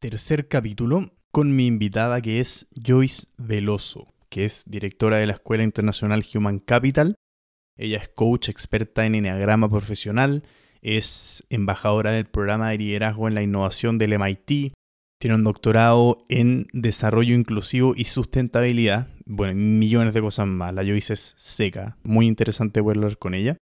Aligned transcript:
tercer 0.00 0.48
capítulo 0.48 1.12
con 1.30 1.54
mi 1.54 1.66
invitada 1.66 2.22
que 2.22 2.40
es 2.40 2.68
Joyce 2.74 3.28
Veloso, 3.36 4.14
que 4.30 4.46
es 4.46 4.64
directora 4.66 5.18
de 5.18 5.26
la 5.26 5.34
Escuela 5.34 5.62
Internacional 5.62 6.24
Human 6.34 6.58
Capital. 6.58 7.16
Ella 7.76 7.98
es 7.98 8.08
coach 8.08 8.48
experta 8.48 9.04
en 9.04 9.14
enneagrama 9.14 9.68
profesional, 9.68 10.42
es 10.80 11.46
embajadora 11.50 12.12
del 12.12 12.24
programa 12.24 12.70
de 12.70 12.78
liderazgo 12.78 13.28
en 13.28 13.34
la 13.34 13.42
innovación 13.42 13.98
del 13.98 14.18
MIT, 14.18 14.72
tiene 15.20 15.34
un 15.34 15.44
doctorado 15.44 16.24
en 16.30 16.66
desarrollo 16.72 17.34
inclusivo 17.34 17.92
y 17.94 18.04
sustentabilidad, 18.04 19.08
bueno, 19.26 19.54
millones 19.54 20.14
de 20.14 20.22
cosas 20.22 20.46
más. 20.46 20.72
La 20.72 20.82
Joyce 20.82 21.12
es 21.12 21.34
seca, 21.36 21.98
muy 22.02 22.26
interesante 22.26 22.80
hablar 22.80 23.18
con 23.18 23.34
ella. 23.34 23.58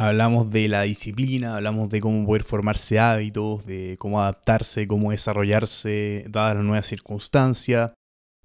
Hablamos 0.00 0.50
de 0.50 0.66
la 0.66 0.80
disciplina, 0.84 1.56
hablamos 1.56 1.90
de 1.90 2.00
cómo 2.00 2.24
poder 2.24 2.42
formarse 2.42 2.98
hábitos, 2.98 3.66
de 3.66 3.96
cómo 3.98 4.18
adaptarse, 4.18 4.86
cómo 4.86 5.10
desarrollarse 5.10 6.24
dadas 6.26 6.54
las 6.54 6.64
nuevas 6.64 6.86
circunstancias 6.86 7.92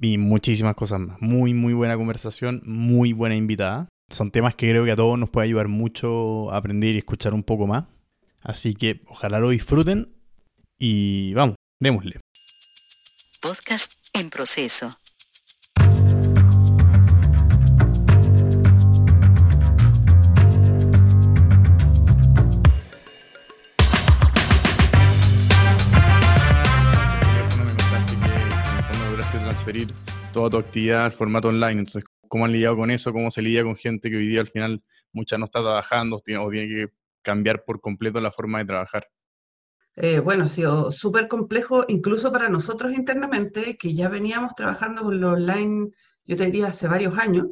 y 0.01 0.17
muchísimas 0.17 0.75
cosas 0.75 0.99
más. 0.99 1.15
Muy, 1.21 1.53
muy 1.53 1.71
buena 1.71 1.95
conversación, 1.95 2.61
muy 2.65 3.13
buena 3.13 3.37
invitada. 3.37 3.87
Son 4.09 4.31
temas 4.31 4.55
que 4.55 4.69
creo 4.69 4.83
que 4.83 4.91
a 4.91 4.97
todos 4.97 5.17
nos 5.17 5.29
puede 5.29 5.45
ayudar 5.45 5.69
mucho 5.69 6.51
a 6.51 6.57
aprender 6.57 6.93
y 6.93 6.97
escuchar 6.97 7.33
un 7.33 7.43
poco 7.43 7.67
más. 7.67 7.85
Así 8.41 8.73
que 8.73 8.99
ojalá 9.07 9.39
lo 9.39 9.47
disfruten 9.47 10.13
y 10.77 11.33
vamos, 11.35 11.55
démosle. 11.79 12.19
Podcast 13.39 13.93
en 14.11 14.29
proceso. 14.29 14.89
Toda 30.31 30.49
tu 30.49 30.57
actividad 30.57 31.05
al 31.05 31.11
formato 31.11 31.47
online. 31.47 31.79
Entonces, 31.79 32.03
¿cómo 32.27 32.45
han 32.45 32.51
lidiado 32.51 32.77
con 32.77 32.91
eso? 32.91 33.11
¿Cómo 33.11 33.31
se 33.31 33.41
lidia 33.41 33.63
con 33.63 33.75
gente 33.75 34.09
que 34.09 34.17
hoy 34.17 34.27
día 34.27 34.41
al 34.41 34.47
final 34.47 34.83
mucha 35.11 35.37
no 35.37 35.45
está 35.45 35.61
trabajando 35.61 36.17
o 36.17 36.21
tiene 36.21 36.67
que 36.67 36.87
cambiar 37.23 37.63
por 37.63 37.81
completo 37.81 38.21
la 38.21 38.31
forma 38.31 38.59
de 38.59 38.65
trabajar? 38.65 39.07
Eh, 39.95 40.19
bueno, 40.19 40.45
ha 40.45 40.49
sido 40.49 40.91
súper 40.91 41.27
complejo, 41.27 41.85
incluso 41.87 42.31
para 42.31 42.49
nosotros 42.49 42.93
internamente, 42.93 43.77
que 43.77 43.95
ya 43.95 44.09
veníamos 44.09 44.53
trabajando 44.53 45.03
con 45.03 45.19
lo 45.19 45.31
online, 45.31 45.89
yo 46.25 46.35
te 46.35 46.45
diría, 46.45 46.67
hace 46.67 46.87
varios 46.87 47.17
años, 47.17 47.47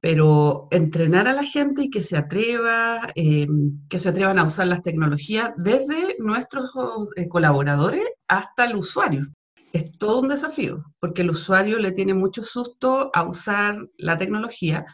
pero 0.00 0.68
entrenar 0.70 1.26
a 1.26 1.32
la 1.32 1.42
gente 1.42 1.82
y 1.82 1.90
que 1.90 2.02
se 2.02 2.16
atreva, 2.16 3.10
eh, 3.16 3.46
que 3.88 3.98
se 3.98 4.08
atrevan 4.08 4.38
a 4.38 4.44
usar 4.44 4.68
las 4.68 4.82
tecnologías 4.82 5.50
desde 5.56 6.16
nuestros 6.20 6.70
eh, 7.16 7.28
colaboradores 7.28 8.04
hasta 8.28 8.66
el 8.66 8.76
usuario 8.76 9.26
es 9.74 9.98
todo 9.98 10.20
un 10.20 10.28
desafío, 10.28 10.84
porque 11.00 11.22
el 11.22 11.30
usuario 11.30 11.80
le 11.80 11.90
tiene 11.90 12.14
mucho 12.14 12.44
susto 12.44 13.10
a 13.12 13.24
usar 13.24 13.76
la 13.98 14.16
tecnología, 14.16 14.86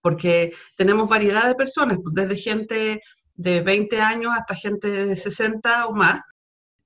porque 0.00 0.52
tenemos 0.76 1.08
variedad 1.08 1.46
de 1.46 1.54
personas, 1.54 1.98
pues, 2.02 2.12
desde 2.12 2.42
gente 2.42 3.00
de 3.36 3.60
20 3.60 4.00
años 4.00 4.32
hasta 4.36 4.56
gente 4.56 4.90
de 4.90 5.14
60 5.14 5.86
o 5.86 5.94
más, 5.94 6.20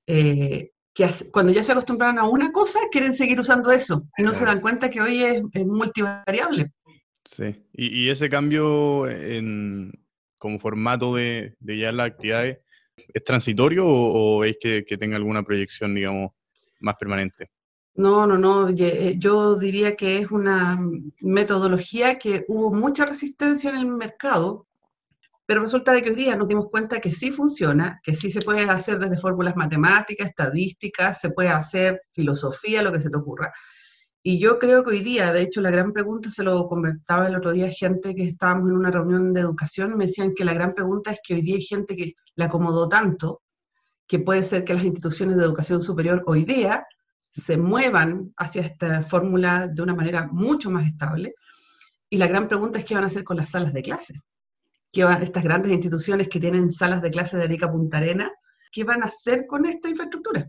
eh, 0.06 0.72
que 0.92 1.08
cuando 1.32 1.54
ya 1.54 1.62
se 1.62 1.72
acostumbraron 1.72 2.18
a 2.18 2.28
una 2.28 2.52
cosa, 2.52 2.80
quieren 2.92 3.14
seguir 3.14 3.40
usando 3.40 3.70
eso 3.72 4.06
y 4.18 4.22
no 4.22 4.34
se 4.34 4.44
dan 4.44 4.60
cuenta 4.60 4.90
que 4.90 5.00
hoy 5.00 5.22
es, 5.22 5.42
multivariable. 5.64 6.70
Sí, 7.24 7.64
y, 7.72 8.10
ese 8.10 8.28
cambio 8.28 9.08
en, 9.08 9.90
como 10.36 10.58
formato 10.58 11.14
de, 11.14 11.54
de 11.60 11.78
ya 11.78 11.92
las 11.92 12.08
actividades, 12.08 12.58
¿es 12.94 13.24
transitorio 13.24 13.86
o, 13.86 14.44
es 14.44 14.58
que, 14.60 14.84
que 14.84 14.98
tenga 14.98 15.16
alguna 15.16 15.42
proyección, 15.42 15.94
digamos, 15.94 16.32
más 16.80 16.96
permanente? 16.96 17.50
No, 17.96 18.26
no, 18.26 18.36
no. 18.36 18.68
Eh, 18.68 19.16
yo 19.18 19.56
diría 19.56 19.96
que 19.96 20.18
es 20.18 20.30
una 20.30 20.78
metodología 21.22 22.18
que 22.18 22.44
hubo 22.48 22.72
mucha 22.72 23.06
resistencia 23.06 23.70
en 23.70 23.76
el 23.76 23.86
mercado, 23.86 24.66
pero 25.46 25.62
resulta 25.62 25.92
de 25.92 26.02
que 26.02 26.10
hoy 26.10 26.16
día 26.16 26.36
nos 26.36 26.48
dimos 26.48 26.68
cuenta 26.70 27.00
que 27.00 27.10
sí 27.10 27.30
funciona, 27.30 28.00
que 28.02 28.14
sí 28.14 28.30
se 28.30 28.40
puede 28.40 28.68
hacer 28.68 28.98
desde 28.98 29.18
fórmulas 29.18 29.56
matemáticas, 29.56 30.28
estadísticas, 30.28 31.20
se 31.20 31.30
puede 31.30 31.48
hacer 31.48 32.02
filosofía, 32.12 32.82
lo 32.82 32.92
que 32.92 33.00
se 33.00 33.08
te 33.08 33.16
ocurra. 33.16 33.52
Y 34.22 34.38
yo 34.40 34.58
creo 34.58 34.82
que 34.82 34.90
hoy 34.90 35.00
día, 35.02 35.32
de 35.32 35.42
hecho, 35.42 35.60
la 35.60 35.70
gran 35.70 35.92
pregunta, 35.92 36.30
se 36.30 36.42
lo 36.42 36.66
comentaba 36.66 37.28
el 37.28 37.36
otro 37.36 37.52
día 37.52 37.70
gente 37.70 38.14
que 38.14 38.24
estábamos 38.24 38.68
en 38.68 38.76
una 38.76 38.90
reunión 38.90 39.32
de 39.32 39.40
educación, 39.40 39.96
me 39.96 40.06
decían 40.06 40.34
que 40.34 40.44
la 40.44 40.52
gran 40.52 40.74
pregunta 40.74 41.12
es 41.12 41.20
que 41.22 41.34
hoy 41.34 41.42
día 41.42 41.54
hay 41.54 41.62
gente 41.62 41.96
que 41.96 42.14
la 42.34 42.46
acomodó 42.46 42.88
tanto 42.88 43.42
que 44.06 44.18
puede 44.18 44.42
ser 44.42 44.64
que 44.64 44.74
las 44.74 44.84
instituciones 44.84 45.36
de 45.36 45.44
educación 45.44 45.80
superior 45.80 46.22
hoy 46.26 46.44
día 46.44 46.86
se 47.30 47.56
muevan 47.56 48.32
hacia 48.36 48.62
esta 48.62 49.02
fórmula 49.02 49.68
de 49.68 49.82
una 49.82 49.94
manera 49.94 50.26
mucho 50.30 50.70
más 50.70 50.86
estable. 50.86 51.34
Y 52.08 52.16
la 52.16 52.28
gran 52.28 52.48
pregunta 52.48 52.78
es 52.78 52.84
qué 52.84 52.94
van 52.94 53.04
a 53.04 53.08
hacer 53.08 53.24
con 53.24 53.36
las 53.36 53.50
salas 53.50 53.72
de 53.72 53.82
clase. 53.82 54.20
¿Qué 54.92 55.04
van, 55.04 55.22
estas 55.22 55.44
grandes 55.44 55.72
instituciones 55.72 56.28
que 56.28 56.40
tienen 56.40 56.70
salas 56.70 57.02
de 57.02 57.10
clase 57.10 57.36
de 57.36 57.44
Arica 57.44 57.70
Punta 57.70 57.98
Arena, 57.98 58.32
qué 58.72 58.84
van 58.84 59.02
a 59.02 59.06
hacer 59.06 59.46
con 59.46 59.66
esta 59.66 59.90
infraestructura? 59.90 60.48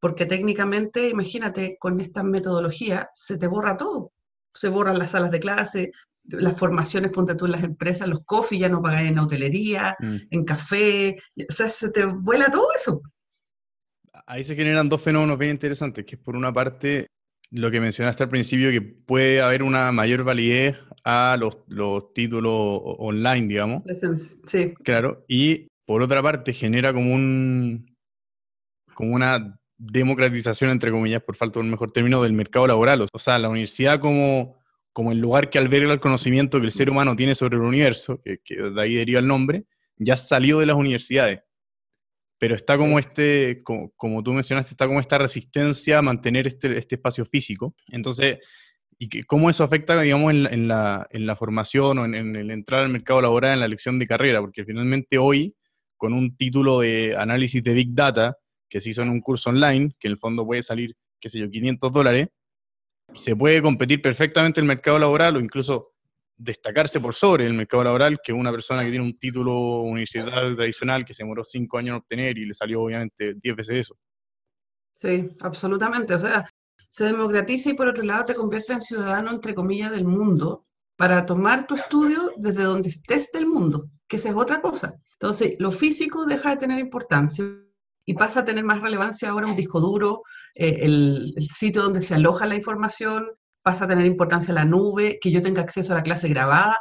Porque 0.00 0.26
técnicamente, 0.26 1.08
imagínate, 1.08 1.76
con 1.78 2.00
esta 2.00 2.22
metodología 2.22 3.10
se 3.12 3.36
te 3.36 3.46
borra 3.46 3.76
todo. 3.76 4.12
Se 4.54 4.68
borran 4.68 4.98
las 4.98 5.10
salas 5.10 5.30
de 5.30 5.38
clase, 5.38 5.92
las 6.24 6.58
formaciones, 6.58 7.10
ponte 7.10 7.34
tú 7.34 7.46
en 7.46 7.52
las 7.52 7.64
empresas, 7.64 8.08
los 8.08 8.24
coffee 8.24 8.58
ya 8.58 8.68
no 8.68 8.82
pagan 8.82 9.06
en 9.06 9.18
hotelería, 9.18 9.96
mm. 9.98 10.16
en 10.30 10.44
café, 10.44 11.16
o 11.48 11.52
sea, 11.52 11.70
se 11.70 11.90
te 11.90 12.04
vuela 12.04 12.50
todo 12.50 12.68
eso. 12.76 13.02
Ahí 14.26 14.44
se 14.44 14.54
generan 14.54 14.88
dos 14.88 15.02
fenómenos 15.02 15.38
bien 15.38 15.52
interesantes, 15.52 16.04
que 16.04 16.16
es 16.16 16.20
por 16.20 16.36
una 16.36 16.52
parte 16.52 17.06
lo 17.50 17.70
que 17.70 17.80
mencionaste 17.80 18.22
al 18.22 18.28
principio, 18.28 18.70
que 18.70 18.80
puede 18.80 19.40
haber 19.40 19.62
una 19.62 19.90
mayor 19.90 20.22
validez 20.22 20.76
a 21.04 21.36
los, 21.38 21.58
los 21.66 22.12
títulos 22.14 22.52
online, 22.54 23.48
digamos. 23.48 23.82
Sí. 24.46 24.74
Claro, 24.84 25.24
y 25.26 25.66
por 25.84 26.02
otra 26.02 26.22
parte 26.22 26.52
genera 26.52 26.92
como 26.92 27.12
un 27.12 27.96
como 28.94 29.14
una 29.14 29.58
democratización, 29.78 30.70
entre 30.70 30.90
comillas, 30.90 31.22
por 31.22 31.34
falta 31.36 31.58
de 31.58 31.64
un 31.64 31.70
mejor 31.70 31.90
término, 31.90 32.22
del 32.22 32.34
mercado 32.34 32.66
laboral. 32.66 33.06
O 33.12 33.18
sea, 33.18 33.38
la 33.38 33.48
universidad 33.48 33.98
como 33.98 34.59
como 35.00 35.12
el 35.12 35.18
lugar 35.18 35.48
que 35.48 35.56
alberga 35.56 35.94
el 35.94 35.98
conocimiento 35.98 36.60
que 36.60 36.66
el 36.66 36.72
ser 36.72 36.90
humano 36.90 37.16
tiene 37.16 37.34
sobre 37.34 37.56
el 37.56 37.62
universo, 37.62 38.20
que, 38.22 38.38
de 38.54 38.82
ahí 38.82 38.96
deriva 38.96 39.18
el 39.18 39.26
nombre, 39.26 39.64
ya 39.96 40.14
salió 40.14 40.58
de 40.58 40.66
las 40.66 40.76
universidades. 40.76 41.40
Pero 42.38 42.54
está 42.54 42.76
como 42.76 42.98
este, 42.98 43.62
como, 43.64 44.22
tú 44.22 44.34
mencionaste, 44.34 44.72
está 44.72 44.86
como 44.86 45.00
esta 45.00 45.16
resistencia 45.16 45.96
a 45.96 46.02
mantener 46.02 46.46
este, 46.46 46.76
este 46.76 46.96
espacio 46.96 47.24
físico. 47.24 47.74
Entonces, 47.88 48.40
¿y 48.98 49.08
que, 49.08 49.24
cómo 49.24 49.48
eso 49.48 49.64
afecta, 49.64 49.98
digamos, 49.98 50.34
en 50.34 50.68
la, 50.68 51.08
en 51.10 51.26
la, 51.26 51.34
formación 51.34 51.96
o 51.96 52.04
en, 52.04 52.14
en, 52.14 52.36
el 52.36 52.50
entrar 52.50 52.82
al 52.84 52.90
mercado 52.90 53.22
laboral, 53.22 53.54
en 53.54 53.60
la 53.60 53.66
elección 53.66 53.98
de 53.98 54.06
carrera? 54.06 54.42
Porque 54.42 54.66
finalmente 54.66 55.16
hoy, 55.16 55.56
con 55.96 56.12
un 56.12 56.36
título 56.36 56.80
de 56.80 57.14
análisis 57.16 57.64
de 57.64 57.72
Big 57.72 57.94
Data, 57.94 58.36
que 58.68 58.82
se 58.82 58.90
hizo 58.90 59.00
en 59.00 59.08
un 59.08 59.22
curso 59.22 59.48
online, 59.48 59.92
que 59.98 60.08
en 60.08 60.12
el 60.12 60.18
fondo 60.18 60.44
puede 60.44 60.62
salir, 60.62 60.94
qué 61.18 61.30
sé 61.30 61.38
yo, 61.38 61.48
500 61.48 61.90
dólares, 61.90 62.28
se 63.14 63.36
puede 63.36 63.62
competir 63.62 64.00
perfectamente 64.00 64.60
el 64.60 64.66
mercado 64.66 64.98
laboral 64.98 65.36
o 65.36 65.40
incluso 65.40 65.92
destacarse 66.36 67.00
por 67.00 67.14
sobre 67.14 67.46
el 67.46 67.52
mercado 67.52 67.84
laboral 67.84 68.18
que 68.24 68.32
una 68.32 68.50
persona 68.50 68.82
que 68.82 68.90
tiene 68.90 69.04
un 69.04 69.12
título 69.12 69.82
universitario 69.82 70.56
tradicional 70.56 71.04
que 71.04 71.12
se 71.12 71.22
demoró 71.22 71.44
cinco 71.44 71.78
años 71.78 71.90
en 71.90 71.96
obtener 71.96 72.38
y 72.38 72.46
le 72.46 72.54
salió 72.54 72.82
obviamente 72.82 73.34
diez 73.34 73.54
veces 73.54 73.76
eso. 73.76 73.98
Sí, 74.94 75.28
absolutamente. 75.40 76.14
O 76.14 76.18
sea, 76.18 76.48
se 76.88 77.04
democratiza 77.04 77.70
y 77.70 77.74
por 77.74 77.88
otro 77.88 78.02
lado 78.04 78.24
te 78.24 78.34
convierte 78.34 78.72
en 78.72 78.80
ciudadano, 78.80 79.30
entre 79.30 79.54
comillas, 79.54 79.90
del 79.92 80.04
mundo 80.04 80.62
para 80.96 81.24
tomar 81.24 81.66
tu 81.66 81.74
estudio 81.74 82.32
desde 82.36 82.64
donde 82.64 82.90
estés 82.90 83.30
del 83.32 83.46
mundo, 83.46 83.88
que 84.06 84.16
esa 84.16 84.30
es 84.30 84.34
otra 84.34 84.60
cosa. 84.60 84.94
Entonces, 85.12 85.56
lo 85.58 85.70
físico 85.70 86.26
deja 86.26 86.50
de 86.50 86.56
tener 86.56 86.78
importancia 86.78 87.44
y 88.04 88.14
pasa 88.14 88.40
a 88.40 88.44
tener 88.44 88.64
más 88.64 88.80
relevancia 88.80 89.30
ahora 89.30 89.46
un 89.46 89.56
disco 89.56 89.80
duro, 89.80 90.22
eh, 90.54 90.78
el, 90.82 91.34
sitio 91.52 91.82
donde 91.82 92.00
se 92.00 92.14
aloja 92.14 92.46
la 92.46 92.54
información, 92.54 93.26
pasa 93.62 93.84
a 93.84 93.88
tener 93.88 94.06
importancia 94.06 94.54
la 94.54 94.64
nube, 94.64 95.18
que 95.20 95.30
yo 95.30 95.42
tenga 95.42 95.62
acceso 95.62 95.92
a 95.92 95.96
la 95.96 96.02
clase 96.02 96.28
grabada. 96.28 96.76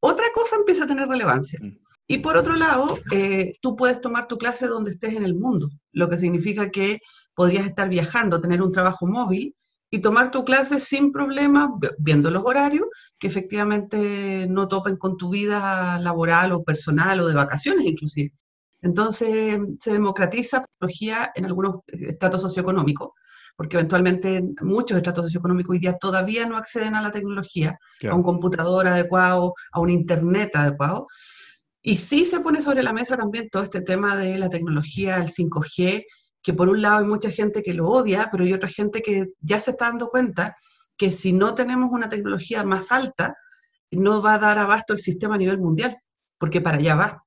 Otra 0.00 0.26
cosa 0.34 0.56
empieza 0.56 0.84
a 0.84 0.86
tener 0.86 1.08
relevancia. 1.08 1.58
Mm. 1.62 1.78
Y 2.08 2.18
por 2.18 2.36
otro 2.36 2.54
lado, 2.54 2.98
eh, 3.12 3.54
tú 3.60 3.76
puedes 3.76 4.00
tomar 4.00 4.28
tu 4.28 4.38
clase 4.38 4.66
donde 4.66 4.90
estés 4.90 5.14
en 5.14 5.24
el 5.24 5.34
mundo, 5.34 5.68
lo 5.92 6.08
que 6.08 6.16
significa 6.16 6.70
que 6.70 7.00
podrías 7.34 7.66
estar 7.66 7.88
viajando, 7.88 8.40
tener 8.40 8.62
un 8.62 8.72
trabajo 8.72 9.06
móvil 9.06 9.54
y 9.90 10.00
tomar 10.00 10.30
tu 10.30 10.44
clase 10.44 10.78
sin 10.80 11.12
problema, 11.12 11.72
viendo 11.98 12.30
los 12.30 12.44
horarios, 12.44 12.86
que 13.18 13.26
efectivamente 13.26 14.46
no 14.48 14.68
topen 14.68 14.96
con 14.96 15.16
tu 15.16 15.30
vida 15.30 15.98
laboral 15.98 16.52
o 16.52 16.64
personal 16.64 17.20
o 17.20 17.28
de 17.28 17.34
vacaciones 17.34 17.84
inclusive. 17.84 18.32
Entonces 18.86 19.58
se 19.80 19.92
democratiza 19.92 20.58
la 20.58 20.66
tecnología 20.66 21.32
en 21.34 21.44
algunos 21.44 21.80
estratos 21.88 22.42
socioeconómicos, 22.42 23.10
porque 23.56 23.76
eventualmente 23.76 24.42
muchos 24.60 24.96
estratos 24.96 25.24
socioeconómicos 25.24 25.72
hoy 25.72 25.78
día 25.80 25.98
todavía 25.98 26.46
no 26.46 26.56
acceden 26.56 26.94
a 26.94 27.02
la 27.02 27.10
tecnología, 27.10 27.76
a 28.08 28.14
un 28.14 28.22
computador 28.22 28.86
adecuado, 28.86 29.54
a 29.72 29.80
un 29.80 29.90
internet 29.90 30.54
adecuado. 30.54 31.08
Y 31.82 31.96
sí 31.96 32.26
se 32.26 32.40
pone 32.40 32.62
sobre 32.62 32.84
la 32.84 32.92
mesa 32.92 33.16
también 33.16 33.48
todo 33.50 33.64
este 33.64 33.80
tema 33.80 34.16
de 34.16 34.38
la 34.38 34.48
tecnología, 34.48 35.16
el 35.16 35.28
5G, 35.28 36.04
que 36.42 36.54
por 36.54 36.68
un 36.68 36.80
lado 36.80 36.98
hay 36.98 37.06
mucha 37.06 37.30
gente 37.30 37.62
que 37.62 37.74
lo 37.74 37.88
odia, 37.88 38.28
pero 38.30 38.44
hay 38.44 38.52
otra 38.52 38.68
gente 38.68 39.02
que 39.02 39.26
ya 39.40 39.58
se 39.58 39.72
está 39.72 39.86
dando 39.86 40.08
cuenta 40.10 40.54
que 40.96 41.10
si 41.10 41.32
no 41.32 41.54
tenemos 41.56 41.90
una 41.90 42.08
tecnología 42.08 42.62
más 42.62 42.92
alta, 42.92 43.36
no 43.90 44.22
va 44.22 44.34
a 44.34 44.38
dar 44.38 44.58
abasto 44.58 44.92
el 44.92 45.00
sistema 45.00 45.34
a 45.34 45.38
nivel 45.38 45.58
mundial, 45.58 45.96
porque 46.38 46.60
para 46.60 46.78
allá 46.78 46.94
va. 46.94 47.25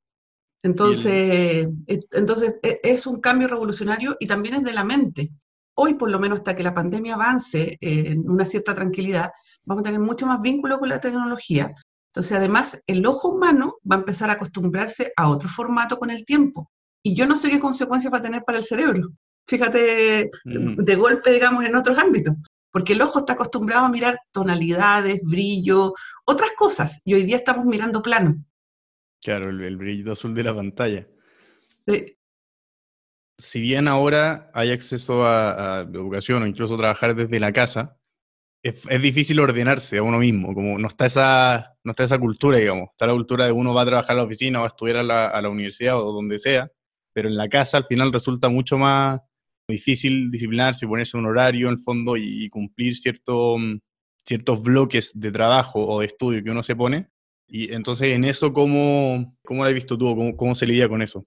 Entonces, 0.61 1.67
entonces 1.87 2.55
e, 2.61 2.79
es 2.83 3.07
un 3.07 3.21
cambio 3.21 3.47
revolucionario 3.47 4.17
y 4.19 4.27
también 4.27 4.55
es 4.55 4.63
de 4.63 4.73
la 4.73 4.83
mente. 4.83 5.31
Hoy, 5.75 5.93
por 5.93 6.09
lo 6.09 6.19
menos, 6.19 6.39
hasta 6.39 6.55
que 6.55 6.63
la 6.63 6.73
pandemia 6.73 7.15
avance 7.15 7.77
en 7.79 8.29
una 8.29 8.45
cierta 8.45 8.75
tranquilidad, 8.75 9.31
vamos 9.63 9.81
a 9.81 9.85
tener 9.85 9.99
mucho 9.99 10.25
más 10.25 10.41
vínculo 10.41 10.77
con 10.77 10.89
la 10.89 10.99
tecnología. 10.99 11.71
Entonces, 12.11 12.37
además, 12.37 12.81
el 12.85 13.05
ojo 13.05 13.29
humano 13.29 13.75
va 13.89 13.95
a 13.95 13.99
empezar 13.99 14.29
a 14.29 14.33
acostumbrarse 14.33 15.13
a 15.15 15.29
otro 15.29 15.47
formato 15.47 15.97
con 15.97 16.09
el 16.09 16.25
tiempo. 16.25 16.69
Y 17.01 17.15
yo 17.15 17.25
no 17.25 17.37
sé 17.37 17.49
qué 17.49 17.59
consecuencias 17.59 18.11
va 18.11 18.17
a 18.17 18.21
tener 18.21 18.43
para 18.43 18.57
el 18.57 18.65
cerebro. 18.65 19.07
Fíjate, 19.47 20.29
mm. 20.43 20.75
de 20.75 20.95
golpe, 20.95 21.31
digamos, 21.31 21.63
en 21.63 21.75
otros 21.75 21.97
ámbitos 21.97 22.35
porque 22.71 22.93
el 22.93 23.01
ojo 23.01 23.19
está 23.19 23.33
acostumbrado 23.33 23.85
a 23.85 23.89
mirar 23.89 24.19
tonalidades, 24.31 25.21
brillo, 25.23 25.93
otras 26.25 26.51
cosas, 26.57 27.01
y 27.03 27.13
hoy 27.13 27.23
día 27.23 27.37
estamos 27.37 27.65
mirando 27.65 28.01
plano. 28.01 28.35
Claro, 29.21 29.49
el, 29.49 29.77
brillo 29.77 30.13
azul 30.13 30.33
de 30.33 30.43
la 30.43 30.55
pantalla. 30.55 31.07
Si 33.37 33.61
bien 33.61 33.87
ahora 33.87 34.51
hay 34.53 34.71
acceso 34.71 35.25
a, 35.25 35.81
educación 35.81 36.43
o 36.43 36.47
incluso 36.47 36.77
trabajar 36.77 37.15
desde 37.15 37.39
la 37.39 37.51
casa, 37.51 37.97
es, 38.63 38.83
difícil 39.01 39.39
ordenarse 39.39 39.97
a 39.97 40.03
uno 40.03 40.19
mismo, 40.19 40.53
como 40.53 40.77
no 40.77 40.87
está, 40.87 41.05
esa, 41.05 41.77
no 41.83 41.91
está 41.91 42.03
esa 42.03 42.19
cultura, 42.19 42.57
digamos. 42.57 42.89
Está 42.91 43.07
la 43.07 43.13
cultura 43.13 43.45
de 43.45 43.51
uno 43.51 43.73
va 43.73 43.83
a 43.83 43.85
trabajar 43.85 44.15
a 44.15 44.19
la 44.19 44.25
oficina 44.25 44.61
o 44.61 44.65
a 44.65 44.67
estudiar 44.67 44.97
a 44.97 45.03
la, 45.03 45.27
a 45.27 45.41
la 45.41 45.49
universidad 45.49 45.97
o 46.01 46.11
donde 46.11 46.37
sea, 46.37 46.69
pero 47.13 47.29
en 47.29 47.37
la 47.37 47.49
casa 47.49 47.77
al 47.77 47.85
final 47.85 48.11
resulta 48.13 48.49
mucho 48.49 48.77
más 48.77 49.21
difícil 49.69 50.31
disciplinarse, 50.31 50.87
ponerse 50.87 51.17
un 51.17 51.25
horario 51.25 51.67
en 51.67 51.75
el 51.75 51.79
fondo 51.79 52.17
y, 52.17 52.49
cumplir 52.49 52.95
cierto, 52.95 53.57
mm, 53.57 53.79
ciertos 54.25 54.61
bloques 54.61 55.11
de 55.13 55.31
trabajo 55.31 55.85
o 55.85 55.99
de 56.01 56.07
estudio 56.07 56.43
que 56.43 56.51
uno 56.51 56.63
se 56.63 56.75
pone. 56.75 57.09
Y 57.49 57.73
entonces, 57.73 58.15
en 58.15 58.23
eso, 58.23 58.53
¿cómo, 58.53 59.35
cómo 59.43 59.63
has 59.63 59.73
visto 59.73 59.97
tú? 59.97 60.15
¿Cómo, 60.15 60.37
¿Cómo 60.37 60.55
se 60.55 60.67
lidia 60.67 60.87
con 60.87 61.01
eso? 61.01 61.25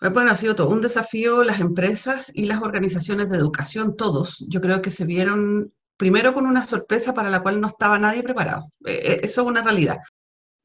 Bueno, 0.00 0.30
ha 0.30 0.36
sido 0.36 0.54
todo 0.54 0.70
un 0.70 0.80
desafío 0.80 1.42
las 1.42 1.60
empresas 1.60 2.30
y 2.32 2.44
las 2.44 2.62
organizaciones 2.62 3.28
de 3.28 3.36
educación, 3.36 3.96
todos. 3.96 4.44
Yo 4.48 4.60
creo 4.60 4.80
que 4.80 4.92
se 4.92 5.04
vieron 5.04 5.72
primero 5.96 6.32
con 6.32 6.46
una 6.46 6.64
sorpresa 6.64 7.12
para 7.12 7.30
la 7.30 7.42
cual 7.42 7.60
no 7.60 7.66
estaba 7.66 7.98
nadie 7.98 8.22
preparado. 8.22 8.68
E, 8.86 8.92
e, 8.92 9.20
eso 9.24 9.42
es 9.42 9.46
una 9.48 9.62
realidad. 9.62 9.98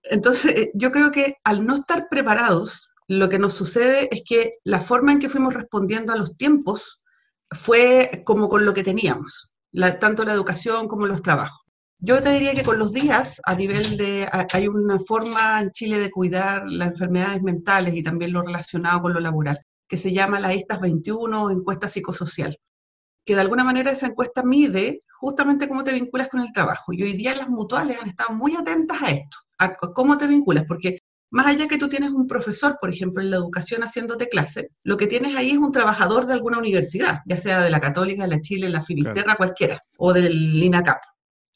Entonces, 0.04 0.56
eh, 0.56 0.72
yo 0.76 0.92
creo 0.92 1.12
que 1.12 1.38
al 1.44 1.66
no 1.66 1.76
estar 1.76 2.08
preparados, 2.10 2.94
lo 3.08 3.28
que 3.30 3.40
nos 3.40 3.54
sucede 3.54 4.08
es 4.12 4.24
que 4.26 4.52
la 4.64 4.80
forma 4.80 5.12
en 5.12 5.20
que 5.20 5.30
fuimos 5.30 5.54
respondiendo 5.54 6.14
a 6.14 6.18
los 6.18 6.38
tiempos 6.38 7.04
fue 7.52 8.24
como 8.26 8.50
con 8.50 8.66
lo 8.66 8.74
que 8.74 8.84
teníamos, 8.84 9.52
tanto 10.00 10.24
la 10.24 10.34
educación 10.34 10.88
como 10.88 11.08
los 11.08 11.22
trabajos. 11.22 11.63
Yo 12.06 12.22
te 12.22 12.34
diría 12.34 12.54
que 12.54 12.64
con 12.64 12.80
los 12.80 12.92
días, 12.92 13.40
a 13.46 13.56
nivel 13.56 13.96
de, 13.96 14.28
hay 14.52 14.68
una 14.68 15.00
forma 15.00 15.62
en 15.62 15.72
Chile 15.72 16.00
de 16.00 16.12
cuidar 16.12 16.64
las 16.68 16.90
enfermedades 16.90 17.42
mentales 17.42 17.96
y 17.96 18.04
también 18.04 18.34
lo 18.34 18.42
relacionado 18.42 19.04
con 19.04 19.14
lo 19.14 19.22
laboral, 19.22 19.58
que 19.88 19.96
se 19.96 20.12
llama 20.12 20.42
la 20.42 20.52
ESTAS 20.52 20.82
21 20.82 21.50
encuesta 21.50 21.88
psicosocial, 21.88 22.58
que 23.26 23.36
de 23.36 23.40
alguna 23.40 23.64
manera 23.64 23.90
esa 23.90 24.08
encuesta 24.08 24.44
mide 24.44 25.04
justamente 25.18 25.70
cómo 25.70 25.86
te 25.86 25.94
vinculas 25.94 26.28
con 26.28 26.42
el 26.42 26.52
trabajo. 26.52 26.92
Y 26.92 27.04
hoy 27.04 27.14
día 27.14 27.36
las 27.36 27.48
mutuales 27.48 27.98
han 28.02 28.10
estado 28.10 28.34
muy 28.34 28.54
atentas 28.54 29.02
a 29.02 29.12
esto, 29.12 29.38
a 29.60 29.74
cómo 29.74 30.18
te 30.18 30.28
vinculas, 30.28 30.66
porque 30.68 30.98
más 31.32 31.46
allá 31.46 31.70
que 31.70 31.78
tú 31.78 31.88
tienes 31.88 32.12
un 32.12 32.28
profesor, 32.28 32.76
por 32.82 32.90
ejemplo, 32.90 33.24
en 33.24 33.32
la 33.32 33.38
educación 33.38 33.82
haciéndote 33.82 34.28
clase, 34.28 34.72
lo 34.84 34.98
que 34.98 35.08
tienes 35.08 35.38
ahí 35.38 35.52
es 35.52 35.58
un 35.58 35.72
trabajador 35.72 36.26
de 36.26 36.34
alguna 36.34 36.58
universidad, 36.58 37.22
ya 37.26 37.38
sea 37.38 37.62
de 37.62 37.70
la 37.70 37.80
Católica, 37.80 38.24
de 38.24 38.30
la 38.30 38.42
Chile, 38.42 38.68
la 38.68 38.82
Finisterra, 38.82 39.38
cualquiera, 39.38 39.82
o 39.98 40.12
del 40.12 40.62
INACAP. 40.62 40.98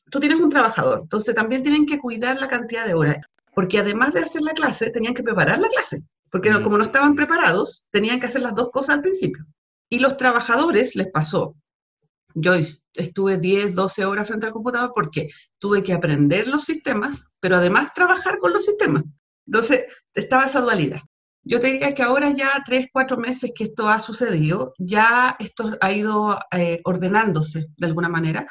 Tú 0.10 0.20
tienes 0.20 0.40
un 0.40 0.50
trabajador, 0.50 1.02
entonces 1.02 1.36
también 1.36 1.62
tienen 1.62 1.86
que 1.86 2.00
cuidar 2.00 2.40
la 2.40 2.48
cantidad 2.48 2.86
de 2.86 2.94
horas, 2.94 3.18
porque 3.54 3.80
además 3.80 4.14
de 4.14 4.22
hacer 4.22 4.42
la 4.42 4.54
clase, 4.54 4.90
tenían 4.90 5.14
que 5.14 5.24
preparar 5.24 5.60
la 5.60 5.68
clase, 5.68 6.04
porque 6.32 6.52
como 6.64 6.78
no 6.78 6.84
estaban 6.84 7.16
preparados, 7.16 7.88
tenían 7.92 8.20
que 8.20 8.28
hacer 8.28 8.42
las 8.42 8.56
dos 8.56 8.70
cosas 8.72 8.96
al 8.96 9.02
principio. 9.02 9.46
Y 9.90 10.00
los 10.00 10.18
trabajadores 10.18 10.96
les 10.96 11.08
pasó. 11.12 11.56
Yo 12.36 12.54
estuve 12.94 13.38
10, 13.38 13.74
12 13.74 14.06
horas 14.06 14.28
frente 14.28 14.46
al 14.46 14.54
computador 14.54 14.92
porque 14.94 15.30
tuve 15.60 15.82
que 15.82 15.94
aprender 15.94 16.48
los 16.48 16.66
sistemas, 16.66 17.28
pero 17.40 17.56
además 17.56 17.94
trabajar 17.94 18.38
con 18.38 18.54
los 18.54 18.66
sistemas. 18.66 19.04
Entonces, 19.48 19.86
estaba 20.14 20.46
esa 20.46 20.62
dualidad. 20.62 21.02
Yo 21.44 21.62
te 21.62 21.68
diría 21.68 21.94
que 21.94 22.04
ahora 22.04 22.32
ya 22.32 22.62
tres, 22.66 22.88
cuatro 22.92 23.18
meses 23.18 23.54
que 23.56 23.64
esto 23.64 23.88
ha 23.88 24.02
sucedido, 24.02 24.74
ya 24.78 25.38
esto 25.40 25.78
ha 25.80 25.92
ido 25.94 26.38
eh, 26.52 26.82
ordenándose 26.84 27.68
de 27.78 27.88
alguna 27.88 28.10
manera, 28.10 28.46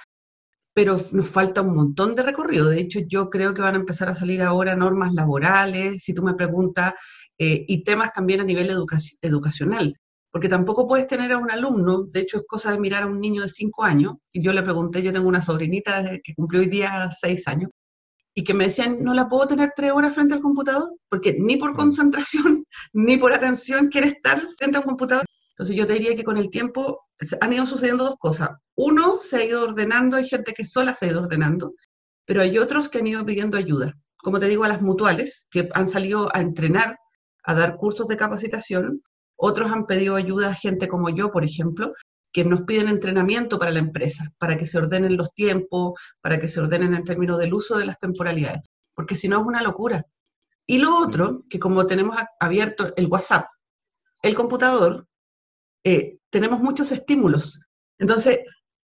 pero 0.77 0.99
nos 1.13 1.29
falta 1.31 1.63
un 1.63 1.75
montón 1.75 2.15
de 2.15 2.23
recorrido. 2.23 2.69
De 2.69 2.79
hecho, 2.79 3.01
yo 3.09 3.31
creo 3.31 3.55
que 3.55 3.63
van 3.63 3.77
a 3.77 3.79
empezar 3.79 4.11
a 4.11 4.15
salir 4.15 4.43
ahora 4.43 4.77
normas 4.77 5.15
laborales, 5.15 6.03
si 6.05 6.13
tú 6.13 6.23
me 6.23 6.35
preguntas, 6.35 6.93
eh, 7.39 7.65
y 7.67 7.83
temas 7.83 8.13
también 8.13 8.43
a 8.43 8.45
nivel 8.45 8.69
educacional, 9.23 9.97
porque 10.31 10.51
tampoco 10.51 10.87
puedes 10.87 11.07
tener 11.07 11.33
a 11.33 11.39
un 11.39 11.51
alumno, 11.51 12.03
de 12.03 12.21
hecho 12.21 12.37
es 12.37 12.43
cosa 12.47 12.73
de 12.73 12.79
mirar 12.79 13.05
a 13.05 13.07
un 13.07 13.19
niño 13.21 13.41
de 13.41 13.49
cinco 13.49 13.85
años, 13.85 14.17
y 14.31 14.43
yo 14.43 14.53
le 14.53 14.63
pregunté, 14.63 15.03
yo 15.03 15.15
tengo 15.15 15.29
una 15.29 15.41
sobrinita 15.41 16.19
que 16.23 16.35
cumplió 16.35 16.61
hoy 16.61 16.69
día 16.69 17.09
seis 17.11 17.49
años, 17.49 17.71
y 18.35 18.45
que 18.45 18.53
me 18.53 18.65
decían, 18.65 18.99
no 19.03 19.15
la 19.15 19.29
puedo 19.31 19.47
tener 19.47 19.73
tres 19.75 19.93
horas 19.93 20.15
frente 20.15 20.35
al 20.35 20.43
computador, 20.43 20.91
porque 21.09 21.37
ni 21.39 21.57
por 21.57 21.75
concentración, 21.75 22.67
ni 22.93 23.17
por 23.17 23.33
atención 23.33 23.89
quiere 23.89 24.09
estar 24.09 24.43
frente 24.59 24.77
al 24.77 24.85
computador. 24.85 25.25
Entonces 25.57 25.75
yo 25.75 25.87
te 25.87 25.95
diría 25.95 26.15
que 26.15 26.23
con 26.23 26.37
el 26.37 26.51
tiempo 26.51 27.07
han 27.41 27.53
ido 27.53 27.65
sucediendo 27.65 28.05
dos 28.05 28.17
cosas. 28.19 28.51
Uno, 28.75 29.17
se 29.17 29.37
ha 29.39 29.45
ido 29.45 29.63
ordenando, 29.63 30.19
hay 30.19 30.29
gente 30.29 30.53
que 30.53 30.67
sola 30.67 30.93
se 30.93 31.07
ha 31.07 31.09
ido 31.09 31.23
ordenando, 31.23 31.73
pero 32.27 32.43
hay 32.43 32.59
otros 32.59 32.91
que 32.91 32.99
han 32.99 33.07
ido 33.07 33.25
pidiendo 33.25 33.57
ayuda. 33.57 33.95
Como 34.19 34.39
te 34.39 34.49
digo, 34.49 34.65
a 34.65 34.69
las 34.69 34.83
mutuales, 34.83 35.47
que 35.51 35.71
han 35.73 35.89
salido 35.89 36.29
a 36.37 36.43
entrenar, 36.43 36.99
a 37.43 37.55
dar 37.55 37.77
cursos 37.79 38.07
de 38.07 38.19
capacitación, 38.19 39.03
otros 39.35 39.73
han 39.73 39.87
pedido 39.87 40.17
ayuda 40.17 40.51
a 40.51 40.55
gente 40.55 40.89
como 40.89 41.09
yo, 41.09 41.31
por 41.31 41.43
ejemplo, 41.43 41.95
que 42.35 42.45
nos 42.45 42.63
piden 42.63 42.89
entrenamiento 42.89 43.59
para 43.59 43.71
la 43.71 43.79
empresa, 43.79 44.27
para 44.37 44.59
que 44.59 44.67
se 44.67 44.77
ordenen 44.77 45.17
los 45.17 45.33
tiempos, 45.33 45.95
para 46.21 46.39
que 46.39 46.49
se 46.49 46.61
ordenen 46.61 46.95
en 46.95 47.05
términos 47.05 47.39
del 47.39 47.55
uso 47.55 47.79
de 47.79 47.87
las 47.87 47.99
temporalidades, 47.99 48.61
porque 48.95 49.15
si 49.15 49.27
no 49.27 49.41
es 49.41 49.47
una 49.47 49.63
locura. 49.63 50.05
Y 50.67 50.77
lo 50.79 50.99
otro, 50.99 51.45
que 51.49 51.59
como 51.59 51.87
tenemos 51.87 52.15
abierto 52.39 52.93
el 52.97 53.07
WhatsApp, 53.07 53.47
el 54.21 54.35
computador, 54.35 55.07
eh, 55.87 56.19
tenemos 56.31 56.59
muchos 56.61 56.91
estímulos. 56.91 57.65
Entonces, 58.01 58.41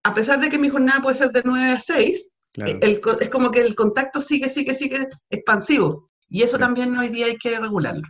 a 0.03 0.13
pesar 0.13 0.39
de 0.39 0.49
que 0.49 0.59
mi 0.59 0.69
jornada 0.69 1.01
puede 1.01 1.15
ser 1.15 1.31
de 1.31 1.41
9 1.43 1.71
a 1.71 1.79
6, 1.79 2.35
eh, 2.67 3.01
es 3.19 3.29
como 3.29 3.49
que 3.49 3.61
el 3.61 3.73
contacto 3.73 4.21
sigue, 4.21 4.47
sigue, 4.47 4.75
sigue 4.75 5.07
expansivo. 5.31 6.05
Y 6.29 6.43
eso 6.43 6.59
también 6.59 6.95
hoy 6.95 7.09
día 7.09 7.25
hay 7.25 7.37
que 7.37 7.59
regularlo. 7.59 8.07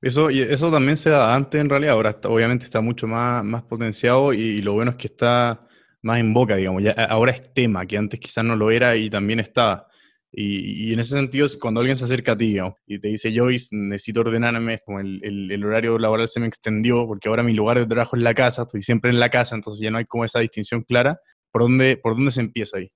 Eso, 0.00 0.30
eso 0.30 0.70
también 0.70 0.96
se 0.96 1.10
da 1.10 1.34
antes 1.34 1.60
en 1.60 1.68
realidad, 1.68 1.92
ahora 1.92 2.18
obviamente 2.24 2.64
está 2.64 2.80
mucho 2.80 3.06
más, 3.06 3.44
más 3.44 3.64
potenciado 3.64 4.32
y, 4.32 4.62
lo 4.62 4.72
bueno 4.72 4.92
es 4.92 4.96
que 4.96 5.08
está 5.08 5.68
más 6.00 6.18
en 6.18 6.32
boca, 6.32 6.56
digamos, 6.56 6.82
ya, 6.82 6.92
ahora 6.92 7.32
es 7.32 7.52
tema, 7.52 7.86
que 7.86 7.98
antes 7.98 8.18
quizás 8.18 8.44
no 8.44 8.56
lo 8.56 8.70
era 8.70 8.96
y 8.96 9.10
también 9.10 9.40
estaba. 9.40 9.88
Y, 10.34 10.94
en 10.94 11.00
ese 11.00 11.10
sentido, 11.10 11.46
cuando 11.60 11.80
alguien 11.80 11.96
se 11.96 12.06
acerca 12.06 12.32
a 12.32 12.36
ti 12.36 12.56
y 12.86 12.98
te 12.98 13.08
dice, 13.08 13.32
Joyce, 13.36 13.68
necesito 13.72 14.20
ordenarme, 14.20 14.80
como 14.84 15.00
el, 15.00 15.20
el, 15.22 15.64
horario 15.64 15.98
laboral 15.98 16.26
se 16.26 16.40
me 16.40 16.46
extendió 16.46 17.06
porque 17.06 17.28
ahora 17.28 17.42
mi 17.42 17.52
lugar 17.52 17.78
de 17.78 17.86
trabajo 17.86 18.16
es 18.16 18.22
la 18.22 18.32
casa, 18.32 18.62
estoy 18.62 18.82
siempre 18.82 19.10
en 19.10 19.20
la 19.20 19.28
casa, 19.28 19.54
entonces 19.54 19.82
ya 19.84 19.90
no 19.90 19.98
hay 19.98 20.06
como 20.06 20.24
esa 20.24 20.40
distinción 20.40 20.84
clara, 20.84 21.20
¿por 21.50 21.62
dónde, 21.62 21.98
por 21.98 22.14
dónde 22.14 22.32
se 22.32 22.40
empieza 22.40 22.78
ahí? 22.78 22.90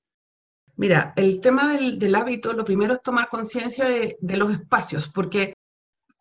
Mira, 0.76 1.12
el 1.16 1.40
tema 1.40 1.72
del, 1.72 1.98
del 1.98 2.14
hábito, 2.14 2.54
lo 2.54 2.64
primero 2.64 2.94
es 2.94 3.02
tomar 3.02 3.28
conciencia 3.28 3.86
de, 3.86 4.16
de, 4.18 4.36
los 4.38 4.50
espacios, 4.52 5.08
porque 5.08 5.52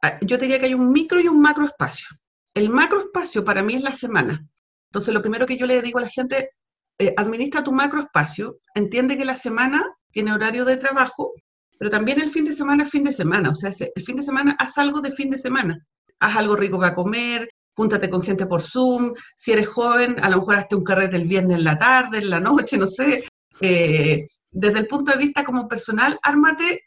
Ah, 0.06 0.20
yo 0.22 0.38
te 0.38 0.46
diría 0.46 0.60
que 0.60 0.68
hay 0.68 0.76
un 0.76 0.92
micro 0.92 1.20
y 1.20 1.28
un 1.28 1.42
macro 1.42 1.66
espacio. 1.66 2.08
El 2.54 2.70
macro 2.70 3.00
espacio 3.00 3.44
para 3.44 3.64
mí 3.64 3.74
es 3.74 3.82
la 3.82 3.96
semana. 3.96 4.48
Entonces, 4.92 5.12
lo 5.12 5.22
primero 5.22 5.48
que 5.48 5.58
yo 5.58 5.66
le 5.66 5.82
digo 5.82 5.98
a 5.98 6.04
la 6.04 6.10
gente, 6.10 6.52
eh, 7.00 7.14
administra 7.18 7.64
tu 7.64 7.72
macro 7.72 8.02
espacio, 8.02 8.60
entiende 8.76 9.18
que 9.18 9.26
la 9.26 9.36
semana 9.36 9.84
tiene 10.16 10.32
horario 10.32 10.64
de 10.64 10.78
trabajo, 10.78 11.34
pero 11.78 11.92
también 11.92 12.22
el 12.22 12.30
fin 12.30 12.46
de 12.46 12.54
semana 12.54 12.84
es 12.84 12.90
fin 12.90 13.04
de 13.04 13.12
semana. 13.12 13.50
O 13.50 13.54
sea, 13.54 13.70
el 13.94 14.02
fin 14.02 14.16
de 14.16 14.24
semana, 14.24 14.56
haz 14.58 14.78
algo 14.78 15.02
de 15.02 15.12
fin 15.12 15.30
de 15.30 15.38
semana. 15.38 15.86
Haz 16.22 16.38
algo 16.38 16.56
rico 16.56 16.80
para 16.80 16.96
comer, 16.96 17.50
júntate 17.76 18.10
con 18.10 18.22
gente 18.22 18.46
por 18.46 18.62
Zoom. 18.62 19.14
Si 19.36 19.52
eres 19.52 19.68
joven, 19.68 20.16
a 20.24 20.30
lo 20.30 20.38
mejor 20.38 20.56
hazte 20.56 20.78
un 20.78 20.86
carrete 20.86 21.18
el 21.18 21.28
viernes 21.28 21.58
en 21.58 21.66
la 21.66 21.78
tarde, 21.78 22.20
en 22.20 22.30
la 22.30 22.40
noche, 22.40 22.78
no 22.78 22.88
sé. 22.88 23.26
Eh, 23.60 24.26
desde 24.50 24.80
el 24.80 24.88
punto 24.88 25.12
de 25.12 25.18
vista 25.18 25.44
como 25.44 25.68
personal, 25.68 26.18
ármate, 26.24 26.84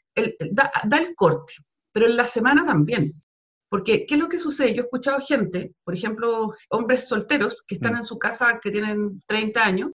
da, 0.51 0.73
da 0.85 0.97
el 0.97 1.15
corte 1.15 1.53
pero 1.93 2.07
en 2.07 2.17
la 2.17 2.27
semana 2.27 2.65
también. 2.65 3.13
Porque, 3.69 4.07
¿qué 4.07 4.15
es 4.15 4.21
lo 4.21 4.29
que 4.29 4.39
sucede? 4.39 4.73
Yo 4.75 4.83
he 4.83 4.85
escuchado 4.85 5.21
gente, 5.21 5.75
por 5.85 5.95
ejemplo, 5.95 6.55
hombres 6.71 7.09
solteros 7.09 7.63
que 7.67 7.75
están 7.75 7.95
mm. 7.95 7.97
en 7.97 8.05
su 8.05 8.19
casa, 8.19 8.61
que 8.63 8.71
tienen 8.71 9.23
30 9.27 9.65
años, 9.65 9.91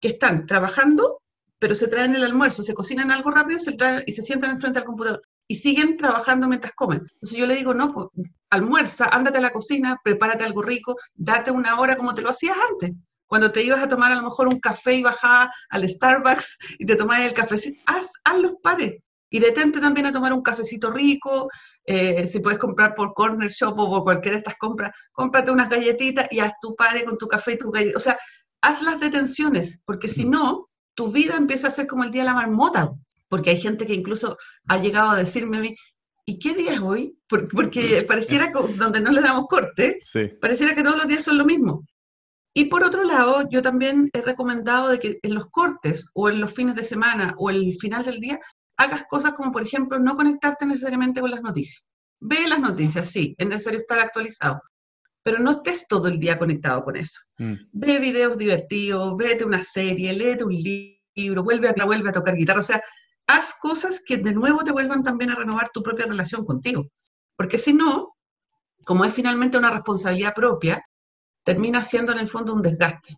que 0.00 0.08
están 0.08 0.46
trabajando, 0.46 1.20
pero 1.58 1.74
se 1.74 1.88
traen 1.88 2.14
el 2.14 2.24
almuerzo, 2.24 2.62
se 2.62 2.74
cocinan 2.74 3.10
algo 3.10 3.30
rápido 3.30 3.58
se 3.60 3.72
traen, 3.72 4.04
y 4.06 4.12
se 4.12 4.22
sientan 4.22 4.50
enfrente 4.50 4.78
al 4.78 4.84
computador. 4.84 5.22
y 5.50 5.56
siguen 5.56 5.96
trabajando 5.96 6.46
mientras 6.46 6.74
comen. 6.74 6.98
Entonces 6.98 7.38
yo 7.38 7.46
le 7.46 7.56
digo, 7.56 7.72
no, 7.72 7.92
pues, 7.94 8.08
almuerza, 8.50 9.08
ándate 9.10 9.38
a 9.38 9.40
la 9.40 9.50
cocina, 9.50 9.98
prepárate 10.04 10.44
algo 10.44 10.62
rico, 10.62 10.96
date 11.14 11.50
una 11.50 11.80
hora 11.80 11.96
como 11.96 12.14
te 12.14 12.20
lo 12.20 12.28
hacías 12.30 12.56
antes. 12.70 12.92
Cuando 13.26 13.50
te 13.50 13.62
ibas 13.62 13.82
a 13.82 13.88
tomar 13.88 14.12
a 14.12 14.16
lo 14.16 14.22
mejor 14.22 14.48
un 14.48 14.60
café 14.60 14.94
y 14.94 15.02
bajabas 15.02 15.48
al 15.70 15.88
Starbucks 15.88 16.76
y 16.78 16.86
te 16.86 16.96
tomabas 16.96 17.26
el 17.26 17.32
cafecito, 17.32 17.80
haz, 17.86 18.12
haz 18.24 18.38
los 18.38 18.52
pares. 18.62 18.96
Y 19.30 19.38
detente 19.40 19.80
también 19.80 20.06
a 20.06 20.12
tomar 20.12 20.32
un 20.32 20.42
cafecito 20.42 20.90
rico, 20.90 21.50
eh, 21.84 22.26
si 22.26 22.40
puedes 22.40 22.58
comprar 22.58 22.94
por 22.94 23.12
Corner 23.12 23.50
Shop 23.50 23.78
o 23.78 23.90
por 23.90 24.02
cualquiera 24.04 24.36
de 24.36 24.38
estas 24.38 24.56
compras, 24.56 24.90
cómprate 25.12 25.50
unas 25.50 25.68
galletitas 25.68 26.28
y 26.30 26.40
haz 26.40 26.52
tu 26.60 26.74
pare 26.74 27.04
con 27.04 27.18
tu 27.18 27.28
café 27.28 27.52
y 27.52 27.58
tu 27.58 27.70
galleta. 27.70 27.98
O 27.98 28.00
sea, 28.00 28.18
haz 28.62 28.82
las 28.82 29.00
detenciones, 29.00 29.78
porque 29.84 30.08
si 30.08 30.24
no, 30.24 30.67
tu 30.98 31.12
vida 31.12 31.36
empieza 31.36 31.68
a 31.68 31.70
ser 31.70 31.86
como 31.86 32.02
el 32.02 32.10
día 32.10 32.22
de 32.22 32.30
la 32.30 32.34
marmota, 32.34 32.92
porque 33.28 33.50
hay 33.50 33.60
gente 33.60 33.86
que 33.86 33.94
incluso 33.94 34.36
ha 34.66 34.78
llegado 34.78 35.10
a 35.10 35.16
decirme 35.16 35.58
a 35.58 35.60
mí, 35.60 35.76
¿y 36.26 36.40
qué 36.40 36.56
día 36.56 36.72
es 36.72 36.80
hoy? 36.80 37.16
Porque, 37.28 37.40
pareciera 38.08 38.48
que 38.48 38.74
donde 38.74 38.98
no 38.98 39.12
le 39.12 39.20
damos 39.20 39.46
corte, 39.46 40.00
pareciera 40.40 40.74
que 40.74 40.82
todos 40.82 40.96
los 40.96 41.06
días 41.06 41.22
son 41.22 41.38
lo 41.38 41.44
mismo. 41.44 41.86
Y 42.52 42.64
por 42.64 42.82
otro 42.82 43.04
lado, 43.04 43.48
yo 43.48 43.62
también 43.62 44.10
he 44.12 44.22
recomendado 44.22 44.88
de 44.88 44.98
que 44.98 45.20
en 45.22 45.34
los 45.34 45.46
cortes 45.46 46.10
o 46.14 46.28
en 46.28 46.40
los 46.40 46.52
fines 46.52 46.74
de 46.74 46.82
semana 46.82 47.32
o 47.38 47.48
el 47.48 47.72
final 47.74 48.04
del 48.04 48.18
día 48.18 48.40
hagas 48.76 49.04
cosas 49.08 49.34
como, 49.34 49.52
por 49.52 49.62
ejemplo, 49.62 50.00
no 50.00 50.16
conectarte 50.16 50.66
necesariamente 50.66 51.20
con 51.20 51.30
las 51.30 51.42
noticias. 51.42 51.86
Ve 52.18 52.48
las 52.48 52.58
noticias, 52.58 53.08
sí, 53.08 53.36
es 53.38 53.46
necesario 53.46 53.78
estar 53.78 54.00
actualizado, 54.00 54.60
pero 55.22 55.38
no 55.38 55.50
estés 55.50 55.86
todo 55.86 56.08
el 56.08 56.18
día 56.18 56.38
conectado 56.38 56.84
con 56.84 56.96
eso. 56.96 57.20
Mm. 57.38 57.54
Ve 57.72 57.98
videos 57.98 58.38
divertidos, 58.38 59.16
vete 59.16 59.44
una 59.44 59.62
serie, 59.62 60.12
léete 60.12 60.44
un 60.44 60.54
libro, 60.54 61.42
vuelve 61.42 61.68
a, 61.68 61.84
vuelve 61.84 62.08
a 62.08 62.12
tocar 62.12 62.34
guitarra, 62.34 62.60
o 62.60 62.64
sea, 62.64 62.82
haz 63.26 63.54
cosas 63.60 64.00
que 64.04 64.16
de 64.16 64.32
nuevo 64.32 64.64
te 64.64 64.72
vuelvan 64.72 65.02
también 65.02 65.30
a 65.30 65.34
renovar 65.34 65.70
tu 65.70 65.82
propia 65.82 66.06
relación 66.06 66.44
contigo. 66.44 66.86
Porque 67.36 67.58
si 67.58 67.72
no, 67.72 68.16
como 68.84 69.04
es 69.04 69.12
finalmente 69.12 69.58
una 69.58 69.70
responsabilidad 69.70 70.34
propia, 70.34 70.82
termina 71.44 71.82
siendo 71.84 72.12
en 72.12 72.18
el 72.18 72.28
fondo 72.28 72.54
un 72.54 72.62
desgaste. 72.62 73.16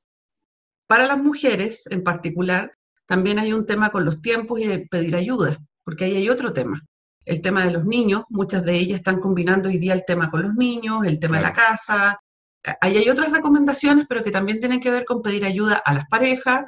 Para 0.86 1.06
las 1.06 1.18
mujeres 1.18 1.84
en 1.90 2.02
particular, 2.02 2.72
también 3.06 3.38
hay 3.38 3.52
un 3.52 3.66
tema 3.66 3.90
con 3.90 4.04
los 4.04 4.20
tiempos 4.20 4.60
y 4.60 4.86
pedir 4.88 5.14
ayuda, 5.14 5.58
porque 5.84 6.04
ahí 6.04 6.16
hay 6.16 6.28
otro 6.28 6.52
tema 6.52 6.82
el 7.24 7.40
tema 7.40 7.64
de 7.64 7.70
los 7.70 7.84
niños, 7.84 8.24
muchas 8.28 8.64
de 8.64 8.74
ellas 8.74 8.98
están 8.98 9.20
combinando 9.20 9.68
hoy 9.68 9.78
día 9.78 9.94
el 9.94 10.04
tema 10.04 10.30
con 10.30 10.42
los 10.42 10.54
niños, 10.54 11.04
el 11.04 11.18
tema 11.18 11.36
de 11.36 11.42
la 11.42 11.52
casa. 11.52 12.18
Ahí 12.80 12.96
hay 12.96 13.08
otras 13.08 13.30
recomendaciones, 13.32 14.06
pero 14.08 14.22
que 14.22 14.30
también 14.30 14.60
tienen 14.60 14.80
que 14.80 14.90
ver 14.90 15.04
con 15.04 15.22
pedir 15.22 15.44
ayuda 15.44 15.82
a 15.84 15.94
las 15.94 16.06
parejas 16.08 16.64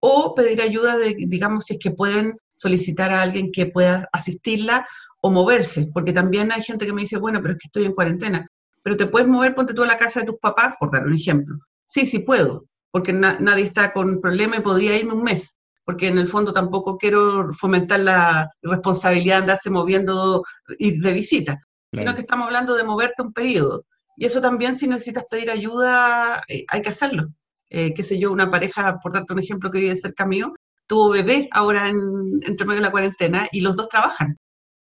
o 0.00 0.34
pedir 0.34 0.62
ayuda 0.62 0.96
de, 0.96 1.14
digamos, 1.16 1.66
si 1.66 1.74
es 1.74 1.80
que 1.80 1.90
pueden 1.90 2.34
solicitar 2.54 3.12
a 3.12 3.22
alguien 3.22 3.52
que 3.52 3.66
pueda 3.66 4.08
asistirla 4.12 4.86
o 5.20 5.30
moverse, 5.30 5.88
porque 5.92 6.12
también 6.12 6.50
hay 6.52 6.62
gente 6.62 6.86
que 6.86 6.92
me 6.92 7.02
dice, 7.02 7.18
bueno, 7.18 7.40
pero 7.40 7.52
es 7.52 7.58
que 7.58 7.66
estoy 7.66 7.84
en 7.84 7.92
cuarentena, 7.92 8.46
pero 8.82 8.96
te 8.96 9.06
puedes 9.06 9.28
mover, 9.28 9.54
ponte 9.54 9.74
tú 9.74 9.82
a 9.82 9.86
la 9.86 9.98
casa 9.98 10.20
de 10.20 10.26
tus 10.26 10.38
papás, 10.38 10.76
por 10.80 10.90
dar 10.90 11.06
un 11.06 11.14
ejemplo. 11.14 11.58
Sí, 11.86 12.06
sí 12.06 12.20
puedo, 12.20 12.64
porque 12.90 13.12
nadie 13.12 13.64
está 13.64 13.92
con 13.92 14.20
problema 14.20 14.56
y 14.56 14.60
podría 14.60 14.96
irme 14.96 15.12
un 15.12 15.22
mes 15.22 15.59
porque 15.90 16.06
en 16.06 16.18
el 16.18 16.28
fondo 16.28 16.52
tampoco 16.52 16.96
quiero 16.96 17.52
fomentar 17.52 17.98
la 17.98 18.48
responsabilidad 18.62 19.38
de 19.38 19.40
andarse 19.40 19.70
moviendo 19.70 20.44
ir 20.78 21.02
de 21.02 21.12
visita, 21.12 21.60
sino 21.92 22.14
que 22.14 22.20
estamos 22.20 22.46
hablando 22.46 22.76
de 22.76 22.84
moverte 22.84 23.22
un 23.22 23.32
periodo. 23.32 23.86
Y 24.16 24.24
eso 24.24 24.40
también 24.40 24.76
si 24.76 24.86
necesitas 24.86 25.24
pedir 25.28 25.50
ayuda, 25.50 26.44
eh, 26.46 26.64
hay 26.68 26.82
que 26.82 26.90
hacerlo. 26.90 27.26
Eh, 27.70 27.92
qué 27.92 28.04
sé 28.04 28.20
yo, 28.20 28.30
una 28.30 28.48
pareja, 28.48 29.00
por 29.02 29.12
darte 29.12 29.32
un 29.32 29.40
ejemplo 29.40 29.68
que 29.68 29.80
vive 29.80 29.96
cerca 29.96 30.24
mío, 30.24 30.54
tuvo 30.86 31.10
bebé 31.10 31.48
ahora 31.50 31.88
en, 31.88 31.98
entre 32.46 32.64
medio 32.64 32.82
de 32.82 32.86
la 32.86 32.92
cuarentena 32.92 33.48
y 33.50 33.60
los 33.60 33.74
dos 33.74 33.88
trabajan. 33.88 34.38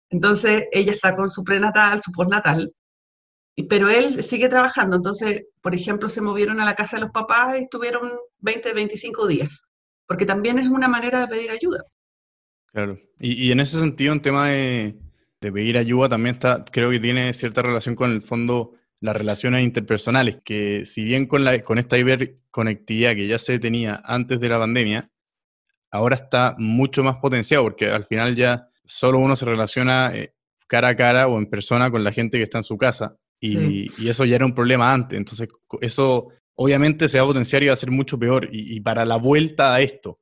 Entonces 0.08 0.68
ella 0.73 0.92
está 0.92 1.14
con 1.14 1.28
su 1.28 1.44
prenatal, 1.44 2.00
su 2.00 2.12
postnatal, 2.12 2.73
pero 3.68 3.90
él 3.90 4.23
sigue 4.23 4.49
trabajando. 4.49 4.96
Entonces, 4.96 5.42
por 5.61 5.75
ejemplo, 5.75 6.08
se 6.08 6.23
movieron 6.23 6.62
a 6.62 6.64
la 6.64 6.75
casa 6.75 6.96
de 6.96 7.02
los 7.02 7.11
papás 7.11 7.58
y 7.58 7.64
estuvieron 7.64 8.11
20, 8.38 8.73
25 8.73 9.26
días 9.26 9.68
porque 10.06 10.26
también 10.26 10.58
es 10.58 10.68
una 10.68 10.88
manera 10.88 11.20
de 11.20 11.28
pedir 11.28 11.50
ayuda. 11.50 11.84
Claro, 12.73 12.99
y, 13.20 13.52
en 13.52 13.61
ese 13.61 13.78
sentido, 13.78 14.12
en 14.12 14.20
tema 14.20 14.49
de, 14.49 14.96
pedir 15.40 15.78
ayuda, 15.78 16.08
también 16.08 16.34
está, 16.34 16.64
creo 16.64 16.90
que 16.90 16.99
tiene 16.99 17.32
cierta 17.34 17.62
relación 17.62 17.94
con 17.94 18.11
el 18.11 18.23
fondo 18.23 18.73
las 19.00 19.16
relaciones 19.16 19.62
interpersonales, 19.62 20.38
que 20.42 20.84
si 20.87 21.04
bien 21.04 21.26
con, 21.26 21.44
la, 21.44 21.61
con 21.62 21.78
esta 21.78 21.99
hiperconectividad 21.99 23.14
que 23.14 23.26
ya 23.26 23.38
se 23.38 23.58
tenía 23.58 24.00
antes 24.04 24.40
de 24.40 24.49
la 24.49 24.58
pandemia, 24.58 25.08
ahora 25.90 26.16
está 26.16 26.56
mucho 26.58 27.04
más 27.04 27.16
potenciado, 27.16 27.64
porque 27.64 27.90
al 27.90 28.04
final 28.04 28.34
ya 28.34 28.68
solo 28.84 29.18
uno 29.18 29.37
se 29.37 29.44
relaciona 29.44 30.11
eh, 30.14 30.34
cara 30.66 30.88
a 30.88 30.96
cara 30.96 31.28
o 31.28 31.38
en 31.38 31.46
persona 31.46 31.90
con 31.90 32.02
la 32.02 32.12
gente 32.12 32.38
que 32.38 32.44
está 32.44 32.58
en 32.58 32.64
su 32.64 32.78
casa, 32.78 33.16
y, 33.38 33.87
y 34.02 34.08
eso 34.08 34.25
ya 34.25 34.37
era 34.37 34.46
un 34.46 34.54
problema 34.54 34.92
antes, 34.92 35.18
entonces 35.18 35.49
eso 35.82 36.30
obviamente 36.56 37.08
se 37.08 37.18
va 37.18 37.25
a 37.25 37.28
potenciar 37.28 37.62
y 37.62 37.68
va 37.68 37.73
a 37.73 37.76
ser 37.76 37.90
mucho 37.90 38.18
peor. 38.18 38.49
Y, 38.50 38.80
para 38.80 39.04
la 39.04 39.16
vuelta 39.16 39.75
a 39.75 39.80
esto, 39.80 40.20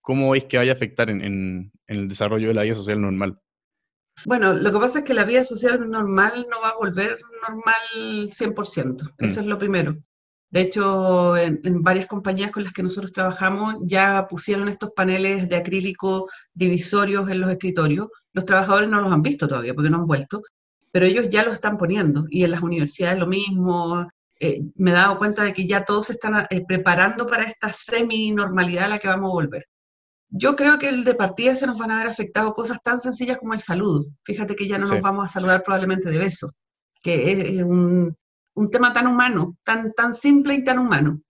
¿cómo 0.00 0.30
veis 0.30 0.44
que 0.44 0.58
vaya 0.58 0.72
a 0.72 0.74
afectar 0.74 1.10
en, 1.10 1.72
el 1.86 2.08
desarrollo 2.08 2.48
de 2.48 2.54
la 2.54 2.62
vida 2.62 2.74
social 2.74 3.00
normal? 3.00 3.38
Bueno, 4.26 4.52
lo 4.52 4.70
que 4.72 4.78
pasa 4.78 4.98
es 5.00 5.04
que 5.04 5.14
la 5.14 5.24
vida 5.24 5.44
social 5.44 5.88
normal 5.90 6.46
no 6.50 6.60
va 6.60 6.70
a 6.70 6.76
volver 6.76 7.18
normal 7.48 8.30
100%, 8.30 9.02
mm. 9.18 9.24
eso 9.24 9.40
es 9.40 9.46
lo 9.46 9.58
primero. 9.58 9.96
De 10.52 10.60
hecho, 10.60 11.34
en, 11.38 11.82
varias 11.82 12.06
compañías 12.06 12.50
con 12.50 12.62
las 12.62 12.74
que 12.74 12.82
nosotros 12.82 13.10
trabajamos 13.10 13.76
ya 13.80 14.26
pusieron 14.28 14.68
estos 14.68 14.90
paneles 14.90 15.48
de 15.48 15.56
acrílico 15.56 16.28
divisorios 16.52 17.30
en 17.30 17.40
los 17.40 17.50
escritorios. 17.50 18.08
Los 18.34 18.44
trabajadores 18.44 18.90
no 18.90 19.00
los 19.00 19.10
han 19.10 19.22
visto 19.22 19.48
todavía 19.48 19.72
porque 19.72 19.88
no 19.88 19.96
han 19.96 20.06
vuelto, 20.06 20.42
pero 20.90 21.06
ellos 21.06 21.30
ya 21.30 21.42
los 21.42 21.54
están 21.54 21.78
poniendo. 21.78 22.26
Y 22.28 22.44
en 22.44 22.50
las 22.50 22.60
universidades 22.60 23.18
lo 23.18 23.26
mismo, 23.26 24.06
eh, 24.44 24.60
me 24.74 24.90
he 24.90 24.94
dado 24.94 25.18
cuenta 25.18 25.44
de 25.44 25.52
que 25.52 25.68
ya 25.68 25.84
todos 25.84 26.06
se 26.06 26.14
están 26.14 26.48
eh, 26.50 26.64
preparando 26.66 27.28
para 27.28 27.44
esta 27.44 27.72
semi-normalidad 27.72 28.86
a 28.86 28.88
la 28.88 28.98
que 28.98 29.06
vamos 29.06 29.30
a 29.30 29.34
volver. 29.34 29.66
Yo 30.30 30.56
creo 30.56 30.80
que 30.80 30.88
el 30.88 31.04
de 31.04 31.14
partida 31.14 31.54
se 31.54 31.64
nos 31.64 31.78
van 31.78 31.92
a 31.92 31.98
ver 31.98 32.08
afectado 32.08 32.52
cosas 32.52 32.82
tan 32.82 32.98
sencillas 32.98 33.38
como 33.38 33.52
el 33.52 33.60
saludo. 33.60 34.04
Fíjate 34.24 34.56
que 34.56 34.66
ya 34.66 34.78
no 34.78 34.88
nos 34.88 35.00
vamos 35.00 35.26
a 35.26 35.28
saludar 35.28 35.62
probablemente 35.62 36.10
de 36.10 36.18
besos, 36.18 36.50
que 37.04 37.30
es, 37.30 37.62
un, 37.62 38.16
tema 38.72 38.92
tan 38.92 39.06
humano, 39.06 39.56
tan, 39.62 39.92
tan 39.92 40.12
simple 40.12 40.54
y 40.54 40.64
tan 40.64 40.80
humano. 40.80 41.20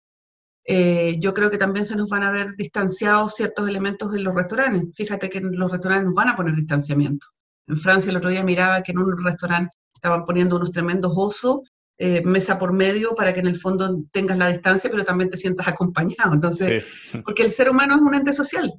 Eh, 0.65 1.17
yo 1.21 1.35
creo 1.35 1.51
que 1.51 1.59
también 1.59 1.85
se 1.85 1.97
nos 1.97 2.09
van 2.09 2.23
a 2.23 2.31
ver 2.31 2.57
distanciados 2.57 3.35
ciertos 3.35 3.69
elementos 3.69 4.15
en 4.15 4.25
los 4.25 4.35
restaurantes. 4.35 4.89
Fíjate 4.97 5.29
que 5.29 5.37
en 5.37 5.55
los 5.59 5.71
restaurantes 5.71 6.07
nos 6.07 6.15
van 6.15 6.31
a 6.31 6.37
poner 6.37 6.55
distanciamiento. 6.55 7.27
En 7.67 7.77
Francia 7.77 8.09
el 8.09 8.17
otro 8.17 8.31
día 8.31 8.43
miraba 8.43 8.83
que 8.83 8.93
en 8.93 9.01
un 9.01 9.23
restaurante 9.23 9.77
estaban 9.95 10.25
poniendo 10.25 10.57
unos 10.57 10.73
tremendos 10.73 11.13
osos 11.15 11.61
eh, 11.99 12.23
mesa 12.23 12.59
por 12.59 12.73
medio 12.73 13.15
para 13.15 13.33
que 13.33 13.41
en 13.41 13.47
el 13.47 13.57
fondo 13.57 14.03
tengas 14.11 14.39
la 14.39 14.49
distancia, 14.49 14.91
pero 14.91 15.05
también 15.05 15.31
te 15.31 15.37
sientas 15.37 15.69
acompañado. 15.69 16.35
Entonces, 16.35 16.85
porque 17.25 17.43
el 17.43 17.51
ser 17.51 17.71
humano 17.71 17.97
es 17.97 18.01
un 18.03 18.15
ente 18.15 18.33
social. 18.33 18.73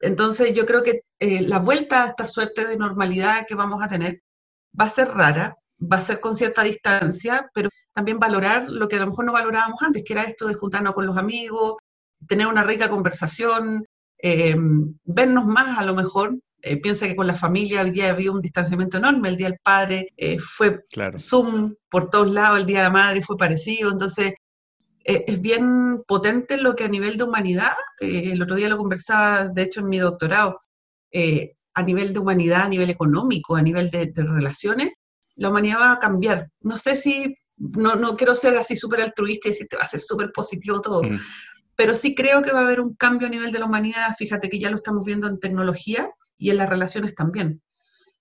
Entonces, 0.00 0.52
yo 0.52 0.66
creo 0.66 0.82
que 0.82 1.02
eh, 1.20 1.42
la 1.42 1.58
vuelta 1.58 2.04
a 2.04 2.08
esta 2.08 2.26
suerte 2.26 2.66
de 2.66 2.76
normalidad 2.76 3.46
que 3.46 3.54
vamos 3.54 3.82
a 3.82 3.88
tener 3.88 4.20
va 4.78 4.86
a 4.86 4.88
ser 4.88 5.08
rara, 5.08 5.56
va 5.80 5.96
a 5.96 6.02
ser 6.02 6.20
con 6.20 6.34
cierta 6.34 6.62
distancia, 6.62 7.48
pero 7.54 7.68
también 7.92 8.18
valorar 8.18 8.68
lo 8.68 8.88
que 8.88 8.96
a 8.96 9.00
lo 9.00 9.06
mejor 9.06 9.24
no 9.24 9.32
valorábamos 9.32 9.80
antes, 9.82 10.02
que 10.04 10.12
era 10.12 10.24
esto 10.24 10.48
de 10.48 10.54
juntarnos 10.54 10.94
con 10.94 11.06
los 11.06 11.16
amigos, 11.16 11.76
tener 12.26 12.46
una 12.46 12.62
rica 12.62 12.88
conversación, 12.88 13.84
eh, 14.18 14.56
vernos 15.04 15.46
más 15.46 15.78
a 15.78 15.84
lo 15.84 15.94
mejor, 15.94 16.38
eh, 16.64 16.80
piensa 16.80 17.08
que 17.08 17.16
con 17.16 17.26
la 17.26 17.34
familia 17.34 17.80
había, 17.80 18.12
había 18.12 18.30
un 18.30 18.40
distanciamiento 18.40 18.98
enorme, 18.98 19.28
el 19.28 19.36
Día 19.36 19.48
del 19.48 19.58
Padre 19.64 20.06
eh, 20.16 20.38
fue 20.38 20.80
Zoom 21.18 21.74
por 21.90 22.08
todos 22.08 22.30
lados, 22.30 22.60
el 22.60 22.66
Día 22.66 22.78
de 22.78 22.84
la 22.84 22.90
Madre 22.90 23.20
fue 23.20 23.36
parecido, 23.36 23.90
entonces 23.90 24.34
eh, 25.04 25.24
es 25.26 25.40
bien 25.40 26.04
potente 26.06 26.56
lo 26.56 26.76
que 26.76 26.84
a 26.84 26.88
nivel 26.88 27.16
de 27.16 27.24
humanidad, 27.24 27.72
el 27.98 28.40
otro 28.40 28.54
día 28.54 28.68
lo 28.68 28.76
conversaba, 28.76 29.48
de 29.48 29.62
hecho, 29.62 29.80
en 29.80 29.88
mi 29.88 29.98
doctorado, 29.98 30.60
a 31.74 31.82
nivel 31.82 32.12
de 32.12 32.20
humanidad, 32.20 32.62
a 32.62 32.68
nivel 32.68 32.90
económico, 32.90 33.56
a 33.56 33.62
nivel 33.62 33.90
de, 33.90 34.12
relaciones, 34.14 34.92
la 35.34 35.48
humanidad 35.48 35.80
va 35.80 35.92
a 35.92 35.98
cambiar. 35.98 36.48
No 36.60 36.78
sé 36.78 36.94
si, 36.94 37.34
no, 37.58 37.96
no 37.96 38.16
quiero 38.16 38.36
ser 38.36 38.56
así 38.56 38.76
súper 38.76 39.00
altruista 39.00 39.48
y 39.48 39.50
decir 39.50 39.66
que 39.68 39.78
va 39.78 39.82
a 39.82 39.88
ser 39.88 40.00
súper 40.00 40.30
positivo 40.30 40.80
todo, 40.80 41.02
mm. 41.02 41.18
pero 41.74 41.96
sí 41.96 42.14
creo 42.14 42.40
que 42.42 42.52
va 42.52 42.60
a 42.60 42.62
haber 42.64 42.80
un 42.80 42.94
cambio 42.94 43.26
a 43.26 43.30
nivel 43.30 43.50
de 43.50 43.58
la 43.58 43.64
humanidad. 43.64 44.14
Fíjate 44.16 44.48
que 44.48 44.60
ya 44.60 44.70
lo 44.70 44.76
estamos 44.76 45.04
viendo 45.04 45.26
en 45.26 45.40
tecnología, 45.40 46.08
y 46.42 46.50
en 46.50 46.56
las 46.56 46.68
relaciones 46.68 47.14
también. 47.14 47.62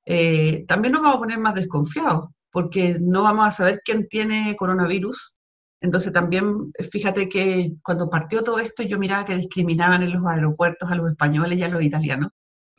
Eh, 0.05 0.63
también 0.67 0.93
nos 0.93 1.01
vamos 1.01 1.17
a 1.17 1.19
poner 1.19 1.39
más 1.39 1.55
desconfiados, 1.55 2.29
porque 2.51 2.97
no 3.01 3.23
vamos 3.23 3.47
a 3.47 3.51
saber 3.51 3.81
quién 3.83 4.07
tiene 4.07 4.55
coronavirus. 4.55 5.39
Entonces 5.81 6.13
también, 6.13 6.71
fíjate 6.91 7.27
que 7.27 7.73
cuando 7.83 8.09
partió 8.09 8.43
todo 8.43 8.59
esto, 8.59 8.83
yo 8.83 8.99
miraba 8.99 9.25
que 9.25 9.37
discriminaban 9.37 10.03
en 10.03 10.13
los 10.13 10.23
aeropuertos 10.27 10.91
a 10.91 10.95
los 10.95 11.09
españoles 11.09 11.57
y 11.57 11.63
a 11.63 11.69
los 11.69 11.81
italianos. 11.81 12.29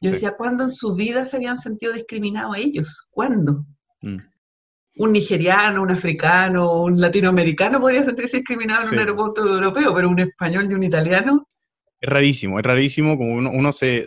Yo 0.00 0.10
decía, 0.10 0.36
¿cuándo 0.36 0.64
en 0.64 0.72
su 0.72 0.94
vida 0.94 1.26
se 1.26 1.36
habían 1.36 1.58
sentido 1.58 1.92
discriminados 1.92 2.56
ellos? 2.56 3.08
¿Cuándo? 3.10 3.64
Mm. 4.00 4.16
Un 4.96 5.12
nigeriano, 5.12 5.82
un 5.82 5.90
africano, 5.90 6.82
un 6.82 7.00
latinoamericano 7.00 7.80
podría 7.80 8.04
sentirse 8.04 8.38
discriminado 8.38 8.86
en 8.86 8.94
un 8.94 8.98
aeropuerto 8.98 9.46
europeo, 9.46 9.92
pero 9.94 10.08
un 10.08 10.20
español 10.20 10.68
y 10.70 10.74
un 10.74 10.84
italiano. 10.84 11.48
Es 12.00 12.10
rarísimo, 12.10 12.58
es 12.58 12.64
rarísimo 12.64 13.16
como 13.16 13.32
uno, 13.32 13.50
uno 13.52 13.70
se, 13.72 14.06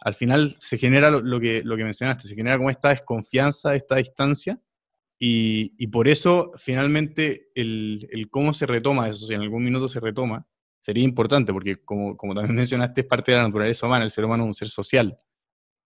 al 0.00 0.14
final 0.14 0.54
se 0.56 0.78
genera 0.78 1.10
lo, 1.10 1.40
que, 1.40 1.62
lo 1.62 1.76
que 1.76 1.84
mencionaste, 1.84 2.28
se 2.28 2.34
genera 2.34 2.56
como 2.56 2.70
esta 2.70 2.90
desconfianza, 2.90 3.74
esta 3.74 3.96
distancia, 3.96 4.60
y, 5.22 5.86
por 5.88 6.08
eso 6.08 6.50
finalmente 6.56 7.50
el, 7.54 8.08
cómo 8.30 8.54
se 8.54 8.64
retoma 8.64 9.10
eso, 9.10 9.26
si 9.26 9.34
en 9.34 9.42
algún 9.42 9.62
minuto 9.62 9.86
se 9.86 10.00
retoma, 10.00 10.46
sería 10.80 11.04
importante, 11.04 11.52
porque 11.52 11.76
como, 11.84 12.16
como 12.16 12.34
también 12.34 12.56
mencionaste, 12.56 13.02
es 13.02 13.06
parte 13.06 13.32
de 13.32 13.36
la 13.36 13.44
naturaleza 13.44 13.86
humana, 13.86 14.04
el 14.04 14.10
ser 14.10 14.24
humano 14.24 14.44
es 14.44 14.48
un 14.48 14.54
ser 14.54 14.68
social. 14.70 15.18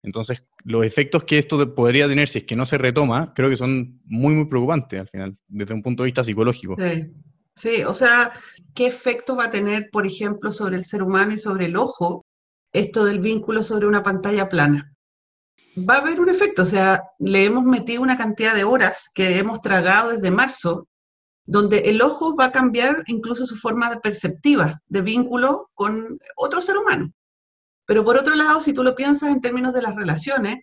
Entonces, 0.03 0.43
los 0.65 0.85
efectos 0.85 1.23
que 1.23 1.39
esto 1.39 1.73
podría 1.73 2.07
tener 2.07 2.27
si 2.27 2.39
es 2.39 2.43
que 2.43 2.55
no 2.55 2.65
se 2.67 2.77
retoma, 2.77 3.33
creo 3.33 3.49
que 3.49 3.55
son 3.55 4.01
muy, 4.05 4.35
muy 4.35 4.45
preocupantes 4.45 4.99
al 4.99 5.07
final, 5.07 5.35
desde 5.47 5.73
un 5.73 5.81
punto 5.81 6.03
de 6.03 6.07
vista 6.07 6.23
psicológico. 6.23 6.75
Sí, 6.77 7.11
sí 7.55 7.83
o 7.83 7.95
sea, 7.95 8.31
¿qué 8.75 8.85
efectos 8.85 9.35
va 9.35 9.45
a 9.45 9.49
tener, 9.49 9.89
por 9.91 10.05
ejemplo, 10.05 10.51
sobre 10.51 10.75
el 10.75 10.83
ser 10.83 11.01
humano 11.01 11.33
y 11.33 11.39
sobre 11.39 11.65
el 11.65 11.75
ojo 11.75 12.23
esto 12.73 13.05
del 13.05 13.19
vínculo 13.19 13.63
sobre 13.63 13.87
una 13.87 14.03
pantalla 14.03 14.49
plana? 14.49 14.93
Va 15.77 15.95
a 15.95 15.97
haber 15.99 16.19
un 16.19 16.29
efecto, 16.29 16.63
o 16.63 16.65
sea, 16.65 17.03
le 17.19 17.45
hemos 17.45 17.63
metido 17.63 18.01
una 18.01 18.17
cantidad 18.17 18.53
de 18.53 18.63
horas 18.63 19.09
que 19.13 19.37
hemos 19.37 19.61
tragado 19.61 20.09
desde 20.09 20.29
marzo, 20.29 20.87
donde 21.45 21.79
el 21.89 22.01
ojo 22.01 22.35
va 22.35 22.45
a 22.45 22.51
cambiar 22.51 23.03
incluso 23.07 23.45
su 23.45 23.55
forma 23.55 23.89
de 23.89 23.99
perceptiva 23.99 24.81
de 24.87 25.01
vínculo 25.01 25.69
con 25.73 26.19
otro 26.35 26.61
ser 26.61 26.77
humano. 26.77 27.11
Pero 27.85 28.05
por 28.05 28.17
otro 28.17 28.35
lado, 28.35 28.61
si 28.61 28.73
tú 28.73 28.83
lo 28.83 28.95
piensas 28.95 29.31
en 29.31 29.41
términos 29.41 29.73
de 29.73 29.81
las 29.81 29.95
relaciones, 29.95 30.59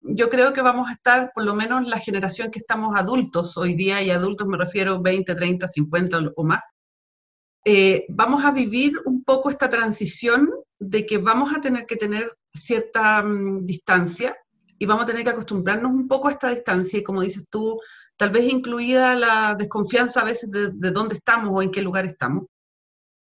yo 0.00 0.28
creo 0.28 0.52
que 0.52 0.62
vamos 0.62 0.88
a 0.88 0.92
estar, 0.92 1.32
por 1.34 1.44
lo 1.44 1.54
menos 1.54 1.86
la 1.86 1.98
generación 1.98 2.50
que 2.50 2.58
estamos 2.58 2.96
adultos 2.96 3.56
hoy 3.56 3.74
día, 3.74 4.02
y 4.02 4.10
adultos 4.10 4.46
me 4.46 4.58
refiero 4.58 5.00
20, 5.00 5.34
30, 5.34 5.68
50 5.68 6.18
o 6.36 6.44
más, 6.44 6.62
eh, 7.70 8.06
vamos 8.08 8.46
a 8.46 8.50
vivir 8.50 8.94
un 9.04 9.22
poco 9.22 9.50
esta 9.50 9.68
transición 9.68 10.48
de 10.78 11.04
que 11.04 11.18
vamos 11.18 11.54
a 11.54 11.60
tener 11.60 11.84
que 11.84 11.96
tener 11.96 12.34
cierta 12.50 13.22
mm, 13.22 13.66
distancia 13.66 14.34
y 14.78 14.86
vamos 14.86 15.02
a 15.02 15.06
tener 15.06 15.22
que 15.22 15.28
acostumbrarnos 15.28 15.92
un 15.92 16.08
poco 16.08 16.28
a 16.28 16.32
esta 16.32 16.48
distancia 16.48 16.98
y 16.98 17.02
como 17.02 17.20
dices 17.20 17.44
tú, 17.50 17.76
tal 18.16 18.30
vez 18.30 18.50
incluida 18.50 19.14
la 19.16 19.54
desconfianza 19.54 20.22
a 20.22 20.24
veces 20.24 20.50
de, 20.50 20.70
de 20.72 20.90
dónde 20.92 21.16
estamos 21.16 21.50
o 21.52 21.60
en 21.60 21.70
qué 21.70 21.82
lugar 21.82 22.06
estamos. 22.06 22.46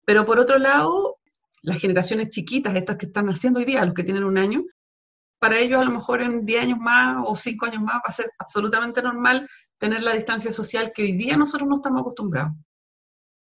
Pero 0.05 0.25
por 0.25 0.39
otro 0.39 0.58
lado, 0.58 1.17
las 1.62 1.77
generaciones 1.77 2.29
chiquitas, 2.29 2.77
estas 2.77 2.96
que 2.96 3.08
están 3.08 3.25
naciendo 3.25 3.60
hoy 3.60 3.65
día, 3.65 3.84
los 3.84 3.93
que 3.93 4.05
tienen 4.05 4.24
un 4.24 4.38
año, 4.38 4.63
para 5.38 5.60
ellos 5.60 5.81
a 5.81 5.84
lo 5.84 5.91
mejor 5.91 6.22
en 6.22 6.46
10 6.46 6.62
años 6.62 6.79
más 6.79 7.25
o 7.27 7.36
5 7.36 7.65
años 7.65 7.81
más 7.81 7.96
va 7.96 8.03
a 8.05 8.13
ser 8.13 8.31
absolutamente 8.39 9.01
normal 9.01 9.50
tener 9.77 10.01
la 10.01 10.13
distancia 10.13 10.53
social 10.53 10.93
que 10.96 11.03
hoy 11.03 11.17
día 11.17 11.36
nosotros 11.36 11.67
no 11.67 11.75
estamos 11.75 12.00
acostumbrados. 12.00 12.53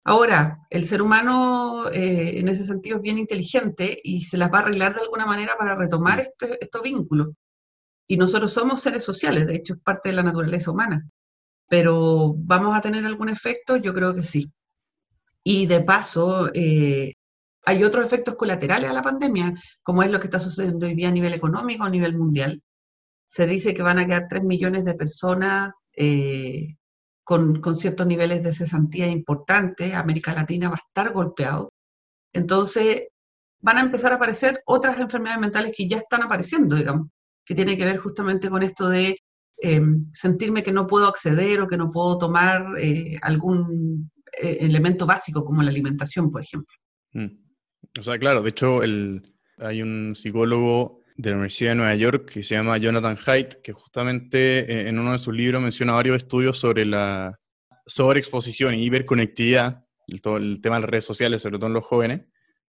Ahora, 0.06 0.60
el 0.70 0.84
ser 0.86 1.02
humano 1.02 1.90
eh, 1.90 2.40
en 2.40 2.50
ese 2.50 2.66
sentido 2.66 2.98
es 2.98 3.02
bien 3.02 3.18
inteligente 3.18 4.00
y 4.04 4.24
se 4.24 4.38
las 4.38 4.52
va 4.52 4.60
a 4.60 4.62
arreglar 4.64 4.94
de 4.94 5.02
alguna 5.02 5.26
manera 5.26 5.56
para 5.58 5.76
retomar 5.76 6.20
este, 6.20 6.58
estos 6.62 6.82
vínculos. 6.82 7.30
Y 8.08 8.18
nosotros 8.18 8.52
somos 8.54 8.82
seres 8.82 9.04
sociales, 9.04 9.48
de 9.48 9.56
hecho 9.56 9.76
es 9.76 9.80
parte 9.80 10.10
de 10.10 10.16
la 10.16 10.24
naturaleza 10.24 10.72
humana. 10.72 11.08
Pero 11.70 12.36
¿vamos 12.38 12.76
a 12.76 12.82
tener 12.82 13.06
algún 13.06 13.30
efecto? 13.30 13.78
Yo 13.78 13.94
creo 13.94 14.14
que 14.14 14.24
sí. 14.24 14.52
Y 15.44 15.68
de 15.68 15.82
paso, 15.82 16.50
eh, 16.54 17.14
hay 17.66 17.84
otros 17.84 18.06
efectos 18.06 18.36
colaterales 18.36 18.90
a 18.90 18.94
la 18.94 19.02
pandemia, 19.02 19.54
como 19.82 20.04
es 20.04 20.12
lo 20.12 20.20
que 20.20 20.28
está 20.28 20.40
sucediendo 20.40 20.86
hoy 20.86 20.96
día 20.96 21.10
a 21.10 21.12
nivel 21.12 21.34
económico, 21.34 21.86
a 21.86 21.90
nivel 21.90 22.18
mundial. 22.18 22.62
Se 23.28 23.48
dice 23.48 23.74
que 23.74 23.82
van 23.84 24.00
a 24.00 24.06
quedar 24.06 24.28
3 24.30 24.44
millones 24.44 24.86
de 24.86 24.96
personas 24.96 25.74
eh, 25.96 26.76
con, 27.24 27.76
ciertos 27.76 28.08
niveles 28.08 28.44
de 28.44 28.54
cesantía 28.54 29.08
importantes. 29.08 29.94
América 29.94 30.34
Latina 30.34 30.70
va 30.70 30.76
a 30.76 30.86
estar 30.88 31.14
golpeado. 31.14 31.70
Entonces, 32.34 33.04
van 33.62 33.78
a 33.78 33.82
empezar 33.82 34.12
a 34.12 34.16
aparecer 34.16 34.62
otras 34.66 35.00
enfermedades 35.00 35.42
mentales 35.42 35.74
que 35.76 35.88
ya 35.88 35.98
están 35.98 36.24
apareciendo, 36.24 36.76
digamos, 36.76 37.10
que 37.46 37.56
tiene 37.56 37.78
que 37.78 37.86
ver 37.86 37.98
justamente 37.98 38.50
con 38.50 38.64
esto 38.64 38.90
de 38.90 39.18
em, 39.58 40.10
sentirme 40.12 40.64
que 40.64 40.72
no 40.72 40.88
puedo 40.88 41.08
acceder 41.08 41.62
o 41.62 41.68
que 41.68 41.78
no 41.78 41.92
puedo 41.92 42.18
tomar 42.18 42.66
eh, 42.78 43.18
algún 43.22 44.12
eh, 44.42 44.58
elemento 44.62 45.06
básico 45.06 45.46
como 45.46 45.62
la 45.62 45.70
alimentación, 45.70 46.32
por 46.32 46.42
ejemplo. 46.42 46.76
Mm. 47.14 47.44
O 48.00 48.04
sea, 48.04 48.18
claro, 48.18 48.42
de 48.42 48.50
hecho 48.50 48.82
hay 49.60 49.82
un 49.82 50.16
psicólogo 50.16 51.03
de 51.16 51.30
la 51.30 51.36
Universidad 51.36 51.72
de 51.72 51.76
Nueva 51.76 51.96
York 51.96 52.32
que 52.32 52.44
se 52.44 52.56
llama 52.56 52.78
Jonathan 52.78 53.18
Haidt, 53.26 53.56
que 53.62 53.72
justamente 53.72 54.60
eh, 54.60 54.90
en 54.90 55.00
uno 55.00 55.12
de 55.12 55.20
sus 55.20 55.34
libros 55.34 55.62
menciona 55.62 55.94
varios 55.94 56.18
estudios 56.18 56.58
sobre 56.58 56.86
la 56.86 57.40
sobreexposición 57.86 58.76
y 58.76 58.86
hiperconectividad, 58.86 59.86
el, 60.08 60.22
el 60.42 60.62
tema 60.62 60.78
de 60.78 60.82
las 60.82 60.90
redes 60.90 61.06
sociales, 61.06 61.42
sobre 61.42 61.58
todo 61.58 61.68
en 61.68 61.74
los 61.74 61.86
jóvenes, 61.86 62.22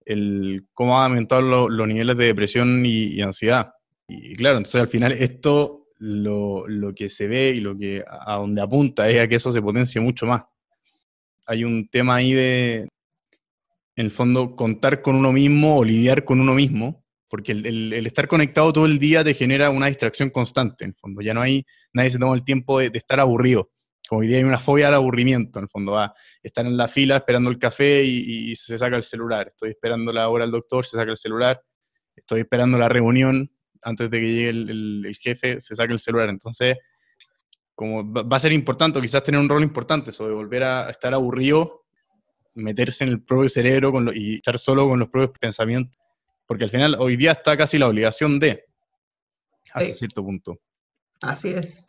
el 0.04 0.66
cómo 0.74 0.98
ha 0.98 1.06
aumentado 1.06 1.68
los 1.68 1.88
niveles 1.88 2.16
de 2.16 2.26
depresión 2.26 2.84
y, 2.84 3.20
ansiedad. 3.20 3.72
Y 4.08 4.34
claro, 4.36 4.58
entonces 4.58 4.80
al 4.80 4.88
final 4.88 5.12
esto 5.12 5.86
lo, 5.98 6.66
lo, 6.66 6.94
que 6.94 7.08
se 7.08 7.26
ve 7.26 7.54
y 7.56 7.60
lo 7.60 7.76
que 7.76 8.04
a 8.06 8.36
donde 8.36 8.60
apunta 8.60 9.08
es 9.08 9.20
a 9.20 9.28
que 9.28 9.36
eso 9.36 9.50
se 9.50 9.62
potencie 9.62 10.00
mucho 10.00 10.26
más. 10.26 10.42
Hay 11.46 11.64
un 11.64 11.88
tema 11.88 12.16
ahí 12.16 12.32
de, 12.32 12.88
en 13.96 14.06
el 14.06 14.10
fondo, 14.10 14.56
contar 14.56 15.02
con 15.02 15.14
uno 15.14 15.32
mismo 15.32 15.78
o 15.78 15.84
lidiar 15.84 16.24
con 16.24 16.40
uno 16.40 16.54
mismo, 16.54 17.03
porque 17.28 17.52
el, 17.52 18.06
estar 18.06 18.28
conectado 18.28 18.72
todo 18.72 18.86
el 18.86 18.98
día 18.98 19.24
te 19.24 19.34
genera 19.34 19.70
una 19.70 19.86
distracción 19.86 20.30
constante, 20.30 20.84
en 20.84 20.90
el 20.90 20.96
fondo. 20.96 21.22
Ya 21.22 21.34
no 21.34 21.42
hay, 21.42 21.64
nadie 21.92 22.10
se 22.10 22.18
toma 22.18 22.34
el 22.34 22.44
tiempo 22.44 22.78
de, 22.78 22.90
estar 22.94 23.20
aburrido. 23.20 23.70
Como 24.08 24.20
hoy 24.20 24.28
día 24.28 24.36
hay 24.36 24.44
una 24.44 24.58
fobia 24.58 24.88
al 24.88 24.94
aburrimiento, 24.94 25.58
en 25.58 25.64
el 25.64 25.68
fondo, 25.68 25.92
va 25.92 26.14
estar 26.42 26.66
en 26.66 26.76
la 26.76 26.88
fila 26.88 27.16
esperando 27.16 27.50
el 27.50 27.58
café 27.58 28.04
y, 28.04 28.54
se 28.56 28.78
saca 28.78 28.96
el 28.96 29.02
celular. 29.02 29.48
Estoy 29.48 29.70
esperando 29.70 30.12
la 30.12 30.28
hora 30.28 30.44
del 30.44 30.52
doctor, 30.52 30.84
se 30.84 30.96
saca 30.96 31.10
el 31.10 31.16
celular. 31.16 31.60
Estoy 32.14 32.40
esperando 32.40 32.78
la 32.78 32.88
reunión 32.88 33.50
antes 33.82 34.10
de 34.10 34.20
que 34.20 34.26
llegue 34.26 34.48
el, 34.50 35.16
jefe, 35.20 35.60
se 35.60 35.74
saca 35.74 35.92
el 35.92 35.98
celular. 35.98 36.28
Entonces, 36.28 36.76
como 37.74 38.12
va 38.12 38.36
a 38.36 38.40
ser 38.40 38.52
importante, 38.52 38.98
o 38.98 39.02
quizás 39.02 39.22
tener 39.22 39.40
un 39.40 39.48
rol 39.48 39.62
importante, 39.62 40.10
de 40.10 40.30
volver 40.30 40.64
a 40.64 40.90
estar 40.90 41.12
aburrido 41.14 41.84
meterse 42.54 43.04
en 43.04 43.10
el 43.10 43.22
propio 43.22 43.48
cerebro 43.48 43.92
y 44.14 44.36
estar 44.36 44.58
solo 44.58 44.88
con 44.88 45.00
los 45.00 45.08
propios 45.08 45.38
pensamientos, 45.38 45.98
porque 46.46 46.64
al 46.64 46.70
final 46.70 46.96
hoy 46.98 47.16
día 47.16 47.32
está 47.32 47.56
casi 47.56 47.78
la 47.78 47.88
obligación 47.88 48.38
de, 48.38 48.64
hasta 49.72 49.92
cierto 49.92 50.22
punto. 50.22 50.58
Así 51.20 51.48
es. 51.48 51.86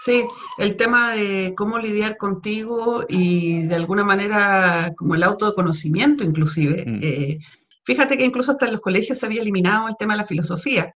Sí, 0.00 0.24
el 0.56 0.76
tema 0.76 1.12
de 1.12 1.54
cómo 1.56 1.78
lidiar 1.78 2.16
contigo 2.16 3.04
y 3.08 3.64
de 3.64 3.74
alguna 3.74 4.04
manera 4.04 4.92
como 4.96 5.14
el 5.14 5.22
autoconocimiento 5.22 6.24
inclusive. 6.24 6.84
Mm. 6.86 7.00
Eh, 7.02 7.38
fíjate 7.84 8.16
que 8.16 8.24
incluso 8.24 8.52
hasta 8.52 8.66
en 8.66 8.72
los 8.72 8.80
colegios 8.80 9.18
se 9.18 9.26
había 9.26 9.42
eliminado 9.42 9.88
el 9.88 9.96
tema 9.98 10.14
de 10.14 10.18
la 10.18 10.26
filosofía. 10.26 10.94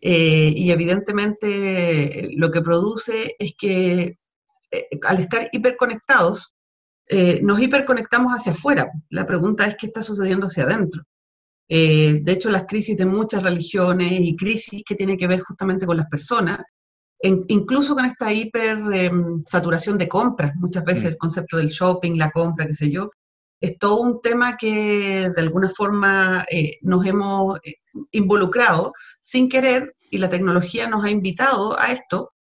Eh, 0.00 0.52
y 0.54 0.70
evidentemente 0.70 2.28
lo 2.36 2.50
que 2.50 2.60
produce 2.60 3.36
es 3.38 3.54
que 3.58 4.18
eh, 4.70 4.88
al 5.02 5.18
estar 5.18 5.48
hiperconectados, 5.52 6.54
nos 7.42 7.60
hiperconectamos 7.60 8.32
hacia 8.32 8.52
afuera. 8.52 8.90
La 9.10 9.26
pregunta 9.26 9.66
es 9.66 9.76
qué 9.78 9.86
está 9.86 10.02
sucediendo 10.02 10.46
hacia 10.46 10.62
adentro. 10.62 11.02
Eh, 11.68 12.20
de 12.22 12.32
hecho, 12.32 12.50
las 12.50 12.66
crisis 12.66 12.96
de 12.96 13.06
muchas 13.06 13.42
religiones 13.42 14.12
y 14.20 14.36
crisis 14.36 14.82
que 14.86 14.94
tienen 14.94 15.16
que 15.16 15.26
ver 15.26 15.40
justamente 15.40 15.86
con 15.86 15.96
las 15.96 16.08
personas, 16.08 16.60
incluso 17.20 17.94
con 17.94 18.04
esta 18.04 18.32
hipersaturación 18.32 19.94
em, 19.94 19.98
de 19.98 20.08
compras, 20.08 20.52
muchas 20.56 20.84
veces 20.84 21.04
mm. 21.04 21.08
el 21.08 21.16
concepto 21.16 21.56
del 21.56 21.68
shopping, 21.68 22.18
la 22.18 22.30
compra, 22.30 22.66
qué 22.66 22.74
sé 22.74 22.90
yo, 22.90 23.10
es 23.60 23.78
todo 23.78 24.00
un 24.00 24.20
tema 24.20 24.56
que 24.58 25.30
de 25.34 25.40
alguna 25.40 25.70
forma 25.70 26.44
eh, 26.50 26.78
nos 26.82 27.06
hemos 27.06 27.58
involucrado 28.10 28.92
sin 29.20 29.48
querer 29.48 29.94
y 30.10 30.18
la 30.18 30.28
tecnología 30.28 30.86
nos 30.88 31.04
ha 31.04 31.10
invitado 31.10 31.78
a 31.80 31.92
esto 31.92 32.34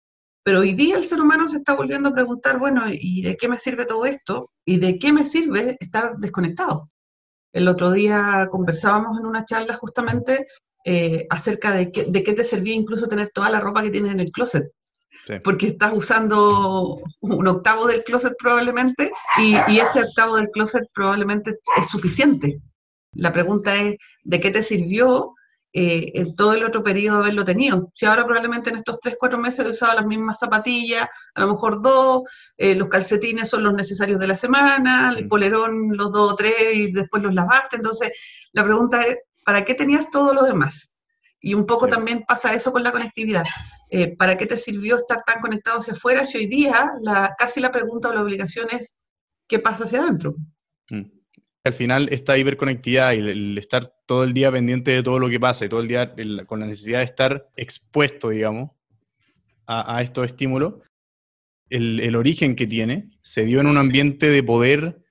pero 0.43 0.59
hoy 0.59 0.73
día 0.73 0.97
el 0.97 1.03
ser 1.03 1.21
humano 1.21 1.47
se 1.47 1.57
está 1.57 1.75
volviendo 1.75 2.09
a 2.09 2.13
preguntar, 2.13 2.57
bueno, 2.57 2.83
¿y 2.89 3.21
de 3.21 3.37
qué 3.37 3.47
me 3.47 3.57
sirve 3.57 3.85
todo 3.85 4.05
esto? 4.05 4.51
¿Y 4.65 4.77
de 4.77 4.97
qué 4.97 5.13
me 5.13 5.25
sirve 5.25 5.77
estar 5.79 6.17
desconectado? 6.17 6.87
El 7.53 7.67
otro 7.67 7.91
día 7.91 8.47
conversábamos 8.51 9.17
en 9.19 9.25
una 9.25 9.45
charla 9.45 9.73
justamente 9.73 10.45
eh, 10.85 11.27
acerca 11.29 11.71
de, 11.71 11.91
de 12.07 12.23
qué 12.23 12.33
te 12.33 12.43
servía 12.43 12.73
incluso 12.73 13.07
tener 13.07 13.29
toda 13.29 13.49
la 13.49 13.59
ropa 13.59 13.83
que 13.83 13.91
tienes 13.91 14.11
en 14.11 14.19
el 14.19 14.29
closet. 14.29 14.71
Porque 15.43 15.67
estás 15.67 15.93
usando 15.93 16.99
un 17.21 17.47
octavo 17.47 17.87
del 17.87 18.03
closet 18.03 18.33
probablemente 18.37 19.11
y, 19.37 19.55
y 19.71 19.79
ese 19.79 20.01
octavo 20.03 20.35
del 20.35 20.49
closet 20.49 20.83
probablemente 20.93 21.57
es 21.77 21.87
suficiente. 21.87 22.59
La 23.13 23.31
pregunta 23.31 23.75
es, 23.75 23.97
¿de 24.23 24.39
qué 24.39 24.51
te 24.51 24.63
sirvió 24.63 25.33
eh, 25.73 26.11
en 26.15 26.35
todo 26.35 26.53
el 26.53 26.65
otro 26.65 26.83
periodo 26.83 27.19
haberlo 27.19 27.45
tenido. 27.45 27.91
Si 27.93 28.05
ahora 28.05 28.25
probablemente 28.25 28.69
en 28.69 28.77
estos 28.77 28.99
3, 28.99 29.15
4 29.17 29.39
meses 29.39 29.65
he 29.65 29.69
usado 29.69 29.95
las 29.95 30.05
mismas 30.05 30.39
zapatillas, 30.39 31.07
a 31.33 31.41
lo 31.41 31.47
mejor 31.47 31.81
dos, 31.81 32.23
eh, 32.57 32.75
los 32.75 32.89
calcetines 32.89 33.49
son 33.49 33.63
los 33.63 33.73
necesarios 33.73 34.19
de 34.19 34.27
la 34.27 34.35
semana, 34.35 35.13
el 35.15 35.25
mm. 35.25 35.27
polerón 35.29 35.95
los 35.95 36.11
dos 36.11 36.33
o 36.33 36.35
tres 36.35 36.53
y 36.73 36.91
después 36.91 37.23
los 37.23 37.33
lavaste. 37.33 37.77
Entonces, 37.77 38.11
la 38.51 38.63
pregunta 38.65 39.01
es, 39.03 39.17
¿para 39.45 39.63
qué 39.63 39.73
tenías 39.73 40.11
todo 40.11 40.33
lo 40.33 40.43
demás? 40.43 40.95
Y 41.39 41.53
un 41.53 41.65
poco 41.65 41.87
también 41.87 42.23
pasa 42.27 42.53
eso 42.53 42.71
con 42.71 42.83
la 42.83 42.91
conectividad. 42.91 43.43
Eh, 43.89 44.15
¿Para 44.15 44.37
qué 44.37 44.45
te 44.45 44.57
sirvió 44.57 44.97
estar 44.97 45.23
tan 45.23 45.41
conectado 45.41 45.79
hacia 45.79 45.93
afuera 45.93 46.25
si 46.25 46.37
hoy 46.37 46.47
día 46.47 46.91
la, 47.01 47.33
casi 47.37 47.59
la 47.59 47.71
pregunta 47.71 48.09
o 48.09 48.13
la 48.13 48.21
obligación 48.21 48.67
es 48.71 48.97
qué 49.47 49.57
pasa 49.57 49.85
hacia 49.85 50.01
adentro? 50.01 50.35
Mm. 50.89 51.20
Al 51.63 51.73
final, 51.73 52.09
esta 52.11 52.37
hiperconectividad 52.37 53.13
y 53.13 53.17
el, 53.17 53.57
estar 53.57 53.93
todo 54.07 54.23
el 54.23 54.33
día 54.33 54.51
pendiente 54.51 54.91
de 54.91 55.03
todo 55.03 55.19
lo 55.19 55.29
que 55.29 55.39
pasa 55.39 55.65
y 55.65 55.69
todo 55.69 55.81
el 55.81 55.87
día 55.87 56.13
con 56.47 56.59
la 56.59 56.65
necesidad 56.65 56.99
de 56.99 57.05
estar 57.05 57.49
expuesto, 57.55 58.29
digamos, 58.29 58.71
a, 59.67 60.01
estos 60.01 60.25
estímulos, 60.25 60.75
el, 61.69 62.15
origen 62.15 62.55
que 62.55 62.67
tiene 62.67 63.09
se 63.21 63.45
dio 63.45 63.61
en 63.61 63.67
un 63.67 63.77
ambiente 63.77 64.27
de 64.27 64.43
poder, 64.43 65.01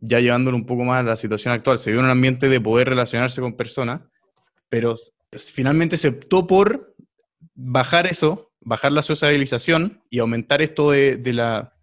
ya 0.00 0.20
llevándolo 0.20 0.56
un 0.56 0.64
poco 0.64 0.84
más 0.84 1.00
a 1.00 1.02
la 1.02 1.16
situación 1.16 1.52
actual, 1.52 1.78
se 1.78 1.90
dio 1.90 1.98
en 1.98 2.06
un 2.06 2.12
ambiente 2.12 2.48
de 2.48 2.60
poder 2.60 2.88
relacionarse 2.88 3.40
con 3.40 3.54
personas, 3.54 4.00
pero 4.68 4.94
finalmente 5.52 5.96
se 5.96 6.08
optó 6.08 6.46
por 6.46 6.94
bajar 7.54 8.06
eso, 8.06 8.52
bajar 8.60 8.92
la 8.92 9.02
sociabilización 9.02 10.02
y 10.08 10.20
aumentar 10.20 10.62
esto 10.62 10.90
de, 10.92 11.20
la 11.34 11.74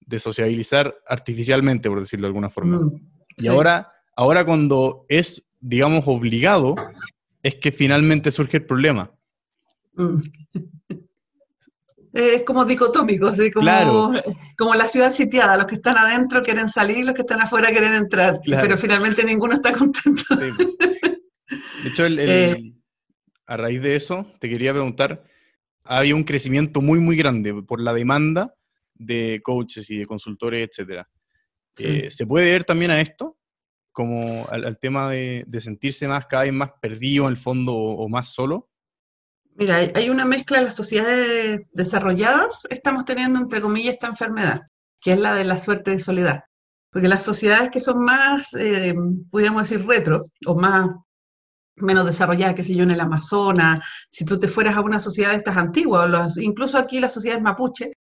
de 0.00 0.18
sociabilizar 0.18 0.96
artificialmente, 1.06 1.90
por 1.90 2.00
decirlo 2.00 2.26
de 2.26 2.28
alguna 2.28 2.48
forma. 2.48 2.78
Mm. 2.78 3.15
Y 3.36 3.48
ahora, 3.48 3.92
ahora 4.16 4.44
cuando 4.44 5.04
es, 5.08 5.46
digamos, 5.60 6.04
obligado, 6.06 6.74
es 7.42 7.56
que 7.56 7.72
finalmente 7.72 8.30
surge 8.30 8.58
el 8.58 8.66
problema. 8.66 9.12
Mm. 9.94 10.20
Es 12.16 12.44
como 12.44 12.64
dicotómico, 12.64 13.30
¿sí? 13.34 13.50
como, 13.50 14.10
como 14.56 14.74
la 14.74 14.88
ciudad 14.88 15.10
sitiada, 15.10 15.58
los 15.58 15.66
que 15.66 15.74
están 15.74 15.98
adentro 15.98 16.42
quieren 16.42 16.66
salir, 16.66 17.04
los 17.04 17.14
que 17.14 17.20
están 17.20 17.42
afuera 17.42 17.68
quieren 17.68 17.92
entrar, 17.92 18.40
pero 18.42 18.78
finalmente 18.78 19.22
ninguno 19.22 19.52
está 19.52 19.74
contento. 19.74 20.34
De 20.34 21.88
hecho, 21.90 22.06
eh. 22.06 22.72
a 23.46 23.56
raíz 23.58 23.82
de 23.82 23.96
eso, 23.96 24.26
te 24.38 24.48
quería 24.48 24.72
preguntar, 24.72 25.24
hay 25.84 26.14
un 26.14 26.24
crecimiento 26.24 26.80
muy, 26.80 27.00
muy 27.00 27.16
grande 27.16 27.52
por 27.62 27.82
la 27.82 27.92
demanda 27.92 28.54
de 28.94 29.42
coaches 29.44 29.90
y 29.90 29.98
de 29.98 30.06
consultores, 30.06 30.66
etcétera. 30.70 31.06
Eh, 31.78 32.10
¿Se 32.10 32.26
puede 32.26 32.50
ver 32.50 32.64
también 32.64 32.90
a 32.90 33.00
esto? 33.00 33.36
Como 33.92 34.46
al, 34.48 34.78
tema 34.78 35.10
de, 35.10 35.46
sentirse 35.60 36.06
más, 36.06 36.26
cada 36.26 36.44
vez 36.44 36.52
más 36.52 36.70
perdido 36.80 37.24
en 37.24 37.30
el 37.30 37.36
fondo 37.36 37.74
o, 37.74 38.08
más 38.08 38.32
solo. 38.32 38.68
Mira, 39.54 39.76
hay 39.76 40.10
una 40.10 40.26
mezcla 40.26 40.58
de 40.58 40.64
las 40.64 40.74
sociedades 40.74 41.60
desarrolladas, 41.72 42.66
estamos 42.68 43.06
teniendo 43.06 43.38
entre 43.38 43.62
comillas 43.62 43.94
esta 43.94 44.08
enfermedad, 44.08 44.60
que 45.00 45.12
es 45.12 45.18
la 45.18 45.34
de 45.34 45.44
la 45.44 45.58
suerte 45.58 45.92
de 45.92 45.98
soledad. 45.98 46.44
Porque 46.90 47.08
las 47.08 47.22
sociedades 47.22 47.70
que 47.70 47.80
son 47.80 48.04
más, 48.04 48.52
eh, 48.54 48.94
podríamos 49.30 49.68
decir, 49.68 49.86
retro, 49.86 50.22
o 50.46 50.54
más 50.54 50.90
menos 51.76 52.06
desarrolladas, 52.06 52.54
qué 52.54 52.62
sé 52.62 52.74
yo, 52.74 52.84
en 52.84 52.90
el 52.90 53.00
Amazonas, 53.00 53.80
si 54.10 54.24
tú 54.24 54.38
te 54.38 54.48
fueras 54.48 54.76
a 54.76 54.80
una 54.80 55.00
sociedad 55.00 55.30
de 55.30 55.36
estas 55.36 55.56
antiguas, 55.56 56.36
incluso 56.38 56.78
aquí 56.78 57.00
las 57.00 57.12
sociedades 57.12 57.42
mapuche, 57.42 57.92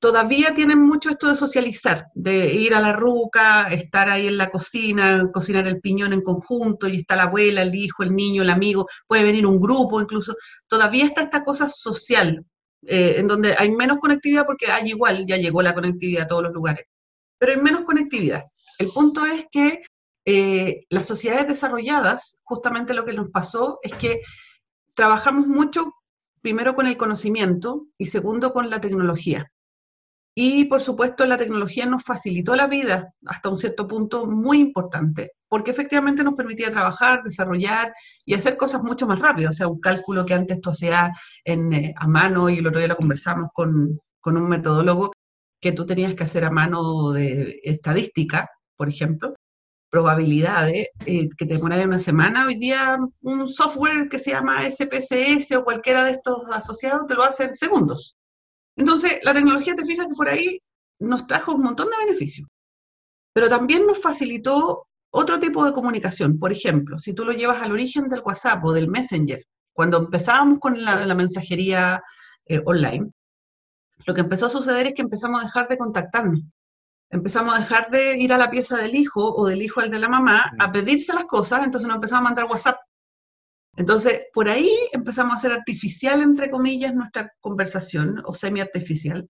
todavía 0.00 0.54
tienen 0.54 0.80
mucho 0.80 1.10
esto 1.10 1.28
de 1.28 1.36
socializar, 1.36 2.06
de 2.14 2.52
ir 2.54 2.74
a 2.74 2.80
la 2.80 2.92
ruca, 2.92 3.68
estar 3.68 4.08
ahí 4.08 4.26
en 4.26 4.38
la 4.38 4.50
cocina, 4.50 5.30
cocinar 5.32 5.68
el 5.68 5.80
piñón 5.80 6.14
en 6.14 6.22
conjunto 6.22 6.88
y 6.88 6.96
está 6.96 7.16
la 7.16 7.24
abuela, 7.24 7.62
el 7.62 7.74
hijo, 7.74 8.02
el 8.02 8.16
niño, 8.16 8.42
el 8.42 8.50
amigo, 8.50 8.88
puede 9.06 9.24
venir 9.24 9.46
un 9.46 9.60
grupo 9.60 10.00
incluso. 10.00 10.34
Todavía 10.66 11.04
está 11.04 11.20
esta 11.20 11.44
cosa 11.44 11.68
social, 11.68 12.44
eh, 12.86 13.16
en 13.18 13.28
donde 13.28 13.54
hay 13.58 13.70
menos 13.70 13.98
conectividad 13.98 14.46
porque 14.46 14.72
hay 14.72 14.88
igual, 14.88 15.26
ya 15.26 15.36
llegó 15.36 15.60
la 15.60 15.74
conectividad 15.74 16.24
a 16.24 16.26
todos 16.26 16.44
los 16.44 16.52
lugares, 16.52 16.86
pero 17.38 17.52
hay 17.52 17.60
menos 17.60 17.82
conectividad. 17.82 18.42
El 18.78 18.88
punto 18.88 19.26
es 19.26 19.44
que 19.52 19.82
eh, 20.24 20.86
las 20.88 21.04
sociedades 21.06 21.46
desarrolladas, 21.46 22.38
justamente 22.42 22.94
lo 22.94 23.04
que 23.04 23.12
nos 23.12 23.30
pasó 23.30 23.78
es 23.82 23.92
que 23.92 24.22
trabajamos 24.94 25.46
mucho, 25.46 25.92
primero 26.40 26.74
con 26.74 26.86
el 26.86 26.96
conocimiento 26.96 27.86
y 27.98 28.06
segundo 28.06 28.54
con 28.54 28.70
la 28.70 28.80
tecnología. 28.80 29.50
Y 30.34 30.66
por 30.66 30.80
supuesto 30.80 31.26
la 31.26 31.36
tecnología 31.36 31.86
nos 31.86 32.04
facilitó 32.04 32.54
la 32.54 32.66
vida 32.66 33.12
hasta 33.26 33.48
un 33.48 33.58
cierto 33.58 33.88
punto 33.88 34.26
muy 34.26 34.60
importante, 34.60 35.32
porque 35.48 35.72
efectivamente 35.72 36.22
nos 36.22 36.34
permitía 36.34 36.70
trabajar, 36.70 37.22
desarrollar 37.22 37.92
y 38.24 38.34
hacer 38.34 38.56
cosas 38.56 38.82
mucho 38.82 39.06
más 39.06 39.18
rápido. 39.18 39.50
O 39.50 39.52
sea, 39.52 39.68
un 39.68 39.80
cálculo 39.80 40.24
que 40.24 40.34
antes 40.34 40.60
tú 40.60 40.70
hacías 40.70 41.10
eh, 41.44 41.92
a 41.96 42.06
mano 42.06 42.48
y 42.48 42.58
el 42.58 42.66
otro 42.66 42.78
día 42.78 42.88
lo 42.88 42.96
conversamos 42.96 43.50
con, 43.52 43.98
con 44.20 44.36
un 44.36 44.48
metodólogo 44.48 45.10
que 45.60 45.72
tú 45.72 45.84
tenías 45.86 46.14
que 46.14 46.24
hacer 46.24 46.44
a 46.44 46.50
mano 46.50 47.12
de 47.12 47.60
estadística, 47.64 48.48
por 48.76 48.88
ejemplo, 48.88 49.34
probabilidades 49.90 50.88
eh, 51.04 51.28
que 51.36 51.46
te 51.46 51.54
demoraría 51.54 51.84
una 51.84 51.98
semana. 51.98 52.46
Hoy 52.46 52.54
día 52.54 52.98
un 53.22 53.48
software 53.48 54.08
que 54.08 54.18
se 54.18 54.30
llama 54.30 54.62
SPSS 54.70 55.52
o 55.56 55.64
cualquiera 55.64 56.04
de 56.04 56.12
estos 56.12 56.48
asociados 56.52 57.06
te 57.06 57.14
lo 57.14 57.24
hace 57.24 57.44
en 57.44 57.54
segundos. 57.54 58.16
Entonces, 58.76 59.20
la 59.22 59.34
tecnología, 59.34 59.74
te 59.74 59.84
fijas 59.84 60.06
que 60.06 60.14
por 60.14 60.28
ahí 60.28 60.60
nos 60.98 61.26
trajo 61.26 61.54
un 61.54 61.62
montón 61.62 61.88
de 61.88 62.06
beneficios, 62.06 62.48
pero 63.32 63.48
también 63.48 63.86
nos 63.86 64.00
facilitó 64.00 64.86
otro 65.12 65.40
tipo 65.40 65.64
de 65.64 65.72
comunicación. 65.72 66.38
Por 66.38 66.52
ejemplo, 66.52 66.98
si 66.98 67.14
tú 67.14 67.24
lo 67.24 67.32
llevas 67.32 67.62
al 67.62 67.72
origen 67.72 68.08
del 68.08 68.22
WhatsApp 68.24 68.64
o 68.64 68.72
del 68.72 68.88
Messenger, 68.88 69.40
cuando 69.72 69.98
empezábamos 69.98 70.58
con 70.58 70.82
la, 70.82 71.14
mensajería 71.14 72.02
eh, 72.46 72.60
online, 72.64 73.10
lo 74.06 74.14
que 74.14 74.20
empezó 74.20 74.46
a 74.46 74.50
suceder 74.50 74.88
es 74.88 74.94
que 74.94 75.02
empezamos 75.02 75.40
a 75.40 75.44
dejar 75.44 75.68
de 75.68 75.78
contactarnos 75.78 76.42
empezamos 77.10 77.54
a 77.54 77.58
dejar 77.58 77.90
de 77.90 78.16
ir 78.18 78.32
a 78.32 78.38
la 78.38 78.50
pieza 78.50 78.76
del 78.76 78.94
hijo 78.94 79.34
o 79.34 79.46
del 79.46 79.62
hijo 79.62 79.80
al 79.80 79.90
de 79.90 79.98
la 79.98 80.08
mamá 80.08 80.52
a 80.58 80.72
pedirse 80.72 81.12
las 81.12 81.24
cosas, 81.24 81.64
entonces 81.64 81.86
nos 81.88 81.96
empezamos 81.96 82.20
a 82.20 82.24
mandar 82.24 82.44
WhatsApp. 82.44 82.78
Entonces, 83.76 84.22
por 84.34 84.48
ahí 84.48 84.70
empezamos 84.92 85.32
a 85.32 85.36
hacer 85.36 85.52
artificial, 85.52 86.22
entre 86.22 86.50
comillas, 86.50 86.94
nuestra 86.94 87.32
conversación 87.40 88.22
o 88.24 88.34
semi-artificial, 88.34 89.28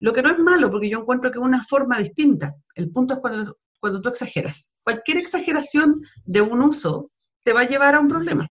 lo 0.00 0.12
que 0.12 0.22
no 0.22 0.30
es 0.30 0.38
malo, 0.38 0.70
porque 0.70 0.90
yo 0.90 1.00
encuentro 1.00 1.30
que 1.30 1.38
es 1.38 1.44
una 1.44 1.62
forma 1.62 1.98
distinta. 1.98 2.54
El 2.74 2.90
punto 2.90 3.14
es 3.14 3.20
cuando, 3.20 3.58
cuando 3.80 4.00
tú 4.00 4.08
exageras. 4.08 4.72
Cualquier 4.82 5.18
exageración 5.18 5.94
de 6.26 6.40
un 6.40 6.62
uso 6.62 7.04
te 7.44 7.52
va 7.52 7.60
a 7.60 7.68
llevar 7.68 7.94
a 7.94 8.00
un 8.00 8.08
problema. 8.08 8.48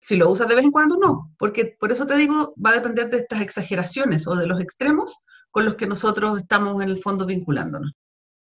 Si 0.00 0.16
lo 0.16 0.30
usas 0.30 0.48
de 0.48 0.54
vez 0.54 0.64
en 0.64 0.70
cuando, 0.70 0.96
no, 0.96 1.32
porque 1.38 1.76
por 1.78 1.92
eso 1.92 2.06
te 2.06 2.16
digo, 2.16 2.54
va 2.64 2.70
a 2.70 2.74
depender 2.74 3.10
de 3.10 3.18
estas 3.18 3.40
exageraciones 3.40 4.26
o 4.26 4.34
de 4.34 4.46
los 4.46 4.60
extremos 4.60 5.24
con 5.50 5.64
los 5.64 5.74
que 5.74 5.86
nosotros 5.86 6.38
estamos 6.38 6.82
en 6.82 6.88
el 6.88 6.98
fondo 6.98 7.26
vinculándonos. 7.26 7.92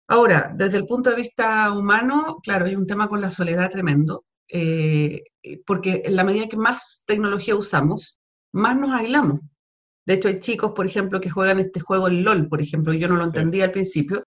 Ahora, 0.08 0.52
desde 0.54 0.76
el 0.76 0.86
punto 0.86 1.10
de 1.10 1.16
vista 1.16 1.72
humano, 1.72 2.38
claro, 2.42 2.66
hay 2.66 2.74
un 2.74 2.86
tema 2.86 3.08
con 3.08 3.20
la 3.20 3.30
soledad 3.30 3.70
tremendo, 3.70 4.24
eh, 4.52 5.24
porque 5.66 6.02
en 6.04 6.16
la 6.16 6.24
medida 6.24 6.48
que 6.48 6.56
más 6.56 7.02
tecnología 7.06 7.56
usamos, 7.56 8.20
más 8.52 8.76
nos 8.76 8.92
aislamos. 8.92 9.40
De 10.06 10.14
hecho, 10.14 10.28
hay 10.28 10.40
chicos, 10.40 10.72
por 10.72 10.86
ejemplo, 10.86 11.20
que 11.20 11.30
juegan 11.30 11.60
este 11.60 11.80
juego, 11.80 12.08
el 12.08 12.22
LOL, 12.22 12.48
por 12.48 12.60
ejemplo, 12.60 12.92
yo 12.92 13.08
no 13.08 13.16
lo 13.16 13.24
entendía 13.24 13.64
al 13.64 13.70
principio, 13.70 14.24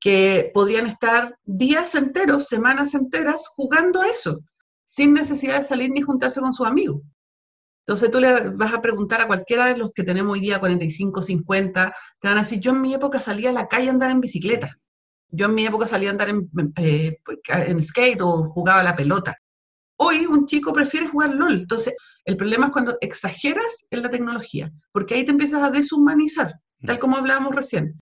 que 0.00 0.50
podrían 0.54 0.86
estar 0.86 1.36
días 1.44 1.94
enteros, 1.94 2.46
semanas 2.46 2.94
enteras 2.94 3.48
jugando 3.48 4.00
a 4.00 4.08
eso, 4.08 4.40
sin 4.86 5.12
necesidad 5.12 5.58
de 5.58 5.64
salir 5.64 5.90
ni 5.90 6.02
juntarse 6.02 6.40
con 6.40 6.54
sus 6.54 6.66
amigos. 6.66 7.02
Entonces 7.80 8.10
tú 8.10 8.20
le 8.20 8.50
vas 8.50 8.74
a 8.74 8.82
preguntar 8.82 9.20
a 9.20 9.26
cualquiera 9.26 9.66
de 9.66 9.76
los 9.76 9.92
que 9.92 10.04
tenemos 10.04 10.34
hoy 10.34 10.40
día 10.40 10.60
45, 10.60 11.22
50, 11.22 11.94
te 12.20 12.28
van 12.28 12.38
a 12.38 12.42
decir, 12.42 12.60
yo 12.60 12.72
en 12.72 12.82
mi 12.82 12.94
época 12.94 13.18
salía 13.18 13.50
a 13.50 13.54
la 13.54 13.66
calle 13.66 13.88
a 13.88 13.92
andar 13.92 14.10
en 14.10 14.20
bicicleta, 14.20 14.78
yo 15.30 15.46
en 15.46 15.54
mi 15.54 15.66
época 15.66 15.86
salía 15.86 16.10
a 16.10 16.12
andar 16.12 16.28
en, 16.28 16.50
eh, 16.76 17.18
en 17.48 17.82
skate 17.82 18.20
o 18.20 18.44
jugaba 18.44 18.80
a 18.80 18.84
la 18.84 18.96
pelota. 18.96 19.36
Hoy 20.00 20.26
un 20.26 20.46
chico 20.46 20.72
prefiere 20.72 21.08
jugar 21.08 21.34
LOL. 21.34 21.54
Entonces, 21.54 21.94
el 22.24 22.36
problema 22.36 22.66
es 22.66 22.72
cuando 22.72 22.96
exageras 23.00 23.84
en 23.90 24.02
la 24.02 24.10
tecnología, 24.10 24.72
porque 24.92 25.14
ahí 25.14 25.24
te 25.24 25.32
empiezas 25.32 25.62
a 25.62 25.70
deshumanizar, 25.70 26.54
tal 26.86 26.96
mm. 26.96 27.00
como 27.00 27.16
hablábamos 27.16 27.54
recién. 27.54 28.00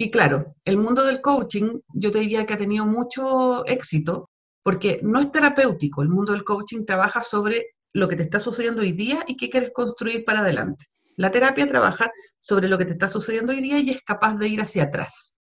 Y 0.00 0.10
claro, 0.10 0.54
el 0.64 0.76
mundo 0.76 1.04
del 1.04 1.20
coaching, 1.20 1.80
yo 1.94 2.10
te 2.10 2.18
diría 2.18 2.44
que 2.44 2.54
ha 2.54 2.58
tenido 2.58 2.86
mucho 2.86 3.64
éxito, 3.66 4.30
porque 4.62 5.00
no 5.02 5.20
es 5.20 5.30
terapéutico. 5.30 6.02
El 6.02 6.08
mundo 6.08 6.32
del 6.32 6.44
coaching 6.44 6.84
trabaja 6.84 7.22
sobre 7.22 7.66
lo 7.94 8.08
que 8.08 8.16
te 8.16 8.22
está 8.22 8.40
sucediendo 8.40 8.82
hoy 8.82 8.92
día 8.92 9.24
y 9.26 9.36
qué 9.36 9.48
quieres 9.48 9.70
construir 9.72 10.24
para 10.24 10.40
adelante. 10.40 10.86
La 11.16 11.30
terapia 11.30 11.66
trabaja 11.66 12.10
sobre 12.38 12.68
lo 12.68 12.78
que 12.78 12.84
te 12.84 12.92
está 12.92 13.08
sucediendo 13.08 13.52
hoy 13.52 13.60
día 13.60 13.78
y 13.78 13.90
es 13.90 14.00
capaz 14.02 14.34
de 14.34 14.48
ir 14.48 14.60
hacia 14.60 14.84
atrás. 14.84 15.37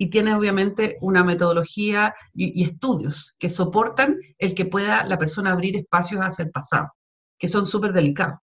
Y 0.00 0.08
tiene 0.08 0.34
obviamente 0.34 0.96
una 1.02 1.22
metodología 1.22 2.14
y, 2.32 2.64
estudios 2.64 3.34
que 3.38 3.50
soportan 3.50 4.16
el 4.38 4.54
que 4.54 4.64
pueda 4.64 5.04
la 5.04 5.18
persona 5.18 5.52
abrir 5.52 5.76
espacios 5.76 6.22
hacia 6.22 6.46
el 6.46 6.50
pasado, 6.50 6.88
que 7.38 7.48
son 7.48 7.66
súper 7.66 7.92
delicados. 7.92 8.38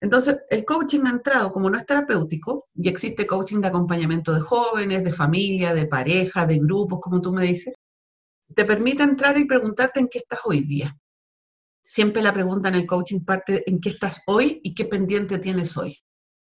Entonces, 0.00 0.38
el 0.48 0.64
coaching 0.64 1.04
ha 1.04 1.10
entrado, 1.10 1.52
como 1.52 1.68
no 1.68 1.76
es 1.76 1.84
terapéutico, 1.84 2.64
y 2.74 2.88
existe 2.88 3.26
coaching 3.26 3.60
de 3.60 3.68
acompañamiento 3.68 4.32
de 4.32 4.40
jóvenes, 4.40 5.04
de 5.04 5.12
familia, 5.12 5.74
de 5.74 5.86
pareja, 5.86 6.46
de 6.46 6.58
grupos, 6.58 7.00
como 7.02 7.20
tú 7.20 7.32
me 7.32 7.42
dices, 7.42 7.74
te 8.54 8.64
permite 8.64 9.02
entrar 9.02 9.36
y 9.36 9.44
preguntarte 9.44 10.00
en 10.00 10.08
qué 10.08 10.18
estás 10.18 10.40
hoy 10.44 10.62
día 10.62 10.96
siempre 11.88 12.20
la 12.20 12.34
pregunta 12.34 12.68
en 12.68 12.74
el 12.74 12.86
coaching 12.86 13.20
parte 13.20 13.64
en 13.68 13.80
qué 13.80 13.88
estás 13.88 14.22
hoy 14.26 14.60
y 14.62 14.74
qué 14.74 14.84
pendiente 14.84 15.38
tienes 15.38 15.74
hoy. 15.78 15.98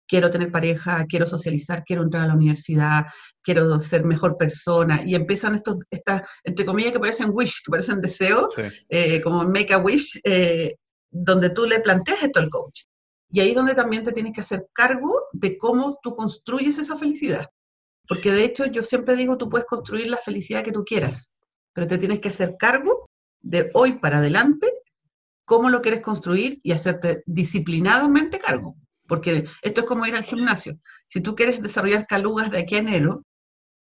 Quiero 0.09 0.31
tener 0.31 0.51
pareja, 0.51 1.05
quiero 1.07 1.27
socializar, 1.27 1.83
quiero 1.85 2.01
entrar 2.01 2.23
a 2.23 2.27
la 2.27 2.33
universidad, 2.33 3.05
quiero 3.43 3.79
ser 3.79 4.03
mejor 4.03 4.37
persona. 4.37 5.03
Y 5.05 5.13
empiezan 5.13 5.53
estos, 5.53 5.77
estas, 5.91 6.27
entre 6.43 6.65
comillas, 6.65 6.91
que 6.91 6.99
parecen 6.99 7.29
wish, 7.31 7.61
que 7.63 7.69
parecen 7.69 8.01
deseo, 8.01 8.49
eh, 8.89 9.21
como 9.21 9.43
make 9.43 9.71
a 9.71 9.77
wish, 9.77 10.19
eh, 10.23 10.75
donde 11.11 11.51
tú 11.51 11.65
le 11.67 11.79
planteas 11.79 12.23
esto 12.23 12.39
al 12.39 12.49
coach. 12.49 12.81
Y 13.31 13.39
ahí 13.39 13.49
es 13.49 13.55
donde 13.55 13.75
también 13.75 14.03
te 14.03 14.11
tienes 14.11 14.33
que 14.33 14.41
hacer 14.41 14.67
cargo 14.73 15.13
de 15.31 15.57
cómo 15.59 15.99
tú 16.01 16.15
construyes 16.15 16.79
esa 16.79 16.97
felicidad. 16.97 17.47
Porque 18.07 18.31
de 18.31 18.43
hecho 18.43 18.65
yo 18.65 18.81
siempre 18.81 19.15
digo, 19.15 19.37
tú 19.37 19.47
puedes 19.47 19.67
construir 19.67 20.07
la 20.07 20.17
felicidad 20.17 20.63
que 20.63 20.71
tú 20.71 20.83
quieras, 20.83 21.43
pero 21.73 21.85
te 21.85 21.99
tienes 21.99 22.19
que 22.19 22.29
hacer 22.29 22.55
cargo 22.57 22.91
de 23.41 23.69
hoy 23.75 23.99
para 23.99 24.17
adelante 24.17 24.73
cómo 25.45 25.69
lo 25.69 25.81
quieres 25.81 26.01
construir 26.01 26.59
y 26.63 26.71
hacerte 26.71 27.23
disciplinadamente 27.25 28.39
cargo. 28.39 28.75
Porque 29.09 29.43
esto 29.63 29.81
es 29.81 29.87
como 29.87 30.05
ir 30.05 30.15
al 30.15 30.23
gimnasio. 30.23 30.79
Si 31.07 31.19
tú 31.19 31.35
quieres 31.35 31.61
desarrollar 31.61 32.07
calugas 32.07 32.51
de 32.51 32.59
aquí 32.59 32.75
a 32.75 32.79
enero, 32.79 33.25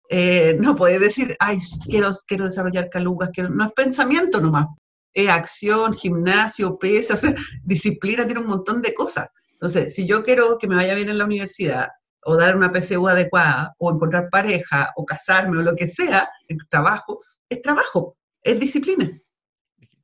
eh, 0.09 0.57
no 0.59 0.75
puedes 0.75 1.01
decir, 1.01 1.35
ay, 1.39 1.57
quiero, 1.85 2.11
quiero 2.25 2.45
desarrollar 2.45 2.89
calugas, 2.89 3.29
quiero... 3.33 3.49
no 3.49 3.65
es 3.65 3.73
pensamiento 3.73 4.39
nomás, 4.39 4.67
es 5.13 5.29
acción, 5.29 5.93
gimnasio, 5.93 6.79
pesas, 6.79 7.21
disciplina, 7.63 8.25
tiene 8.25 8.41
un 8.41 8.47
montón 8.47 8.81
de 8.81 8.93
cosas. 8.93 9.27
Entonces, 9.51 9.93
si 9.93 10.07
yo 10.07 10.23
quiero 10.23 10.57
que 10.57 10.67
me 10.67 10.75
vaya 10.75 10.95
bien 10.95 11.09
en 11.09 11.17
la 11.17 11.25
universidad, 11.25 11.89
o 12.23 12.35
dar 12.37 12.55
una 12.55 12.71
PSU 12.73 13.07
adecuada, 13.07 13.73
o 13.77 13.91
encontrar 13.91 14.29
pareja, 14.29 14.91
o 14.95 15.05
casarme, 15.05 15.57
o 15.57 15.61
lo 15.61 15.75
que 15.75 15.87
sea, 15.87 16.29
el 16.47 16.57
trabajo, 16.69 17.19
es 17.49 17.61
trabajo, 17.61 18.17
es 18.41 18.59
disciplina. 18.59 19.19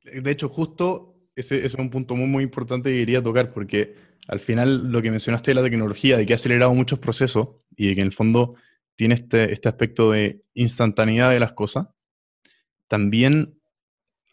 De 0.04 0.30
hecho, 0.30 0.48
justo 0.48 1.14
ese, 1.34 1.64
es 1.64 1.74
un 1.74 1.90
punto 1.90 2.14
muy, 2.14 2.26
muy 2.26 2.44
importante 2.44 2.90
que 2.90 2.98
quería 2.98 3.22
tocar, 3.22 3.52
porque 3.52 3.94
al 4.28 4.40
final 4.40 4.90
lo 4.90 5.02
que 5.02 5.10
mencionaste 5.10 5.50
de 5.50 5.54
la 5.56 5.62
tecnología, 5.62 6.16
de 6.16 6.26
que 6.26 6.32
ha 6.32 6.36
acelerado 6.36 6.74
muchos 6.74 6.98
procesos 6.98 7.48
y 7.76 7.88
de 7.88 7.94
que 7.94 8.00
en 8.00 8.06
el 8.06 8.12
fondo 8.12 8.54
tiene 8.96 9.14
este, 9.14 9.52
este 9.52 9.68
aspecto 9.68 10.10
de 10.12 10.42
instantaneidad 10.54 11.30
de 11.30 11.40
las 11.40 11.52
cosas, 11.52 11.88
también 12.88 13.58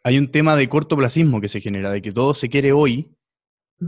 hay 0.03 0.17
un 0.17 0.31
tema 0.31 0.55
de 0.55 0.69
cortoplacismo 0.69 1.41
que 1.41 1.49
se 1.49 1.61
genera, 1.61 1.91
de 1.91 2.01
que 2.01 2.11
todo 2.11 2.33
se 2.33 2.49
quiere 2.49 2.71
hoy 2.71 3.15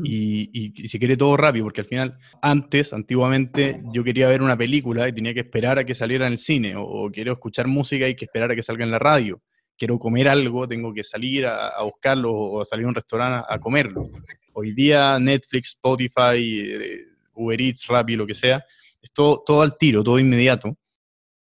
y, 0.03 0.87
se 0.87 0.97
quiere 0.97 1.15
todo 1.15 1.37
rápido, 1.37 1.65
porque 1.65 1.81
al 1.81 1.87
final, 1.87 2.17
antes, 2.41 2.93
antiguamente, 2.93 3.83
yo 3.93 4.03
quería 4.03 4.27
ver 4.27 4.41
una 4.41 4.57
película 4.57 5.07
y 5.07 5.13
tenía 5.13 5.35
que 5.35 5.41
esperar 5.41 5.77
a 5.77 5.85
que 5.85 5.93
saliera 5.93 6.25
en 6.25 6.33
el 6.33 6.39
cine, 6.39 6.73
o, 6.75 7.11
quiero 7.11 7.33
escuchar 7.33 7.67
música 7.67 8.07
y 8.07 8.15
que 8.15 8.25
esperar 8.25 8.51
a 8.51 8.55
que 8.55 8.63
salga 8.63 8.83
en 8.83 8.91
la 8.91 8.97
radio. 8.97 9.41
Quiero 9.77 9.97
comer 9.97 10.27
algo, 10.27 10.67
tengo 10.67 10.93
que 10.93 11.03
salir 11.03 11.45
a, 11.45 11.81
buscarlo 11.83 12.33
o 12.33 12.65
salir 12.65 12.85
a 12.85 12.89
un 12.89 12.95
restaurante 12.95 13.45
a, 13.49 13.59
comerlo. 13.59 14.07
Hoy 14.53 14.71
día 14.73 15.17
Netflix, 15.19 15.69
Spotify, 15.69 16.37
eh, 16.37 17.05
Uber 17.33 17.59
Eats, 17.59 17.87
Rappi, 17.87 18.15
lo 18.15 18.27
que 18.27 18.33
sea, 18.33 18.63
es 19.01 19.11
todo, 19.11 19.43
todo 19.45 19.61
al 19.61 19.77
tiro, 19.77 20.03
todo 20.03 20.19
inmediato, 20.19 20.77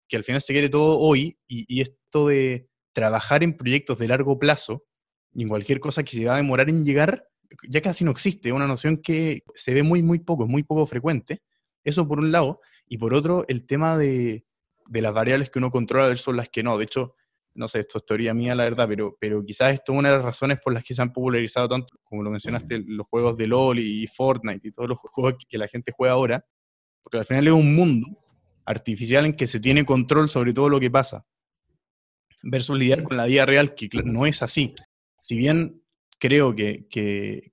que 0.08 0.18
al 0.18 0.24
final 0.24 0.42
se 0.42 0.54
quiere 0.54 0.70
todo 0.70 0.98
hoy 0.98 1.38
y, 1.48 1.82
esto 1.82 2.28
de 2.28 2.68
trabajar 2.94 3.44
en 3.44 3.56
proyectos 3.56 4.00
de 4.00 4.08
largo 4.08 4.40
plazo 4.40 4.86
y 5.34 5.44
en 5.44 5.50
cualquier 5.50 5.80
cosa 5.80 6.04
que 6.04 6.18
se 6.18 6.26
va 6.26 6.36
a 6.36 6.38
demorar 6.38 6.70
en 6.70 6.84
llegar, 6.84 7.28
ya 7.68 7.82
casi 7.82 8.04
no 8.04 8.12
existe, 8.12 8.50
es 8.50 8.56
una 8.56 8.68
noción 8.68 8.98
que 8.98 9.44
se 9.56 9.74
ve 9.74 9.84
muy, 9.84 10.02
muy 10.02 10.20
poco, 10.20 10.44
es 10.44 10.50
muy 10.50 10.64
poco 10.64 10.86
frecuente. 10.86 11.42
Eso 11.84 12.08
por 12.08 12.20
un 12.20 12.32
lado, 12.32 12.62
y 12.88 12.98
por 12.98 13.14
otro, 13.14 13.46
el 13.48 13.66
tema 13.66 13.98
de, 13.98 14.46
de 14.88 15.02
las 15.02 15.14
variables 15.14 15.50
que 15.50 15.60
uno 15.60 15.72
controla 15.72 16.08
versus 16.08 16.36
las 16.36 16.50
que 16.50 16.64
no. 16.64 16.78
De 16.78 16.86
hecho, 16.86 17.16
no 17.60 17.68
sé, 17.68 17.80
esto 17.80 17.98
es 17.98 18.06
teoría 18.06 18.34
mía, 18.34 18.56
la 18.56 18.64
verdad, 18.64 18.88
pero, 18.88 19.18
pero 19.20 19.44
quizás 19.44 19.74
esto 19.74 19.92
es 19.92 20.00
una 20.00 20.10
de 20.10 20.16
las 20.16 20.26
razones 20.26 20.60
por 20.64 20.74
las 20.74 20.82
que 20.82 20.94
se 20.94 21.02
han 21.02 21.12
popularizado 21.12 21.68
tanto, 21.68 21.94
como 22.06 22.24
lo 22.24 22.32
mencionaste, 22.32 22.86
los 22.88 23.06
juegos 23.06 23.36
de 23.36 23.48
LOL 23.48 23.80
y 23.80 24.08
Fortnite 24.08 24.70
y 24.70 24.72
todos 24.72 24.88
los 24.88 24.98
juegos 24.98 25.36
que 25.48 25.58
la 25.58 25.68
gente 25.68 25.92
juega 25.92 26.14
ahora, 26.14 26.46
porque 27.04 27.18
al 27.18 27.26
final 27.26 27.48
es 27.48 27.54
un 27.54 27.76
mundo 27.76 28.08
artificial 28.66 29.26
en 29.26 29.34
que 29.34 29.46
se 29.46 29.60
tiene 29.60 29.86
control 29.86 30.30
sobre 30.30 30.54
todo 30.54 30.70
lo 30.70 30.80
que 30.80 30.90
pasa, 30.90 31.26
versus 32.44 32.80
lidiar 32.80 33.04
con 33.04 33.18
la 33.18 33.26
vida 33.26 33.46
real, 33.46 33.76
que 33.76 33.90
no 34.06 34.26
es 34.26 34.42
así. 34.42 34.74
Si 35.20 35.36
bien 35.36 35.84
creo 36.18 36.56
que, 36.56 36.88
que, 36.90 37.52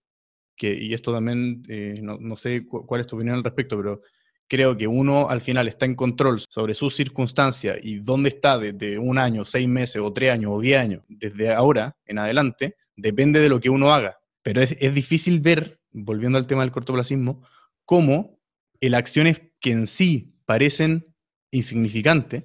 y 0.60 0.94
esto 0.94 1.12
también, 1.12 1.64
eh, 1.68 1.98
no, 2.00 2.16
no, 2.20 2.36
sé 2.36 2.64
cuál 2.64 3.00
es 3.00 3.08
tu 3.08 3.16
opinión 3.16 3.38
al 3.38 3.44
respecto, 3.44 3.76
pero 3.76 4.02
creo 4.48 4.76
que 4.76 4.86
uno 4.86 5.28
al 5.28 5.40
final 5.40 5.68
está 5.68 5.86
en 5.86 5.94
control 5.94 6.40
sobre 6.40 6.74
sus 6.74 6.94
circunstancias 6.94 7.78
y 7.82 7.98
dónde 7.98 8.28
está 8.30 8.58
desde 8.58 8.98
un 8.98 9.18
año, 9.18 9.44
seis 9.44 9.68
meses 9.68 10.00
o 10.02 10.12
tres 10.12 10.32
años 10.32 10.52
o 10.54 10.60
diez 10.60 10.78
años, 10.78 11.02
desde 11.08 11.52
ahora 11.52 11.96
en 12.06 12.18
adelante, 12.18 12.76
depende 12.96 13.40
de 13.40 13.48
lo 13.48 13.60
que 13.60 13.70
uno 13.70 13.92
haga. 13.92 14.18
Pero 14.42 14.62
es, 14.62 14.76
es 14.80 14.94
difícil 14.94 15.40
ver, 15.40 15.80
volviendo 15.90 16.38
al 16.38 16.46
tema 16.46 16.62
del 16.62 16.72
cortoplacismo, 16.72 17.42
cómo 17.84 18.38
el 18.80 18.94
acciones 18.94 19.42
que 19.60 19.72
en 19.72 19.86
sí 19.86 20.34
parecen 20.44 21.14
insignificantes, 21.50 22.44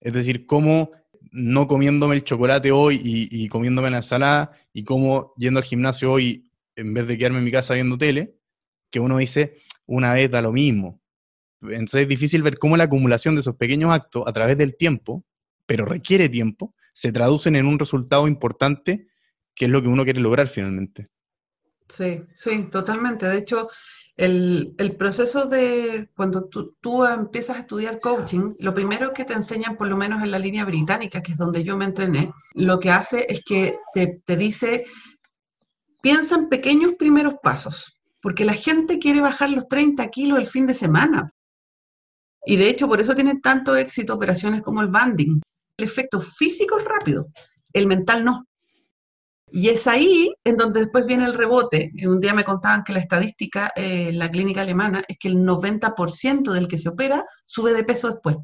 es 0.00 0.12
decir, 0.12 0.46
cómo 0.46 0.92
no 1.32 1.66
comiéndome 1.66 2.16
el 2.16 2.24
chocolate 2.24 2.72
hoy 2.72 3.00
y, 3.02 3.48
comiéndome 3.48 3.90
la 3.90 3.98
ensalada 3.98 4.52
y 4.72 4.84
cómo 4.84 5.34
yendo 5.36 5.58
al 5.58 5.64
gimnasio 5.64 6.12
hoy 6.12 6.50
en 6.76 6.94
vez 6.94 7.06
de 7.06 7.18
quedarme 7.18 7.38
en 7.38 7.44
mi 7.44 7.50
casa 7.50 7.74
viendo 7.74 7.98
tele, 7.98 8.36
que 8.90 9.00
uno 9.00 9.18
dice, 9.18 9.58
una 9.86 10.14
vez 10.14 10.30
da 10.30 10.40
lo 10.40 10.52
mismo. 10.52 11.00
Entonces 11.62 12.02
es 12.02 12.08
difícil 12.08 12.42
ver 12.42 12.58
cómo 12.58 12.76
la 12.76 12.84
acumulación 12.84 13.34
de 13.34 13.40
esos 13.40 13.56
pequeños 13.56 13.92
actos 13.92 14.24
a 14.26 14.32
través 14.32 14.58
del 14.58 14.76
tiempo, 14.76 15.24
pero 15.66 15.84
requiere 15.84 16.28
tiempo, 16.28 16.74
se 16.92 17.12
traducen 17.12 17.56
en 17.56 17.66
un 17.66 17.78
resultado 17.78 18.28
importante 18.28 19.08
que 19.54 19.64
es 19.64 19.70
lo 19.70 19.82
que 19.82 19.88
uno 19.88 20.04
quiere 20.04 20.20
lograr 20.20 20.48
finalmente. 20.48 21.06
Sí, 21.88 22.22
sí, 22.26 22.68
totalmente. 22.70 23.26
De 23.26 23.38
hecho, 23.38 23.68
el, 24.16 24.74
proceso 24.98 25.46
de 25.46 26.08
cuando 26.14 26.48
tú, 26.48 27.04
empiezas 27.04 27.56
a 27.56 27.60
estudiar 27.60 28.00
coaching, 28.00 28.54
lo 28.60 28.74
primero 28.74 29.12
que 29.12 29.24
te 29.24 29.34
enseñan, 29.34 29.76
por 29.76 29.88
lo 29.88 29.96
menos 29.96 30.22
en 30.22 30.30
la 30.30 30.38
línea 30.38 30.64
británica, 30.64 31.22
que 31.22 31.32
es 31.32 31.38
donde 31.38 31.64
yo 31.64 31.76
me 31.76 31.84
entrené, 31.84 32.30
lo 32.54 32.80
que 32.80 32.90
hace 32.90 33.26
es 33.28 33.42
que 33.44 33.78
te, 33.92 34.20
te 34.24 34.36
dice, 34.36 34.84
piensa 36.00 36.36
en 36.36 36.48
pequeños 36.48 36.94
primeros 36.94 37.34
pasos, 37.42 37.98
porque 38.20 38.44
la 38.44 38.54
gente 38.54 38.98
quiere 38.98 39.20
bajar 39.20 39.50
los 39.50 39.68
30 39.68 40.08
kilos 40.08 40.38
el 40.38 40.46
fin 40.46 40.66
de 40.66 40.74
semana. 40.74 41.30
Y 42.46 42.56
de 42.56 42.68
hecho, 42.68 42.86
por 42.86 43.00
eso 43.00 43.14
tienen 43.14 43.42
tanto 43.42 43.76
éxito 43.76 44.14
operaciones 44.14 44.62
como 44.62 44.80
el 44.80 44.88
banding. 44.88 45.42
El 45.76 45.84
efecto 45.84 46.20
físico 46.20 46.78
es 46.78 46.84
rápido, 46.84 47.26
el 47.72 47.86
mental 47.86 48.24
no. 48.24 48.46
Y 49.50 49.68
es 49.68 49.86
ahí 49.86 50.32
en 50.44 50.56
donde 50.56 50.80
después 50.80 51.06
viene 51.06 51.24
el 51.24 51.34
rebote. 51.34 51.90
Un 52.06 52.20
día 52.20 52.34
me 52.34 52.44
contaban 52.44 52.84
que 52.84 52.92
la 52.92 53.00
estadística 53.00 53.72
eh, 53.76 54.08
en 54.08 54.18
la 54.18 54.30
clínica 54.30 54.62
alemana 54.62 55.04
es 55.08 55.18
que 55.18 55.28
el 55.28 55.36
90% 55.36 56.52
del 56.52 56.68
que 56.68 56.78
se 56.78 56.88
opera 56.88 57.24
sube 57.46 57.72
de 57.72 57.84
peso 57.84 58.08
después. 58.08 58.36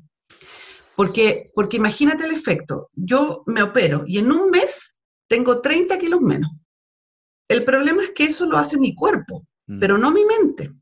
Porque, 0.97 1.51
porque 1.55 1.77
imagínate 1.77 2.25
el 2.25 2.33
efecto. 2.33 2.91
Yo 2.93 3.43
me 3.47 3.63
opero 3.63 4.05
y 4.07 4.19
en 4.19 4.31
un 4.31 4.51
mes 4.51 4.99
tengo 5.29 5.61
30 5.61 5.97
kilos 5.99 6.21
menos. 6.21 6.51
El 7.49 7.65
problema 7.65 8.03
es 8.03 8.11
que 8.11 8.25
eso 8.25 8.47
lo 8.47 8.59
hace 8.59 8.79
mi 8.79 8.95
cuerpo, 8.95 9.47
mm. 9.67 9.79
pero 9.79 9.97
no 9.99 10.11
mi 10.11 10.25
mente. 10.25 10.73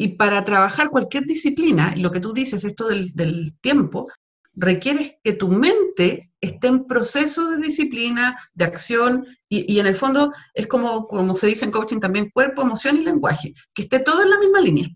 Y 0.00 0.08
para 0.16 0.42
trabajar 0.46 0.88
cualquier 0.88 1.26
disciplina, 1.26 1.94
lo 1.94 2.10
que 2.10 2.20
tú 2.20 2.32
dices, 2.32 2.64
esto 2.64 2.88
del, 2.88 3.12
del 3.14 3.52
tiempo, 3.60 4.08
requiere 4.54 5.20
que 5.22 5.34
tu 5.34 5.48
mente 5.48 6.32
esté 6.40 6.68
en 6.68 6.86
proceso 6.86 7.50
de 7.50 7.58
disciplina, 7.58 8.34
de 8.54 8.64
acción, 8.64 9.26
y, 9.46 9.78
en 9.78 9.86
el 9.86 9.94
fondo 9.94 10.32
es 10.54 10.66
como, 10.68 11.06
como 11.06 11.34
se 11.34 11.48
dice 11.48 11.66
en 11.66 11.70
coaching 11.70 12.00
también, 12.00 12.30
cuerpo, 12.30 12.62
emoción 12.62 12.96
y 12.96 13.04
lenguaje, 13.04 13.52
que 13.74 13.82
esté 13.82 13.98
todo 13.98 14.22
en 14.22 14.30
la 14.30 14.38
misma 14.38 14.62
línea. 14.62 14.88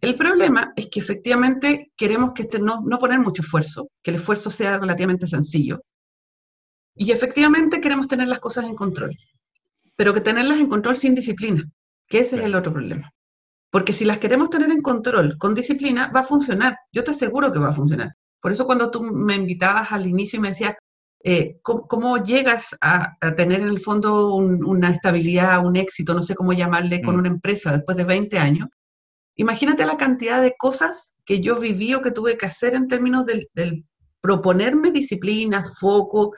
El 0.00 0.16
problema 0.16 0.72
es 0.74 0.88
que 0.88 0.98
efectivamente 0.98 1.92
queremos 1.96 2.32
que 2.32 2.42
este, 2.42 2.58
no, 2.58 2.82
no 2.84 2.98
poner 2.98 3.20
mucho 3.20 3.42
esfuerzo, 3.42 3.88
que 4.02 4.10
el 4.10 4.16
esfuerzo 4.16 4.50
sea 4.50 4.80
relativamente 4.80 5.28
sencillo, 5.28 5.80
y 6.96 7.12
efectivamente 7.12 7.80
queremos 7.80 8.08
tener 8.08 8.26
las 8.26 8.40
cosas 8.40 8.64
en 8.64 8.74
control, 8.74 9.14
pero 9.94 10.12
que 10.12 10.20
tenerlas 10.20 10.58
en 10.58 10.66
control 10.66 10.96
sin 10.96 11.14
disciplina, 11.14 11.62
que 12.08 12.18
ese 12.18 12.34
es 12.34 12.42
el 12.42 12.56
otro 12.56 12.72
problema. 12.72 13.13
Porque 13.74 13.92
si 13.92 14.04
las 14.04 14.18
queremos 14.18 14.50
tener 14.50 14.70
en 14.70 14.82
control 14.82 15.36
con 15.36 15.52
disciplina, 15.52 16.08
va 16.14 16.20
a 16.20 16.22
funcionar. 16.22 16.78
Yo 16.92 17.02
te 17.02 17.10
aseguro 17.10 17.50
que 17.50 17.58
va 17.58 17.70
a 17.70 17.72
funcionar. 17.72 18.14
Por 18.40 18.52
eso 18.52 18.66
cuando 18.66 18.88
tú 18.88 19.02
me 19.02 19.34
invitabas 19.34 19.90
al 19.90 20.06
inicio 20.06 20.36
y 20.36 20.42
me 20.42 20.50
decías, 20.50 20.76
eh, 21.24 21.58
¿cómo, 21.60 22.18
llegas 22.18 22.76
a, 22.80 23.16
tener 23.36 23.62
en 23.62 23.68
el 23.68 23.80
fondo 23.80 24.36
una 24.36 24.90
estabilidad, 24.90 25.66
un 25.66 25.74
éxito, 25.74 26.14
no 26.14 26.22
sé 26.22 26.36
cómo 26.36 26.52
llamarle, 26.52 27.02
con 27.02 27.16
mm. 27.16 27.18
una 27.18 27.28
empresa 27.30 27.72
después 27.72 27.96
de 27.96 28.04
20 28.04 28.38
años? 28.38 28.68
Imagínate 29.34 29.84
la 29.84 29.96
cantidad 29.96 30.40
de 30.40 30.54
cosas 30.56 31.16
que 31.24 31.40
yo 31.40 31.58
viví 31.58 31.94
o 31.94 32.00
que 32.00 32.12
tuve 32.12 32.38
que 32.38 32.46
hacer 32.46 32.76
en 32.76 32.86
términos 32.86 33.26
del, 33.26 33.48
del 33.54 33.84
proponerme 34.20 34.92
disciplina, 34.92 35.64
foco, 35.64 36.32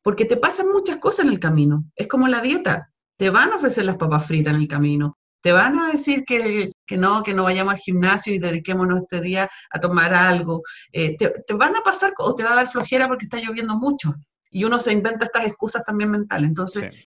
porque 0.00 0.26
te 0.26 0.36
pasan 0.36 0.68
muchas 0.68 0.98
cosas 0.98 1.24
en 1.24 1.32
el 1.32 1.40
camino. 1.40 1.86
Es 1.96 2.06
como 2.06 2.28
la 2.28 2.40
dieta. 2.40 2.92
Te 3.16 3.30
van 3.30 3.50
a 3.50 3.56
ofrecer 3.56 3.84
las 3.84 3.96
papas 3.96 4.26
fritas 4.26 4.54
en 4.54 4.60
el 4.60 4.68
camino, 4.68 5.17
te 5.40 5.52
van 5.52 5.78
a 5.78 5.92
decir 5.92 6.24
que, 6.24 6.72
no, 6.96 7.22
que 7.22 7.34
no 7.34 7.44
vayamos 7.44 7.74
al 7.74 7.80
gimnasio 7.80 8.34
y 8.34 8.38
dediquémonos 8.38 9.02
este 9.02 9.20
día 9.20 9.48
a 9.70 9.80
tomar 9.80 10.12
algo. 10.12 10.62
Eh, 10.92 11.16
te, 11.16 11.54
van 11.54 11.76
a 11.76 11.82
pasar 11.82 12.12
o 12.18 12.34
te 12.34 12.44
va 12.44 12.52
a 12.52 12.56
dar 12.56 12.68
flojera 12.68 13.06
porque 13.06 13.26
está 13.26 13.38
lloviendo 13.38 13.76
mucho. 13.76 14.14
Y 14.50 14.64
uno 14.64 14.80
se 14.80 14.92
inventa 14.92 15.26
estas 15.26 15.46
excusas 15.46 15.84
también 15.84 16.10
mentales. 16.10 16.48
Entonces, 16.48 17.06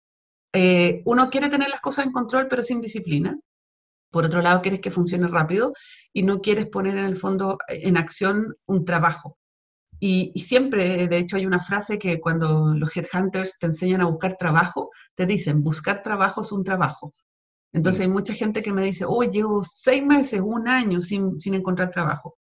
eh, 0.53 1.03
uno 1.05 1.31
quiere 1.31 1.49
tener 1.49 1.69
las 1.71 1.81
cosas 1.81 2.07
en 2.07 2.13
control 2.13 2.47
pero 2.49 2.63
sin 2.63 2.81
disciplina. 2.81 3.39
Por 4.11 4.27
otro 4.27 4.43
lado, 4.43 4.61
quieres 4.61 4.81
que 4.81 4.91
funcione 4.91 5.27
rápido 5.27 5.73
y 6.13 6.23
no 6.23 6.43
quieres 6.43 6.67
poner 6.67 6.99
en 6.99 7.07
el 7.07 7.17
fondo 7.17 7.59
en 7.67 7.97
acción 7.97 8.55
un 8.67 8.85
trabajo. 8.85 9.39
Y, 9.99 10.33
y, 10.35 10.41
siempre, 10.41 11.07
de 11.07 11.17
hecho, 11.17 11.37
hay 11.37 11.47
una 11.47 11.61
frase 11.61 11.99
que 11.99 12.21
cuando 12.21 12.75
los 12.75 12.95
headhunters 12.95 13.59
te 13.59 13.67
enseñan 13.67 14.01
a 14.01 14.07
buscar 14.07 14.37
trabajo, 14.37 14.91
te 15.15 15.27
dicen, 15.27 15.63
buscar 15.63 16.03
trabajo 16.03 16.43
es 16.43 16.53
un 16.53 16.65
trabajo. 16.65 17.15
Entonces 17.73 18.01
mm. 18.01 18.03
hay 18.03 18.15
mucha 18.15 18.35
gente 18.35 18.63
que 18.63 18.73
me 18.73 18.85
dice, 18.85 19.05
oh, 19.07 19.23
llevo 19.23 19.63
seis 19.63 20.05
meses, 20.05 20.41
un 20.43 20.69
año 20.69 21.03
sin, 21.03 21.37
encontrar 21.47 21.91
trabajo. 21.91 22.39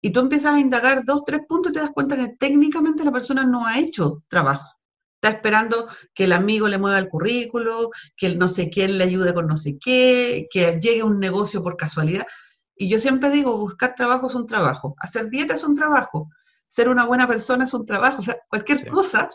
Y 0.00 0.10
tú 0.10 0.20
empiezas 0.20 0.54
a 0.54 0.60
indagar 0.60 1.04
dos, 1.04 1.24
tres 1.24 1.40
puntos 1.48 1.70
y 1.70 1.74
te 1.74 1.80
das 1.80 1.90
cuenta 1.90 2.16
que 2.16 2.28
técnicamente 2.38 3.04
la 3.04 3.12
persona 3.12 3.44
no 3.44 3.66
ha 3.66 3.78
hecho 3.78 4.22
trabajo. 4.28 4.76
está 5.20 5.30
esperando 5.36 5.88
que 6.14 6.24
el 6.24 6.32
amigo 6.32 6.68
le 6.68 6.78
mueva 6.78 6.98
el 6.98 7.08
currículo, 7.08 7.90
que 8.16 8.26
el 8.26 8.38
no 8.38 8.48
sé 8.48 8.70
quién 8.70 8.98
le 8.98 9.04
ayude 9.04 9.34
con 9.34 9.48
no 9.48 9.56
sé 9.56 9.76
qué, 9.80 10.46
que 10.50 10.78
llegue 10.80 11.02
un 11.02 11.18
negocio 11.18 11.62
por 11.62 11.76
casualidad. 11.76 12.26
Y 12.76 12.88
yo 12.88 13.00
siempre 13.00 13.30
digo, 13.30 13.56
buscar 13.58 13.94
trabajo 13.96 14.28
es 14.28 14.34
un 14.36 14.46
trabajo, 14.46 14.94
hacer 14.98 15.28
dieta 15.30 15.54
es 15.54 15.64
un 15.64 15.74
trabajo, 15.74 16.30
ser 16.68 16.88
una 16.88 17.04
buena 17.06 17.26
persona 17.26 17.64
es 17.64 17.74
un 17.74 17.84
trabajo, 17.84 18.18
o 18.20 18.22
sea, 18.22 18.38
cualquier 18.48 18.86
cosa 18.88 19.26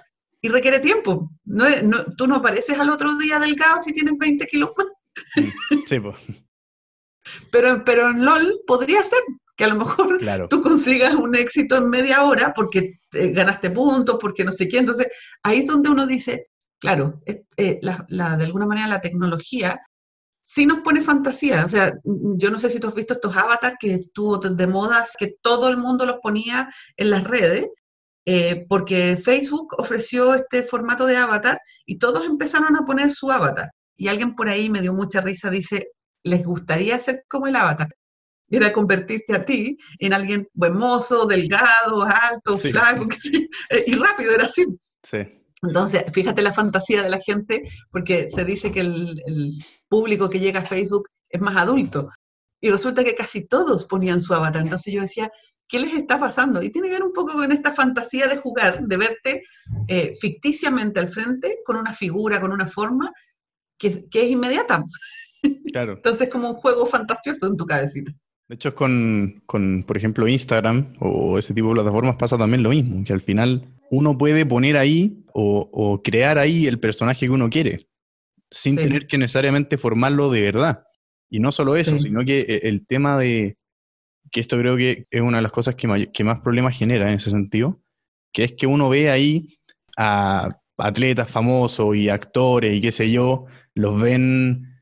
y 0.41 0.47
requiere 0.47 0.79
tiempo. 0.79 1.31
No, 1.45 1.65
tú 2.17 2.27
no 2.27 2.35
apareces 2.35 2.79
al 2.79 2.89
otro 2.89 3.17
día 3.17 3.39
delgado 3.39 3.81
si 3.81 3.91
tienes 3.91 4.13
20 4.17 4.45
kilos 4.45 4.71
más. 4.77 4.87
Sí, 5.85 5.99
pues. 5.99 6.17
Pero, 7.51 7.83
pero 7.85 8.09
en 8.09 8.25
LOL 8.25 8.61
podría 8.67 9.03
ser 9.03 9.19
que 9.55 9.65
a 9.65 9.67
lo 9.67 9.75
mejor 9.75 10.19
tú 10.49 10.61
consigas 10.61 11.13
un 11.15 11.35
éxito 11.35 11.77
en 11.77 11.89
media 11.89 12.23
hora 12.23 12.53
porque 12.53 12.99
ganaste 13.11 13.69
puntos, 13.69 14.17
porque 14.19 14.43
no 14.43 14.51
sé 14.51 14.67
qué. 14.67 14.79
Entonces, 14.79 15.07
ahí 15.43 15.59
es 15.59 15.67
donde 15.67 15.89
uno 15.89 16.07
dice, 16.07 16.47
claro, 16.79 17.21
eh, 17.25 17.79
la, 17.81 18.37
de 18.37 18.45
alguna 18.45 18.65
manera 18.65 18.87
la 18.87 19.01
tecnología 19.01 19.79
sí 20.43 20.65
nos 20.65 20.79
pone 20.79 21.01
fantasía. 21.01 21.65
O 21.65 21.69
sea, 21.69 21.93
yo 22.03 22.49
no 22.49 22.59
sé 22.59 22.69
si 22.69 22.79
tú 22.79 22.87
has 22.87 22.95
visto 22.95 23.13
estos 23.13 23.35
avatars 23.37 23.75
que 23.79 23.93
estuvo 23.93 24.37
de 24.37 24.67
modas, 24.67 25.13
que 25.17 25.35
todo 25.41 25.69
el 25.69 25.77
mundo 25.77 26.05
los 26.05 26.17
ponía 26.21 26.69
en 26.97 27.09
las 27.11 27.23
redes, 27.23 27.67
eh, 28.25 28.65
porque 28.67 29.17
Facebook 29.17 29.75
ofreció 29.77 30.33
este 30.33 30.63
formato 30.63 31.05
de 31.05 31.17
avatar 31.17 31.59
y 31.85 31.99
todos 31.99 32.25
empezaron 32.25 32.75
a 32.75 32.85
poner 32.85 33.11
su 33.11 33.31
avatar. 33.31 33.71
Y 33.95 34.07
alguien 34.07 34.35
por 34.35 34.49
ahí 34.49 34.69
me 34.69 34.81
dio 34.81 34.93
mucha 34.93 35.21
risa, 35.21 35.49
dice, 35.49 35.91
¿les 36.23 36.43
gustaría 36.43 36.97
ser 36.99 37.25
como 37.27 37.47
el 37.47 37.55
avatar? 37.55 37.89
Era 38.49 38.71
convertirte 38.71 39.35
a 39.35 39.45
ti 39.45 39.77
en 39.99 40.13
alguien 40.13 40.47
buen 40.53 40.73
mozo, 40.73 41.25
delgado, 41.25 42.03
alto, 42.03 42.57
flaco, 42.57 43.07
eh, 43.69 43.83
y 43.87 43.93
rápido, 43.93 44.33
era 44.33 44.45
así. 44.45 44.65
Sí. 45.01 45.19
Entonces, 45.63 46.03
fíjate 46.11 46.41
la 46.41 46.53
fantasía 46.53 47.03
de 47.03 47.09
la 47.09 47.19
gente, 47.19 47.63
porque 47.89 48.29
se 48.29 48.43
dice 48.45 48.71
que 48.71 48.81
el, 48.81 49.63
público 49.87 50.27
que 50.27 50.39
llega 50.39 50.61
a 50.61 50.65
Facebook 50.65 51.07
es 51.29 51.39
más 51.39 51.55
adulto. 51.55 52.09
Y 52.59 52.69
resulta 52.71 53.03
que 53.03 53.15
casi 53.15 53.45
todos 53.45 53.85
ponían 53.85 54.19
su 54.19 54.33
avatar. 54.33 54.63
Entonces 54.63 54.91
yo 54.91 55.01
decía, 55.01 55.31
¿qué 55.67 55.79
les 55.79 55.93
está 55.93 56.17
pasando? 56.17 56.63
Y 56.63 56.71
tiene 56.71 56.87
que 56.87 56.95
ver 56.95 57.03
un 57.03 57.13
poco 57.13 57.33
con 57.33 57.51
esta 57.51 57.71
fantasía 57.71 58.27
de 58.27 58.37
jugar, 58.37 58.81
de 58.81 58.97
verte 58.97 59.43
eh, 59.87 60.15
ficticiamente 60.19 60.99
al 60.99 61.09
frente, 61.09 61.59
con 61.63 61.77
una 61.77 61.93
figura, 61.93 62.41
con 62.41 62.51
una 62.51 62.65
forma 62.65 63.11
que, 63.83 64.05
que 64.09 64.23
es 64.23 64.31
inmediata. 64.31 64.83
Claro. 65.71 65.93
Entonces, 65.97 66.29
como 66.29 66.51
un 66.51 66.55
juego 66.55 66.85
fantasioso 66.85 67.47
en 67.47 67.57
tu 67.57 67.65
cabecita. 67.65 68.11
De 68.47 68.55
hecho, 68.55 68.75
con, 68.75 69.41
con, 69.45 69.83
por 69.83 69.97
ejemplo, 69.97 70.27
Instagram 70.27 70.93
o 70.99 71.37
ese 71.37 71.53
tipo 71.53 71.69
de 71.69 71.75
plataformas 71.75 72.15
pasa 72.17 72.37
también 72.37 72.63
lo 72.63 72.69
mismo, 72.69 73.03
que 73.03 73.13
al 73.13 73.21
final 73.21 73.65
uno 73.89 74.17
puede 74.17 74.45
poner 74.45 74.77
ahí 74.77 75.23
o, 75.33 76.01
crear 76.03 76.37
ahí 76.37 76.67
el 76.67 76.79
personaje 76.79 77.25
que 77.25 77.31
uno 77.31 77.49
quiere, 77.49 77.87
sin 78.51 78.75
tener 78.75 79.07
que 79.07 79.17
necesariamente 79.17 79.77
formarlo 79.77 80.29
de 80.29 80.41
verdad. 80.41 80.83
Y 81.29 81.39
no 81.39 81.51
solo 81.51 81.75
eso, 81.75 81.99
sino 81.99 82.23
que 82.23 82.41
e, 82.41 82.67
el 82.67 82.85
tema 82.85 83.17
de, 83.17 83.57
que 84.31 84.41
esto 84.41 84.57
creo 84.57 84.75
que 84.77 85.07
es 85.09 85.21
una 85.21 85.37
de 85.37 85.43
las 85.43 85.51
cosas 85.51 85.75
que, 85.75 86.11
que 86.11 86.23
más 86.23 86.41
problemas 86.41 86.77
genera 86.77 87.09
en 87.09 87.15
ese 87.15 87.31
sentido, 87.31 87.81
que 88.31 88.43
es 88.43 88.51
que 88.51 88.67
uno 88.67 88.89
ve 88.89 89.09
ahí 89.09 89.55
a 89.97 90.59
atletas 90.77 91.29
famosos 91.29 91.95
y 91.95 92.09
actores 92.09 92.75
y 92.75 92.81
qué 92.81 92.91
sé 92.91 93.09
yo, 93.09 93.45
los 93.75 94.01
ven 94.01 94.73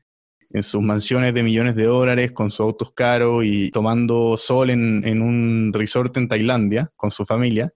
en 0.52 0.62
sus 0.62 0.82
mansiones 0.82 1.32
de 1.34 1.42
millones 1.42 1.74
de 1.74 1.84
dólares, 1.84 2.32
con 2.32 2.50
sus 2.50 2.60
autos 2.60 2.92
caros 2.92 3.44
y 3.44 3.70
tomando 3.70 4.36
sol 4.36 4.70
en, 4.70 5.22
un 5.22 5.72
resort 5.72 6.16
en 6.16 6.28
Tailandia 6.28 6.90
con 6.96 7.10
su 7.10 7.24
familia. 7.24 7.72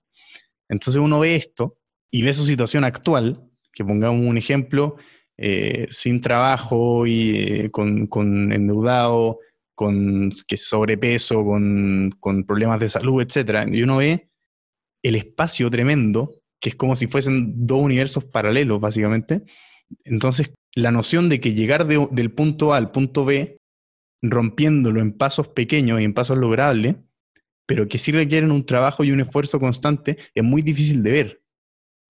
Entonces 0.69 1.03
uno 1.03 1.21
ve 1.21 1.37
esto 1.37 1.79
y 2.11 2.23
ve 2.23 2.35
su 2.35 2.45
situación 2.45 2.85
actual, 2.85 3.43
que 3.73 3.85
pongamos 3.85 4.21
un 4.21 4.37
ejemplo, 4.37 4.97
eh, 5.39 5.87
sin 5.91 6.21
trabajo 6.21 7.07
y 7.07 7.31
eh, 7.37 7.71
con, 7.71 8.07
con, 8.07 8.53
endeudado, 8.53 9.39
con 9.75 10.33
que 10.47 10.57
sobrepeso, 10.57 11.45
con, 11.45 12.15
con, 12.21 12.45
problemas 12.45 12.81
de 12.81 12.89
salud, 12.89 13.23
etc. 13.23 13.69
Y 13.71 13.83
uno 13.83 13.99
ve 13.99 14.31
el 15.03 15.15
espacio 15.15 15.71
tremendo, 15.71 16.33
que 16.61 16.71
es 16.71 16.77
como 16.77 16.97
si 16.97 17.07
fuesen 17.07 17.67
dos 17.67 17.83
universos 17.83 18.25
paralelos, 18.25 18.81
básicamente. 18.81 19.43
Entonces, 20.05 20.53
la 20.77 20.93
noción 20.93 21.29
de 21.29 21.41
que 21.41 21.55
llegar 21.55 21.87
del 21.87 22.33
punto 22.33 22.75
A 22.75 22.77
al 22.77 22.93
punto 22.93 23.25
B, 23.25 23.59
rompiéndolo 24.23 25.01
en 25.01 25.17
pasos 25.17 25.49
pequeños 25.49 26.01
y 26.01 26.05
en 26.05 26.12
pasos 26.12 26.37
logrables, 26.37 26.97
pero 27.67 27.89
que 27.89 27.99
sí 27.99 28.12
requieren 28.12 28.53
un 28.53 28.67
trabajo 28.67 29.03
y 29.03 29.11
un 29.11 29.21
esfuerzo 29.21 29.59
constante, 29.59 30.19
es 30.35 30.45
muy 30.45 30.61
difícil 30.62 31.03
de 31.03 31.12
ver, 31.12 31.43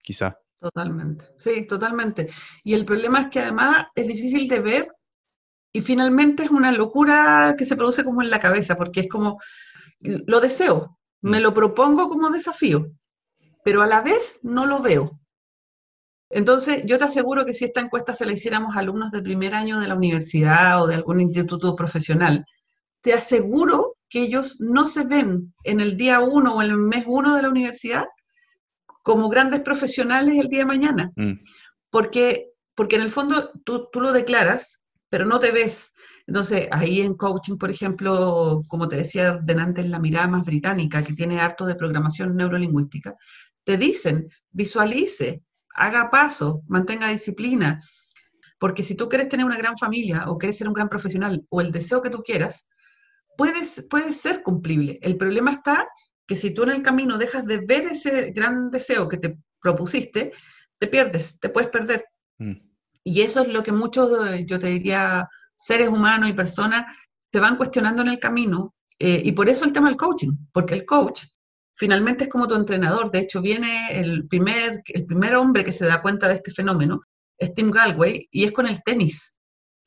quizá. 0.03 0.39
Totalmente, 0.59 1.27
sí, 1.39 1.65
totalmente. 1.67 2.27
Y 2.65 2.75
el 2.75 2.85
problema 2.85 3.21
es 3.21 3.27
que 3.29 3.41
además 3.41 3.87
es 3.95 4.09
difícil 4.09 4.49
de 4.49 4.59
ver 4.59 4.89
y 5.73 5.81
finalmente 5.81 6.43
es 6.43 6.51
una 6.51 6.73
locura 6.73 7.55
que 7.57 7.65
se 7.65 7.77
produce 7.77 8.03
como 8.03 8.21
en 8.21 8.31
la 8.31 8.41
cabeza, 8.41 8.77
porque 8.77 9.01
es 9.01 9.09
como, 9.09 9.39
lo 10.01 10.41
deseo, 10.41 10.99
me 11.23 11.39
mm. 11.39 11.43
lo 11.43 11.55
propongo 11.55 12.09
como 12.09 12.31
desafío, 12.31 12.91
pero 13.63 13.83
a 13.83 13.87
la 13.87 14.01
vez 14.01 14.41
no 14.43 14.67
lo 14.67 14.81
veo. 14.81 15.21
Entonces, 16.31 16.83
yo 16.85 16.99
te 16.99 17.05
aseguro 17.05 17.45
que 17.45 17.55
si 17.55 17.65
esta 17.65 17.81
encuesta 17.81 18.15
se 18.15 18.27
la 18.27 18.33
hiciéramos 18.33 18.77
a 18.77 18.81
alumnos 18.81 19.13
de 19.13 19.23
primer 19.23 19.55
año 19.55 19.79
de 19.79 19.89
la 19.89 19.95
universidad 19.95 20.83
o 20.83 20.87
de 20.87 20.97
algún 20.97 21.21
instituto 21.21 21.77
profesional, 21.77 22.45
te 23.01 23.13
aseguro 23.13 23.97
que 24.09 24.23
ellos 24.23 24.61
no 24.61 24.87
se 24.87 25.05
ven 25.05 25.55
en 25.65 25.81
el 25.81 25.97
día 25.97 26.21
uno 26.21 26.57
o 26.57 26.63
en 26.63 26.71
el 26.71 26.79
mes 26.79 27.05
uno 27.07 27.35
de 27.37 27.43
la 27.43 27.49
universidad 27.49 28.05
como 29.03 29.29
grandes 29.29 29.61
profesionales 29.61 30.37
el 30.37 30.49
día 30.49 30.61
de 30.61 30.67
mañana. 30.67 31.13
Mm. 31.15 31.35
Porque, 31.91 32.51
porque 32.75 32.97
en 32.97 33.03
el 33.03 33.11
fondo 33.11 33.53
tú, 33.65 33.89
tú 33.93 34.01
lo 34.01 34.13
declaras, 34.13 34.83
pero 35.09 35.25
no 35.25 35.39
te 35.39 35.53
ves. 35.53 35.93
Entonces, 36.27 36.67
ahí 36.73 37.01
en 37.01 37.15
coaching, 37.15 37.57
por 37.57 37.71
ejemplo, 37.71 38.59
como 38.69 38.89
te 38.89 38.97
decía 38.97 39.39
delante, 39.41 39.81
en 39.81 39.93
la 39.93 40.01
mirada 40.01 40.27
más 40.27 40.45
británica, 40.45 41.05
que 41.05 41.13
tiene 41.13 41.41
harto 41.41 41.65
de 41.67 41.77
programación 41.77 42.37
neurolingüística, 42.37 43.15
te 43.63 43.77
dicen, 43.77 44.29
visualice, 44.51 45.43
haga 45.77 46.11
paso, 46.11 46.63
mantenga 46.67 47.09
disciplina, 47.09 47.81
porque 48.59 48.83
si 48.83 48.95
tú 48.95 49.09
quieres 49.09 49.29
tener 49.29 49.47
una 49.47 49.59
gran 49.59 49.77
familia 49.77 50.25
o 50.29 50.39
quieres 50.39 50.57
ser 50.57 50.69
un 50.69 50.75
gran 50.75 50.89
profesional 50.89 51.45
o 51.51 51.61
el 51.61 51.71
deseo 51.71 52.03
que 52.03 52.11
tú 52.11 52.23
quieras, 52.23 52.67
puedes, 53.37 53.87
puede 53.89 54.13
ser 54.13 54.43
cumplible. 54.43 54.99
El 55.03 55.17
problema 55.17 55.53
está 55.53 55.87
que 56.27 56.37
si 56.37 56.53
tú 56.53 56.65
en 56.65 56.71
el 56.71 56.83
camino 56.83 57.19
dejas 57.19 57.47
de 57.47 57.59
ver 57.59 57.87
ese 57.87 58.33
gran 58.33 58.71
deseo 58.71 59.09
que 59.09 59.19
te 59.19 59.39
propusiste, 59.61 60.33
te 60.79 60.87
pierdes, 60.87 61.39
te 61.39 61.51
puedes 61.51 61.71
perder. 61.71 62.07
Mm. 62.39 62.55
Y 63.05 63.21
eso 63.21 63.43
es 63.43 63.49
lo 63.49 63.63
que 63.63 63.73
muchos, 63.73 64.11
yo 64.47 64.59
te 64.59 64.67
diría, 64.69 65.29
seres 65.55 65.89
humanos 65.89 66.29
y 66.29 66.33
personas 66.33 66.91
se 67.33 67.41
van 67.41 67.57
cuestionando 67.57 68.03
en 68.03 68.09
el 68.09 68.19
camino. 68.19 68.75
Eh, 68.99 69.21
y 69.25 69.33
por 69.33 69.49
eso 69.49 69.65
el 69.65 69.73
tema 69.73 69.89
del 69.89 69.97
coaching, 69.97 70.33
porque 70.53 70.75
el 70.75 70.87
coach 70.87 71.25
finalmente 71.77 72.25
es 72.25 72.31
como 72.31 72.49
tu 72.49 72.55
entrenador. 72.55 73.11
De 73.11 73.21
hecho, 73.21 73.41
viene 73.41 73.89
el 73.93 74.27
primer, 74.27 74.83
el 74.87 75.07
primer 75.07 75.37
hombre 75.37 75.65
que 75.65 75.73
se 75.73 75.87
da 75.87 76.03
cuenta 76.03 76.29
de 76.29 76.35
este 76.35 76.51
fenómeno, 76.51 77.03
es 77.39 77.55
Tim 77.55 77.71
Galway, 77.71 78.29
y 78.31 78.45
es 78.45 78.53
con 78.53 78.67
el 78.67 78.83
tenis. 78.83 79.39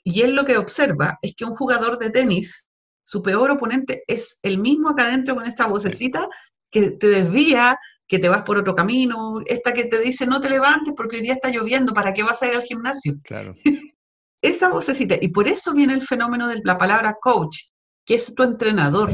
Y 0.03 0.21
él 0.21 0.35
lo 0.35 0.45
que 0.45 0.57
observa 0.57 1.17
es 1.21 1.33
que 1.35 1.45
un 1.45 1.55
jugador 1.55 1.97
de 1.97 2.09
tenis, 2.09 2.67
su 3.03 3.21
peor 3.21 3.51
oponente 3.51 4.03
es 4.07 4.39
el 4.43 4.59
mismo 4.59 4.89
acá 4.89 5.07
adentro 5.07 5.35
con 5.35 5.45
esta 5.45 5.65
vocecita 5.65 6.29
que 6.71 6.91
te 6.91 7.07
desvía, 7.07 7.77
que 8.07 8.19
te 8.19 8.29
vas 8.29 8.43
por 8.43 8.57
otro 8.57 8.75
camino, 8.75 9.41
esta 9.47 9.73
que 9.73 9.85
te 9.85 9.99
dice 9.99 10.27
no 10.27 10.39
te 10.39 10.49
levantes 10.49 10.93
porque 10.95 11.17
hoy 11.17 11.23
día 11.23 11.33
está 11.33 11.49
lloviendo, 11.49 11.93
¿para 11.93 12.13
qué 12.13 12.21
vas 12.23 12.41
a 12.41 12.47
ir 12.47 12.55
al 12.55 12.61
gimnasio? 12.61 13.15
Claro. 13.23 13.55
Esa 14.41 14.69
vocecita. 14.69 15.15
Y 15.19 15.29
por 15.29 15.47
eso 15.47 15.73
viene 15.73 15.93
el 15.93 16.01
fenómeno 16.01 16.47
de 16.47 16.61
la 16.63 16.77
palabra 16.77 17.17
coach, 17.19 17.57
que 18.05 18.15
es 18.15 18.33
tu 18.33 18.43
entrenador 18.43 19.11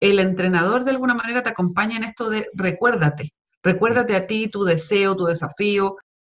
el 0.00 0.18
entrenador 0.18 0.84
de 0.84 0.90
alguna 0.90 1.14
manera 1.14 1.42
te 1.42 1.50
acompaña 1.50 1.96
en 1.96 2.04
esto 2.04 2.28
de 2.28 2.48
recuérdate, 2.54 3.30
recuérdate 3.62 4.14
a 4.14 4.26
ti, 4.26 4.48
tu 4.48 4.64
deseo, 4.64 5.16
tu 5.16 5.24
desafío. 5.24 5.96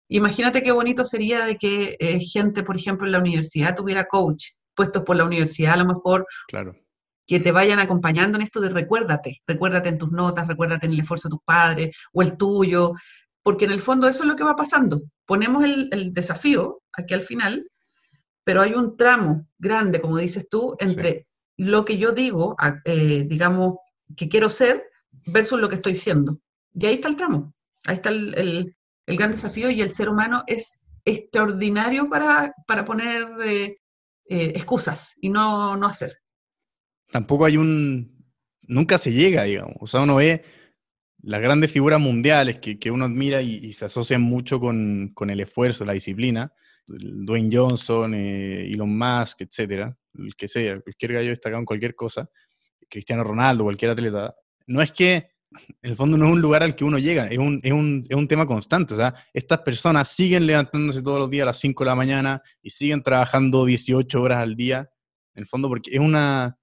Imagínate 0.09 0.63
qué 0.63 0.71
bonito 0.71 1.03
sería 1.03 1.45
de 1.45 1.57
que 1.57 1.97
eh, 1.99 2.19
gente, 2.19 2.63
por 2.63 2.77
ejemplo, 2.77 3.05
en 3.05 3.11
la 3.11 3.19
universidad 3.19 3.75
tuviera 3.75 4.05
coach, 4.05 4.51
puestos 4.75 5.03
por 5.03 5.15
la 5.15 5.25
universidad 5.25 5.73
a 5.73 5.77
lo 5.77 5.85
mejor, 5.85 6.25
claro. 6.47 6.75
que 7.25 7.39
te 7.39 7.51
vayan 7.51 7.79
acompañando 7.79 8.37
en 8.37 8.43
esto 8.43 8.61
de 8.61 8.69
recuérdate, 8.69 9.41
recuérdate 9.45 9.89
en 9.89 9.97
tus 9.97 10.11
notas, 10.11 10.47
recuérdate 10.47 10.85
en 10.85 10.93
el 10.93 11.01
esfuerzo 11.01 11.27
de 11.27 11.33
tus 11.33 11.43
padres 11.43 11.97
o 12.13 12.21
el 12.21 12.37
tuyo, 12.37 12.93
porque 13.43 13.65
en 13.65 13.71
el 13.71 13.81
fondo 13.81 14.07
eso 14.07 14.23
es 14.23 14.27
lo 14.27 14.35
que 14.35 14.43
va 14.43 14.55
pasando. 14.55 15.01
Ponemos 15.25 15.63
el, 15.63 16.13
desafío 16.13 16.81
aquí 16.93 17.13
al 17.13 17.23
final, 17.23 17.69
pero 18.43 18.61
hay 18.61 18.73
un 18.73 18.95
tramo 18.95 19.47
grande, 19.57 19.99
como 19.99 20.17
dices 20.17 20.47
tú, 20.49 20.75
entre 20.79 21.27
lo 21.57 21.85
que 21.85 21.97
yo 21.97 22.11
digo, 22.11 22.55
eh, 22.85 23.25
digamos, 23.27 23.77
que 24.15 24.29
quiero 24.29 24.49
ser 24.49 24.83
versus 25.25 25.59
lo 25.59 25.67
que 25.69 25.75
estoy 25.75 25.95
siendo. 25.95 26.39
Y 26.73 26.85
ahí 26.85 26.93
está 26.95 27.09
el 27.09 27.15
tramo, 27.15 27.53
ahí 27.85 27.95
está 27.95 28.09
el, 28.09 28.75
gran 29.07 29.31
desafío 29.31 29.69
y 29.69 29.81
el 29.81 29.89
ser 29.89 30.09
humano 30.09 30.43
es 30.47 30.79
extraordinario 31.05 32.09
para, 32.09 32.53
poner 32.85 33.25
eh, 33.43 33.77
eh, 34.25 34.51
excusas 34.55 35.15
y 35.19 35.29
no, 35.29 35.75
no 35.77 35.87
hacer. 35.87 36.17
Tampoco 37.11 37.45
hay 37.45 37.57
un... 37.57 38.15
Nunca 38.63 38.97
se 38.97 39.13
llega, 39.13 39.43
digamos. 39.43 39.77
O 39.79 39.87
sea, 39.87 40.01
uno 40.01 40.15
ve 40.15 40.43
las 41.21 41.41
grandes 41.41 41.71
figuras 41.71 41.99
mundiales 41.99 42.59
que, 42.59 42.77
que 42.77 42.91
uno 42.91 43.05
admira 43.05 43.41
y, 43.41 43.73
se 43.73 43.85
asocian 43.85 44.21
mucho 44.21 44.59
con, 44.59 45.11
con, 45.13 45.29
el 45.29 45.39
esfuerzo, 45.39 45.85
la 45.85 45.93
disciplina, 45.93 46.53
Dwayne 46.87 47.55
Johnson, 47.55 48.13
eh, 48.13 48.71
Elon 48.71 48.97
Musk, 48.97 49.41
etcétera, 49.41 49.97
el 50.17 50.35
que 50.35 50.47
sea, 50.47 50.79
cualquier 50.81 51.13
gallo 51.13 51.29
destacado 51.29 51.59
en 51.59 51.65
cualquier 51.65 51.95
cosa, 51.95 52.29
Cristiano 52.89 53.23
Ronaldo, 53.23 53.63
cualquier 53.63 53.91
atleta, 53.91 54.35
no 54.67 54.81
es 54.81 54.91
que 54.91 55.29
en 55.81 55.91
el 55.91 55.95
fondo 55.95 56.17
no 56.17 56.25
es 56.25 56.31
un 56.33 56.41
lugar 56.41 56.63
al 56.63 56.75
que 56.75 56.83
uno 56.83 56.97
llega, 56.97 57.27
es 57.27 57.37
un, 57.37 57.59
es 57.63 57.71
un, 57.71 58.05
es 58.09 58.15
un 58.15 58.27
tema 58.27 58.45
constante. 58.45 58.93
O 58.93 58.97
sea, 58.97 59.15
estas 59.33 59.59
personas 59.59 60.09
siguen 60.09 60.45
levantándose 60.45 61.01
todos 61.01 61.19
los 61.19 61.29
días 61.29 61.43
a 61.43 61.47
las 61.47 61.59
5 61.59 61.83
de 61.83 61.89
la 61.89 61.95
mañana 61.95 62.41
y 62.61 62.69
siguen 62.69 63.01
trabajando 63.01 63.65
18 63.65 64.21
horas 64.21 64.39
al 64.39 64.55
día, 64.55 64.89
en 65.35 65.43
el 65.43 65.47
fondo 65.47 65.69
porque 65.69 65.91
es 65.93 65.99
una, 65.99 66.57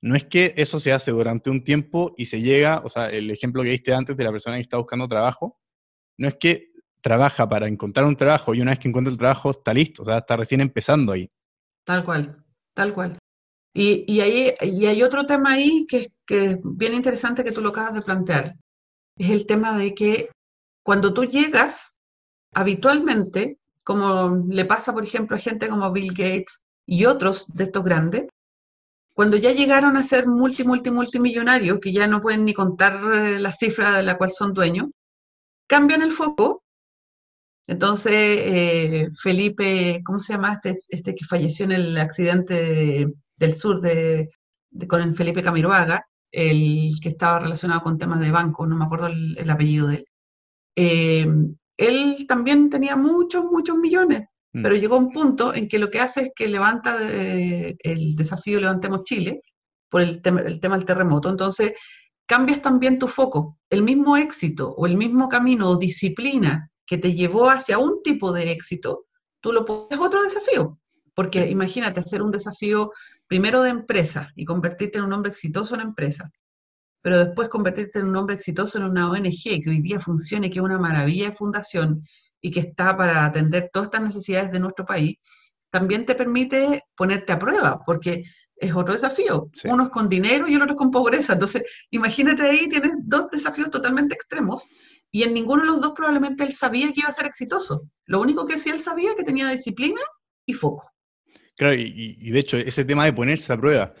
no 0.00 0.14
es 0.14 0.24
que 0.24 0.54
eso 0.56 0.78
se 0.80 0.92
hace 0.92 1.10
durante 1.10 1.50
un 1.50 1.62
tiempo 1.62 2.14
y 2.16 2.26
se 2.26 2.40
llega, 2.40 2.80
o 2.84 2.88
sea, 2.88 3.08
el 3.08 3.30
ejemplo 3.30 3.62
que 3.62 3.70
diste 3.70 3.94
antes 3.94 4.16
de 4.16 4.24
la 4.24 4.30
persona 4.30 4.56
que 4.56 4.62
está 4.62 4.76
buscando 4.76 5.08
trabajo, 5.08 5.60
no 6.18 6.28
es 6.28 6.36
que 6.36 6.70
trabaja 7.02 7.48
para 7.48 7.68
encontrar 7.68 8.06
un 8.06 8.16
trabajo 8.16 8.54
y 8.54 8.60
una 8.60 8.72
vez 8.72 8.78
que 8.78 8.88
encuentra 8.88 9.12
el 9.12 9.18
trabajo 9.18 9.50
está 9.50 9.74
listo, 9.74 10.02
o 10.02 10.04
sea, 10.04 10.18
está 10.18 10.36
recién 10.36 10.60
empezando 10.60 11.12
ahí. 11.12 11.30
Tal 11.84 12.04
cual, 12.04 12.44
tal 12.76 12.92
cual. 12.92 13.18
Y, 13.74 14.04
y, 14.06 14.20
ahí, 14.20 14.54
y 14.60 14.86
hay 14.86 15.02
otro 15.02 15.24
tema 15.24 15.54
ahí 15.54 15.86
que, 15.88 16.12
que 16.26 16.44
es 16.44 16.58
bien 16.62 16.94
interesante 16.94 17.42
que 17.42 17.52
tú 17.52 17.60
lo 17.60 17.70
acabas 17.70 17.94
de 17.94 18.02
plantear. 18.02 18.54
Es 19.18 19.30
el 19.30 19.46
tema 19.46 19.76
de 19.76 19.94
que 19.94 20.30
cuando 20.84 21.12
tú 21.14 21.24
llegas, 21.24 22.00
habitualmente, 22.54 23.58
como 23.82 24.44
le 24.48 24.64
pasa, 24.66 24.92
por 24.92 25.04
ejemplo, 25.04 25.36
a 25.36 25.40
gente 25.40 25.68
como 25.68 25.90
Bill 25.92 26.10
Gates 26.10 26.62
y 26.86 27.06
otros 27.06 27.52
de 27.54 27.64
estos 27.64 27.82
grandes, 27.82 28.26
cuando 29.14 29.38
ya 29.38 29.52
llegaron 29.52 29.96
a 29.96 30.02
ser 30.02 30.26
multi, 30.26 30.62
multi, 30.62 30.90
multimillonarios, 30.90 31.80
que 31.80 31.92
ya 31.92 32.06
no 32.06 32.20
pueden 32.20 32.44
ni 32.44 32.52
contar 32.52 33.00
eh, 33.14 33.40
la 33.40 33.52
cifra 33.52 33.96
de 33.96 34.02
la 34.02 34.18
cual 34.18 34.30
son 34.30 34.52
dueños, 34.52 34.90
cambian 35.66 36.02
el 36.02 36.12
foco. 36.12 36.62
Entonces, 37.66 38.12
eh, 38.14 39.08
Felipe, 39.20 40.00
¿cómo 40.04 40.20
se 40.20 40.34
llama 40.34 40.54
este, 40.54 40.78
este, 40.88 41.14
que 41.14 41.24
falleció 41.24 41.64
en 41.64 41.72
el 41.72 41.98
accidente 41.98 43.08
del 43.36 43.54
sur 43.54 43.80
de, 43.80 44.30
con 44.88 45.02
el 45.02 45.16
Felipe 45.16 45.42
Camiroaga, 45.42 46.06
el 46.30 46.92
que 47.02 47.08
estaba 47.08 47.40
relacionado 47.40 47.82
con 47.82 47.98
temas 47.98 48.20
de 48.20 48.30
banco, 48.30 48.66
no 48.66 48.76
me 48.76 48.84
acuerdo 48.84 49.08
el, 49.08 49.50
apellido 49.50 49.88
de 49.88 49.96
él. 49.96 50.06
Eh, 50.76 51.26
él 51.78 52.26
también 52.28 52.70
tenía 52.70 52.96
muchos, 52.96 53.44
muchos 53.44 53.76
millones, 53.76 54.28
Mm. 54.56 54.62
Pero 54.62 54.74
llegó 54.76 54.96
un 54.96 55.12
punto 55.12 55.54
en 55.54 55.68
que 55.68 55.78
lo 55.78 55.90
que 55.90 56.00
hace 56.00 56.20
es 56.22 56.30
que 56.34 56.48
levanta 56.48 56.96
eh, 57.02 57.76
el 57.80 58.16
desafío 58.16 58.58
Levantemos 58.58 59.02
Chile 59.02 59.42
por 59.90 60.00
el 60.00 60.20
el 60.44 60.60
tema 60.60 60.76
del 60.76 60.86
terremoto. 60.86 61.28
Entonces, 61.28 61.72
cambias 62.26 62.62
también 62.62 62.98
tu 62.98 63.06
foco. 63.06 63.58
El 63.68 63.82
mismo 63.82 64.16
éxito 64.16 64.70
o 64.70 64.86
el 64.86 64.96
mismo 64.96 65.28
camino 65.28 65.68
o 65.68 65.76
disciplina 65.76 66.70
que 66.86 66.98
te 66.98 67.14
llevó 67.14 67.50
hacia 67.50 67.78
un 67.78 68.02
tipo 68.02 68.32
de 68.32 68.52
éxito, 68.52 69.06
tú 69.40 69.52
lo 69.52 69.64
pones 69.64 69.98
otro 69.98 70.22
desafío. 70.22 70.78
Porque 71.14 71.46
imagínate 71.48 72.00
hacer 72.00 72.22
un 72.22 72.30
desafío 72.30 72.92
primero 73.26 73.62
de 73.62 73.70
empresa 73.70 74.32
y 74.36 74.44
convertirte 74.44 74.98
en 74.98 75.04
un 75.04 75.12
hombre 75.14 75.30
exitoso 75.30 75.74
en 75.74 75.80
empresa, 75.80 76.30
pero 77.02 77.24
después 77.24 77.48
convertirte 77.48 77.98
en 77.98 78.06
un 78.06 78.16
hombre 78.16 78.34
exitoso 78.34 78.78
en 78.78 78.84
una 78.84 79.10
ONG 79.10 79.62
que 79.62 79.70
hoy 79.70 79.80
día 79.80 79.98
funcione, 79.98 80.50
que 80.50 80.58
es 80.58 80.64
una 80.64 80.78
maravilla 80.78 81.30
de 81.30 81.36
fundación 81.36 82.06
y 82.40 82.50
que 82.50 82.60
está 82.60 82.96
para 82.96 83.24
atender 83.24 83.70
todas 83.72 83.86
estas 83.86 84.02
necesidades 84.02 84.50
de 84.52 84.60
nuestro 84.60 84.84
país, 84.84 85.16
también 85.70 86.06
te 86.06 86.14
permite 86.14 86.84
ponerte 86.94 87.32
a 87.32 87.38
prueba, 87.38 87.82
porque 87.84 88.24
es 88.56 88.74
otro 88.74 88.94
desafío. 88.94 89.50
Uno 89.64 89.84
es 89.84 89.88
con 89.90 90.08
dinero 90.08 90.48
y 90.48 90.54
el 90.54 90.62
otro 90.62 90.74
es 90.74 90.78
con 90.78 90.90
pobreza. 90.90 91.34
Entonces, 91.34 91.62
imagínate 91.90 92.42
ahí, 92.42 92.68
tienes 92.68 92.92
dos 93.02 93.30
desafíos 93.30 93.70
totalmente 93.70 94.14
extremos 94.14 94.66
y 95.16 95.22
en 95.22 95.32
ninguno 95.32 95.62
de 95.62 95.68
los 95.68 95.80
dos 95.80 95.92
probablemente 95.96 96.44
él 96.44 96.52
sabía 96.52 96.92
que 96.92 97.00
iba 97.00 97.08
a 97.08 97.12
ser 97.12 97.24
exitoso. 97.24 97.88
Lo 98.04 98.20
único 98.20 98.44
que 98.44 98.58
sí 98.58 98.68
él 98.68 98.80
sabía 98.80 99.14
que 99.16 99.22
tenía 99.22 99.48
disciplina 99.48 100.02
y 100.44 100.52
foco. 100.52 100.92
Claro, 101.56 101.72
y, 101.74 102.18
y 102.20 102.30
de 102.32 102.38
hecho, 102.38 102.58
ese 102.58 102.84
tema 102.84 103.06
de 103.06 103.14
ponerse 103.14 103.50
a 103.50 103.56
prueba, 103.56 103.94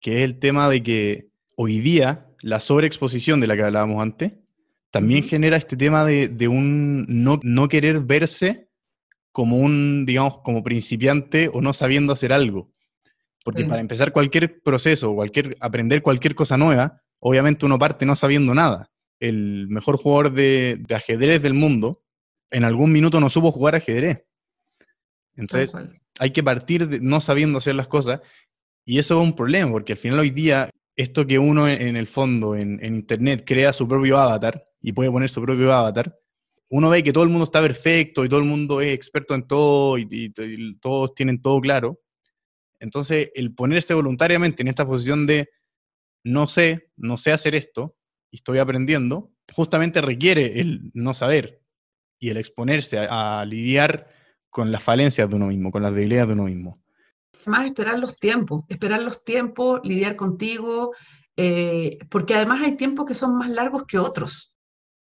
que 0.00 0.16
es 0.16 0.22
el 0.22 0.40
tema 0.40 0.68
de 0.68 0.82
que 0.82 1.28
hoy 1.56 1.78
día 1.78 2.26
la 2.42 2.58
sobreexposición 2.58 3.38
de 3.38 3.46
la 3.46 3.54
que 3.54 3.62
hablábamos 3.62 4.02
antes, 4.02 4.32
también 4.90 5.22
genera 5.22 5.56
este 5.56 5.76
tema 5.76 6.04
de, 6.04 6.48
un 6.48 7.06
no, 7.08 7.68
querer 7.68 8.00
verse 8.00 8.70
como 9.30 9.56
un, 9.56 10.04
digamos, 10.04 10.38
como 10.42 10.64
principiante 10.64 11.48
o 11.48 11.60
no 11.60 11.72
sabiendo 11.72 12.12
hacer 12.12 12.32
algo. 12.32 12.72
Porque 13.44 13.64
para 13.66 13.80
empezar 13.80 14.10
cualquier 14.10 14.60
proceso, 14.62 15.14
cualquier, 15.14 15.56
aprender 15.60 16.02
cualquier 16.02 16.34
cosa 16.34 16.56
nueva, 16.56 17.00
obviamente 17.20 17.66
uno 17.66 17.78
parte 17.78 18.04
no 18.04 18.16
sabiendo 18.16 18.52
nada. 18.52 18.90
El 19.20 19.68
mejor 19.68 19.96
jugador 19.96 20.32
de, 20.32 20.84
ajedrez 20.90 21.40
del 21.42 21.54
mundo, 21.54 22.02
en 22.50 22.64
algún 22.64 22.90
minuto 22.90 23.20
no 23.20 23.30
supo 23.30 23.52
jugar 23.52 23.76
ajedrez. 23.76 24.24
Entonces, 25.36 25.74
hay 26.18 26.32
que 26.32 26.42
partir 26.42 27.00
no 27.02 27.20
sabiendo 27.20 27.58
hacer 27.58 27.76
las 27.76 27.86
cosas. 27.86 28.20
Y 28.84 28.98
eso 28.98 29.20
es 29.20 29.24
un 29.24 29.36
problema, 29.36 29.70
porque 29.70 29.92
al 29.92 29.98
final 29.98 30.18
hoy 30.18 30.30
día, 30.30 30.70
esto 30.96 31.26
que 31.26 31.38
uno 31.38 31.68
en 31.68 31.96
el 31.96 32.08
fondo, 32.08 32.56
en 32.56 32.82
Internet, 32.82 33.44
crea 33.46 33.72
su 33.72 33.86
propio 33.86 34.18
avatar, 34.18 34.66
y 34.82 34.92
puede 34.92 35.10
poner 35.10 35.28
su 35.28 35.42
propio 35.42 35.72
avatar, 35.72 36.18
uno 36.70 36.88
ve 36.88 37.02
que 37.02 37.12
todo 37.12 37.24
el 37.24 37.30
mundo 37.30 37.44
está 37.44 37.60
perfecto 37.60 38.24
y 38.24 38.28
todo 38.28 38.40
el 38.40 38.46
mundo 38.46 38.80
es 38.80 38.94
experto 38.94 39.34
en 39.34 39.46
todo 39.46 39.98
y, 39.98 40.32
todos 40.80 41.14
tienen 41.14 41.42
todo 41.42 41.60
claro. 41.60 42.00
Entonces, 42.78 43.30
el 43.34 43.54
ponerse 43.54 43.92
voluntariamente 43.92 44.62
en 44.62 44.68
esta 44.68 44.86
posición 44.86 45.26
de 45.26 45.50
no 46.22 46.48
sé, 46.48 46.90
no 46.96 47.18
sé 47.18 47.32
hacer 47.32 47.54
esto 47.54 47.96
y 48.30 48.36
estoy 48.36 48.58
aprendiendo, 48.58 49.32
justamente 49.52 50.00
requiere 50.00 50.60
el 50.60 50.90
no 50.94 51.14
saber 51.14 51.62
y 52.18 52.30
el 52.30 52.36
exponerse 52.36 52.98
a, 52.98 53.44
lidiar 53.46 54.08
con 54.50 54.70
las 54.70 54.82
falencias 54.82 55.28
de 55.28 55.36
uno 55.36 55.46
mismo, 55.46 55.70
con 55.70 55.82
las 55.82 55.94
debilidades 55.94 56.28
de 56.28 56.34
uno 56.34 56.44
mismo. 56.44 56.82
Además, 57.40 57.66
esperar 57.66 57.98
los 57.98 58.16
tiempos, 58.16 58.64
esperar 58.68 59.02
los 59.02 59.24
tiempos, 59.24 59.80
lidiar 59.84 60.16
contigo, 60.16 60.92
eh, 61.36 61.98
porque 62.10 62.34
además 62.34 62.60
hay 62.62 62.76
tiempos 62.76 63.06
que 63.06 63.14
son 63.14 63.36
más 63.36 63.48
largos 63.48 63.84
que 63.84 63.98
otros. 63.98 64.54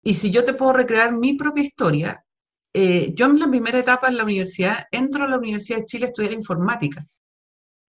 Y 0.05 0.15
si 0.15 0.31
yo 0.31 0.45
te 0.45 0.55
puedo 0.55 0.73
recrear 0.73 1.13
mi 1.13 1.35
propia 1.35 1.65
historia, 1.65 2.25
eh, 2.73 3.13
yo 3.15 3.27
en 3.27 3.39
la 3.39 3.49
primera 3.49 3.79
etapa 3.79 4.09
en 4.09 4.17
la 4.17 4.25
universidad 4.25 4.87
entro 4.91 5.25
a 5.25 5.29
la 5.29 5.39
Universidad 5.39 5.79
de 5.79 5.87
Chile 5.87 6.05
a 6.05 6.09
estudiar 6.09 6.33
informática. 6.33 7.07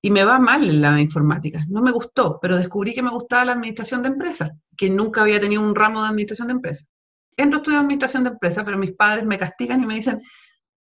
Y 0.05 0.11
me 0.11 0.25
va 0.25 0.37
mal 0.37 0.69
en 0.69 0.81
la 0.81 0.99
informática. 0.99 1.65
No 1.69 1.81
me 1.81 1.91
gustó, 1.91 2.37
pero 2.41 2.57
descubrí 2.57 2.93
que 2.93 3.01
me 3.01 3.09
gustaba 3.09 3.45
la 3.45 3.53
administración 3.53 4.03
de 4.03 4.09
empresas, 4.09 4.51
que 4.75 4.89
nunca 4.89 5.21
había 5.21 5.39
tenido 5.39 5.61
un 5.61 5.73
ramo 5.73 6.01
de 6.01 6.09
administración 6.09 6.49
de 6.49 6.53
empresas. 6.55 6.89
Entro 7.37 7.57
a 7.57 7.61
estudiar 7.61 7.81
administración 7.81 8.23
de 8.25 8.31
empresas, 8.31 8.65
pero 8.65 8.77
mis 8.77 8.91
padres 8.91 9.25
me 9.25 9.37
castigan 9.37 9.81
y 9.81 9.85
me 9.85 9.95
dicen, 9.95 10.19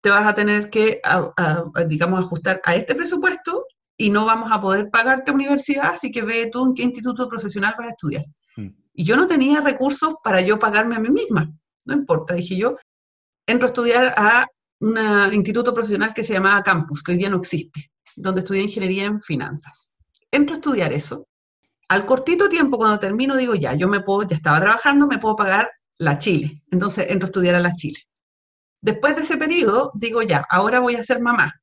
te 0.02 0.12
vas 0.12 0.26
a 0.26 0.36
tener 0.36 0.70
que, 0.70 1.02
digamos, 1.88 2.20
ajustar 2.20 2.62
a 2.64 2.76
este 2.76 2.94
presupuesto 2.94 3.66
y 3.98 4.12
no 4.12 4.26
vamos 4.28 4.52
a 4.52 4.62
poder 4.62 4.92
pagarte 4.92 5.32
universidad, 5.32 5.90
así 5.94 6.12
que 6.12 6.22
ve 6.22 6.50
tú 6.52 6.68
en 6.68 6.74
qué 6.76 6.84
instituto 6.84 7.28
profesional 7.28 7.74
vas 7.76 7.88
a 7.88 7.92
estudiar. 7.92 8.24
Y 8.94 9.04
yo 9.04 9.18
no 9.18 9.26
tenía 9.26 9.62
recursos 9.62 10.14
para 10.24 10.42
yo 10.42 10.60
pagarme 10.60 10.96
a 10.96 11.00
mí 11.00 11.10
misma. 11.10 11.52
No 11.86 11.94
importa, 11.96 12.36
dije 12.36 12.56
yo, 12.56 12.78
entro 13.48 13.66
a 13.66 13.72
estudiar 13.72 14.14
a 14.16 14.48
un 14.80 15.34
instituto 15.34 15.74
profesional 15.74 16.14
que 16.14 16.24
se 16.24 16.34
llamaba 16.34 16.62
Campus, 16.62 17.02
que 17.02 17.14
hoy 17.14 17.18
día 17.18 17.32
no 17.32 17.38
existe, 17.38 17.90
donde 18.18 18.42
estudié 18.42 18.64
ingeniería 18.64 19.06
en 19.06 19.20
finanzas. 19.20 19.96
Entro 20.32 20.56
a 20.56 20.58
estudiar 20.58 20.92
eso. 20.92 21.28
Al 21.88 22.06
cortito 22.06 22.50
tiempo, 22.50 22.78
cuando 22.78 23.00
termino, 23.00 23.38
digo, 23.38 23.56
ya, 23.56 23.74
yo 23.76 23.88
me 23.88 24.02
puedo, 24.02 24.28
ya 24.28 24.36
estaba 24.36 24.60
trabajando, 24.60 25.08
me 25.08 25.20
puedo 25.20 25.36
pagar 25.36 25.70
la 26.00 26.18
Chile. 26.18 26.62
Entonces 26.72 27.08
entro 27.10 27.28
a 27.28 27.30
estudiar 27.30 27.56
a 27.56 27.60
la 27.60 27.74
Chile. 27.76 28.00
Después 28.82 29.16
de 29.16 29.22
ese 29.22 29.38
periodo, 29.38 29.92
digo, 29.96 30.22
ya, 30.22 30.44
ahora 30.50 30.80
voy 30.80 30.96
a 30.96 31.04
ser 31.04 31.22
mamá. 31.22 31.54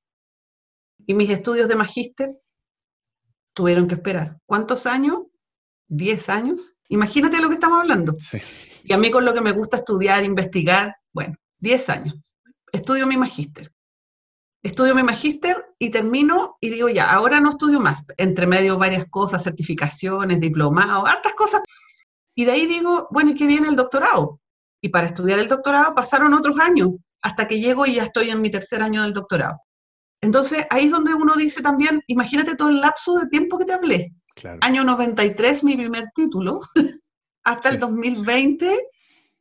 Y 1.07 1.15
mis 1.15 1.31
estudios 1.31 1.69
de 1.69 1.77
magíster 1.77 2.31
tuvieron 3.53 3.87
que 3.87 3.95
esperar. 3.95 4.39
¿Cuántos 4.47 4.87
años? 4.87 5.25
¿10 5.89 6.29
años? 6.31 6.77
Imagínate 6.89 7.41
lo 7.41 7.49
que 7.49 7.55
estamos 7.55 7.81
hablando. 7.81 8.17
Y 8.83 8.93
a 8.93 8.99
mí 8.99 9.11
con 9.11 9.25
lo 9.25 9.35
que 9.35 9.41
me 9.41 9.53
gusta 9.53 9.79
estudiar, 9.79 10.25
investigar, 10.25 10.95
bueno, 11.13 11.35
10 11.59 11.89
años. 11.91 12.15
Estudio 12.73 13.07
mi 13.07 13.17
magíster. 13.17 13.74
Estudio 14.65 14.95
mi 14.95 15.03
magíster 15.03 15.63
y 15.79 15.91
termino 15.91 16.57
y 16.59 16.71
digo, 16.71 16.89
ya, 16.89 17.13
ahora 17.13 17.39
no 17.39 17.51
estudio 17.51 17.81
más. 17.81 18.03
Entre 18.17 18.47
medio 18.47 18.79
varias 18.79 19.05
cosas, 19.11 19.45
certificaciones, 19.45 20.41
diplomados, 20.41 21.07
hartas 21.07 21.35
cosas. 21.35 21.61
Y 22.35 22.47
de 22.47 22.53
ahí 22.53 22.67
digo, 22.67 23.07
bueno, 23.11 23.33
¿y 23.33 23.35
qué 23.35 23.47
viene 23.47 23.69
el 23.69 23.77
doctorado? 23.77 24.41
Y 24.81 24.89
para 24.89 25.09
estudiar 25.09 25.39
el 25.39 25.49
doctorado 25.49 25.95
pasaron 25.95 26.33
otros 26.33 26.59
años, 26.59 26.93
hasta 27.21 27.47
que 27.47 27.61
llego 27.61 27.85
y 27.85 27.97
ya 27.97 28.05
estoy 28.05 28.31
en 28.31 28.41
mi 28.41 28.51
tercer 28.51 28.83
año 28.83 29.03
del 29.03 29.13
doctorado. 29.13 29.61
Entonces, 30.23 30.67
ahí 30.71 30.87
es 30.87 30.91
donde 30.91 31.13
uno 31.13 31.35
dice 31.35 31.61
también, 31.61 32.03
imagínate 32.07 32.57
todo 32.57 32.71
el 32.71 32.81
lapso 32.81 33.19
de 33.19 33.27
tiempo 33.27 33.59
que 33.59 33.67
te 33.67 33.75
hablé. 33.75 34.15
Año 34.63 34.83
93 34.83 35.63
mi 35.65 35.77
primer 35.77 36.07
título, 36.15 36.61
hasta 37.45 37.69
el 37.69 37.79
2020 37.79 38.89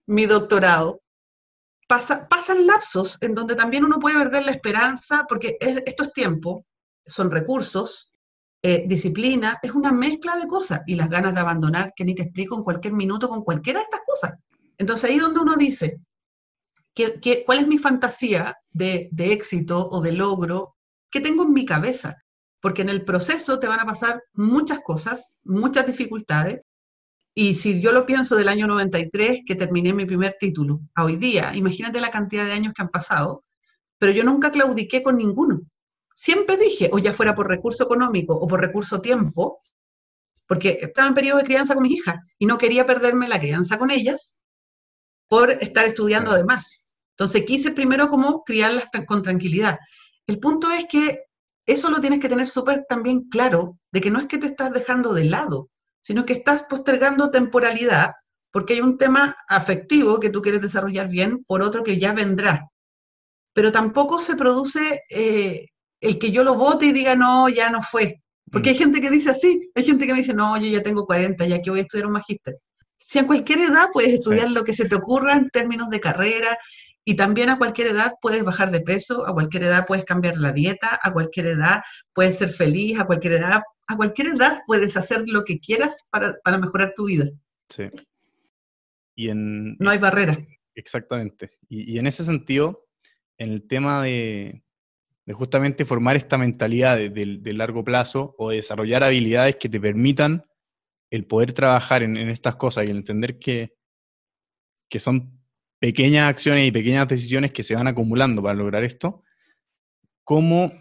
mi 0.07 0.25
doctorado. 0.25 1.01
Pasa, 1.93 2.27
pasan 2.27 2.65
lapsos 2.65 3.19
en 3.21 3.35
donde 3.35 3.53
también 3.53 3.85
uno 3.85 3.99
puede 3.99 4.17
perder 4.17 4.45
la 4.45 4.51
esperanza, 4.51 5.27
porque 5.29 5.57
esto 5.59 6.01
es 6.01 6.11
tiempo, 6.11 6.65
son 7.05 7.29
recursos, 7.29 8.11
eh, 8.63 8.85
disciplina, 8.87 9.59
es 9.61 9.73
una 9.73 9.91
mezcla 9.91 10.35
de 10.37 10.47
cosas 10.47 10.81
y 10.87 10.95
las 10.95 11.07
ganas 11.07 11.35
de 11.35 11.41
abandonar 11.41 11.93
que 11.95 12.03
ni 12.03 12.15
te 12.15 12.23
explico 12.23 12.55
en 12.55 12.63
cualquier 12.63 12.93
minuto 12.93 13.29
con 13.29 13.43
cualquiera 13.43 13.79
de 13.79 13.83
estas 13.83 14.01
cosas. 14.07 14.31
Entonces 14.79 15.07
ahí 15.07 15.19
donde 15.19 15.41
uno 15.41 15.55
dice, 15.55 15.99
¿qué, 16.95 17.43
cuál 17.45 17.59
es 17.59 17.67
mi 17.67 17.77
fantasía 17.77 18.57
de, 18.71 19.07
de 19.11 19.31
éxito 19.31 19.87
o 19.87 20.01
de 20.01 20.13
logro 20.13 20.75
que 21.11 21.21
tengo 21.21 21.43
en 21.43 21.53
mi 21.53 21.63
cabeza? 21.63 22.17
Porque 22.59 22.81
en 22.81 22.89
el 22.89 23.05
proceso 23.05 23.59
te 23.59 23.67
van 23.67 23.81
a 23.81 23.85
pasar 23.85 24.23
muchas 24.33 24.79
cosas, 24.79 25.35
muchas 25.43 25.85
dificultades, 25.85 26.61
y 27.35 27.55
si 27.55 27.81
yo 27.81 27.91
lo 27.91 28.05
pienso 28.05 28.35
del 28.35 28.47
año 28.47 28.67
93, 28.67 29.41
que 29.45 29.55
terminé 29.55 29.93
mi 29.93 30.05
primer 30.05 30.35
título, 30.39 30.81
a 30.93 31.03
hoy 31.05 31.15
día, 31.15 31.55
imagínate 31.55 31.99
la 31.99 32.11
cantidad 32.11 32.45
de 32.45 32.53
años 32.53 32.73
que 32.73 32.83
han 32.83 32.89
pasado, 32.89 33.43
pero 33.97 34.11
yo 34.11 34.23
nunca 34.23 34.51
claudiqué 34.51 35.01
con 35.01 35.17
ninguno. 35.17 35.61
Siempre 36.13 36.57
dije, 36.57 36.89
o 36.93 36.99
ya 36.99 37.11
fuera 37.11 37.33
por 37.33 37.47
recurso 37.47 37.85
económico 37.85 38.35
o 38.35 38.47
por 38.47 38.61
recurso 38.61 39.01
tiempo, 39.01 39.57
porque 40.47 40.77
estaba 40.81 41.07
en 41.07 41.15
periodo 41.15 41.39
de 41.39 41.45
crianza 41.45 41.73
con 41.73 41.83
mi 41.83 41.93
hija 41.93 42.21
y 42.37 42.45
no 42.45 42.57
quería 42.59 42.85
perderme 42.85 43.27
la 43.27 43.39
crianza 43.39 43.79
con 43.79 43.89
ellas 43.89 44.37
por 45.27 45.49
estar 45.49 45.85
estudiando 45.85 46.31
además. 46.31 46.85
Entonces 47.13 47.45
quise 47.45 47.71
primero 47.71 48.09
como 48.09 48.43
criarlas 48.43 48.85
con 49.07 49.23
tranquilidad. 49.23 49.79
El 50.27 50.39
punto 50.39 50.69
es 50.69 50.85
que 50.85 51.23
eso 51.65 51.89
lo 51.89 51.99
tienes 51.99 52.19
que 52.19 52.29
tener 52.29 52.47
súper 52.47 52.85
también 52.87 53.29
claro, 53.29 53.79
de 53.91 54.01
que 54.01 54.11
no 54.11 54.19
es 54.19 54.27
que 54.27 54.37
te 54.37 54.47
estás 54.47 54.71
dejando 54.71 55.13
de 55.13 55.25
lado, 55.25 55.69
sino 56.03 56.25
que 56.25 56.33
estás 56.33 56.63
postergando 56.63 57.31
temporalidad 57.31 58.11
porque 58.53 58.75
hay 58.75 58.81
un 58.81 58.99
tema 58.99 59.35
afectivo 59.49 60.19
que 60.19 60.29
tú 60.29 60.43
quieres 60.43 60.61
desarrollar 60.61 61.09
bien 61.09 61.43
por 61.45 61.63
otro 61.63 61.83
que 61.83 61.97
ya 61.97 62.13
vendrá. 62.13 62.69
Pero 63.51 63.71
tampoco 63.71 64.21
se 64.21 64.35
produce 64.35 65.01
eh, 65.09 65.69
el 65.99 66.19
que 66.19 66.29
yo 66.29 66.43
lo 66.43 66.53
vote 66.53 66.85
y 66.85 66.91
diga, 66.91 67.15
no, 67.15 67.49
ya 67.49 67.71
no 67.71 67.81
fue. 67.81 68.21
Porque 68.51 68.69
hay 68.69 68.75
mm. 68.75 68.79
gente 68.79 69.01
que 69.01 69.09
dice 69.09 69.31
así, 69.31 69.71
hay 69.73 69.83
gente 69.83 70.05
que 70.05 70.13
me 70.13 70.19
dice, 70.19 70.35
no, 70.35 70.55
yo 70.57 70.67
ya 70.67 70.83
tengo 70.83 71.05
40, 71.07 71.47
ya 71.47 71.61
que 71.63 71.71
voy 71.71 71.79
a 71.79 71.81
estudiar 71.81 72.05
un 72.05 72.13
magíster. 72.13 72.59
Si 72.95 73.17
a 73.17 73.25
cualquier 73.25 73.59
edad 73.59 73.87
puedes 73.91 74.13
estudiar 74.13 74.51
lo 74.51 74.63
que 74.63 74.73
se 74.73 74.87
te 74.87 74.95
ocurra 74.95 75.33
en 75.33 75.49
términos 75.49 75.89
de 75.89 75.99
carrera 75.99 76.57
y 77.03 77.15
también 77.15 77.49
a 77.49 77.57
cualquier 77.57 77.87
edad 77.87 78.13
puedes 78.21 78.43
bajar 78.43 78.69
de 78.69 78.81
peso, 78.81 79.27
a 79.27 79.33
cualquier 79.33 79.63
edad 79.63 79.85
puedes 79.87 80.05
cambiar 80.05 80.37
la 80.37 80.51
dieta, 80.51 80.99
a 81.01 81.11
cualquier 81.11 81.47
edad 81.47 81.81
puedes 82.13 82.37
ser 82.37 82.49
feliz, 82.49 82.99
a 82.99 83.05
cualquier 83.05 83.33
edad 83.33 83.61
a 83.87 83.97
cualquier 83.97 84.27
edad 84.27 84.61
puedes 84.65 84.95
hacer 84.97 85.23
lo 85.27 85.43
que 85.43 85.59
quieras 85.59 86.07
para, 86.11 86.57
mejorar 86.57 86.93
tu 86.95 87.05
vida. 87.05 87.25
Sí. 87.69 87.83
Y 89.15 89.29
en, 89.29 89.77
no 89.77 89.89
hay 89.89 89.97
barrera. 89.97 90.37
Exactamente. 90.75 91.57
Y, 91.67 91.97
en 91.97 92.07
ese 92.07 92.25
sentido, 92.25 92.87
en 93.37 93.51
el 93.51 93.67
tema 93.67 94.03
de, 94.03 94.63
justamente 95.33 95.85
formar 95.85 96.15
esta 96.15 96.37
mentalidad 96.37 96.97
de, 96.97 97.53
largo 97.53 97.83
plazo 97.83 98.35
o 98.37 98.49
de 98.49 98.57
desarrollar 98.57 99.03
habilidades 99.03 99.57
que 99.57 99.69
te 99.69 99.79
permitan 99.79 100.45
el 101.11 101.25
poder 101.25 101.53
trabajar 101.53 102.03
en, 102.03 102.17
estas 102.17 102.55
cosas 102.55 102.85
y 102.85 102.89
el 102.89 102.97
entender 102.97 103.37
que, 103.37 103.75
que 104.89 104.99
son 104.99 105.39
pequeñas 105.79 106.29
acciones 106.29 106.67
y 106.67 106.71
pequeñas 106.71 107.07
decisiones 107.07 107.51
que 107.51 107.63
se 107.63 107.75
van 107.75 107.87
acumulando 107.87 108.41
para 108.41 108.55
lograr 108.55 108.83
esto, 108.83 109.23
¿cómo 110.23 110.71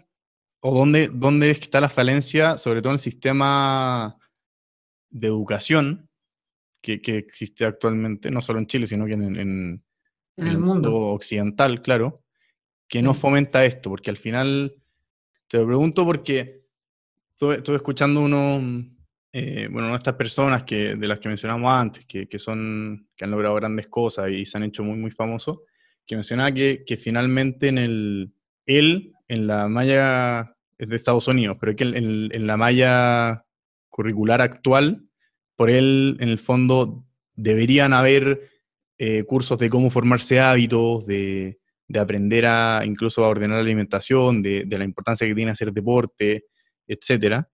o 0.65 0.73
dónde, 0.73 1.09
dónde 1.13 1.51
está 1.51 1.81
la 1.81 1.89
falencia, 1.89 2.57
sobre 2.57 2.81
todo 2.81 2.91
en 2.91 2.95
el 2.95 2.99
sistema 2.99 4.17
de 5.09 5.27
educación 5.27 6.09
que, 6.81 7.01
existe 7.17 7.65
actualmente, 7.65 8.31
no 8.31 8.41
solo 8.41 8.59
en 8.59 8.67
Chile, 8.67 8.87
sino 8.87 9.05
que 9.05 9.13
en, 9.13 9.83
el 10.37 10.57
mundo. 10.57 10.95
occidental, 10.95 11.81
claro, 11.81 12.23
que 12.87 13.01
no 13.01 13.13
fomenta 13.13 13.65
esto, 13.65 13.89
porque 13.89 14.09
al 14.09 14.17
final, 14.17 14.75
te 15.49 15.57
lo 15.57 15.67
pregunto 15.67 16.05
porque 16.05 16.63
estuve, 17.31 17.75
escuchando 17.75 18.21
uno, 18.21 18.61
eh, 19.33 19.67
bueno, 19.69 19.93
estas 19.93 20.15
personas 20.15 20.63
que, 20.63 20.95
de 20.95 21.07
las 21.09 21.19
que 21.19 21.27
mencionamos 21.27 21.69
antes, 21.71 22.05
que, 22.05 22.29
que, 22.29 22.39
son, 22.39 23.09
que 23.17 23.25
han 23.25 23.31
logrado 23.31 23.55
grandes 23.55 23.87
cosas 23.87 24.29
y 24.29 24.45
se 24.45 24.57
han 24.57 24.63
hecho 24.63 24.81
muy, 24.81 24.97
muy 24.97 25.11
famosos, 25.11 25.59
que 26.05 26.15
mencionaba 26.15 26.53
que, 26.53 26.85
que 26.85 26.95
finalmente 26.95 27.67
en 27.67 27.77
el, 27.77 28.33
él, 28.65 29.13
en 29.27 29.47
la 29.47 29.67
malla 29.67 30.52
de 30.87 30.95
Estados 30.95 31.27
Unidos, 31.27 31.57
pero 31.59 31.71
es 31.71 31.77
que 31.77 31.83
en, 31.83 32.47
la 32.47 32.57
malla 32.57 33.45
curricular 33.89 34.41
actual, 34.41 35.07
por 35.55 35.69
él, 35.69 36.17
en 36.19 36.29
el 36.29 36.39
fondo, 36.39 37.05
deberían 37.35 37.93
haber 37.93 38.49
eh, 38.97 39.23
cursos 39.23 39.57
de 39.57 39.69
cómo 39.69 39.89
formarse 39.89 40.39
hábitos, 40.39 41.05
de, 41.05 41.59
aprender 41.95 42.47
a 42.47 42.81
incluso 42.85 43.23
a 43.23 43.27
ordenar 43.27 43.57
la 43.57 43.63
alimentación, 43.63 44.41
de, 44.41 44.65
la 44.67 44.83
importancia 44.83 45.27
que 45.27 45.35
tiene 45.35 45.51
hacer 45.51 45.71
deporte, 45.71 46.45
etcétera, 46.87 47.47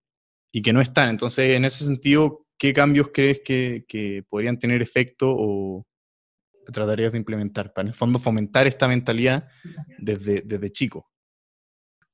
y 0.52 0.62
que 0.62 0.72
no 0.72 0.80
están. 0.80 1.10
Entonces, 1.10 1.56
en 1.56 1.66
ese 1.66 1.84
sentido, 1.84 2.46
¿qué 2.58 2.74
cambios 2.74 3.10
crees 3.14 3.42
que, 3.44 4.24
podrían 4.30 4.58
tener 4.58 4.82
efecto 4.82 5.34
o 5.38 5.86
tratarías 6.72 7.12
de 7.12 7.18
implementar 7.18 7.74
para, 7.74 7.84
en 7.84 7.90
el 7.90 7.96
fondo, 7.96 8.18
fomentar 8.20 8.66
esta 8.68 8.88
mentalidad 8.88 9.48
desde, 9.98 10.42
desde 10.42 10.72
chico? 10.72 11.09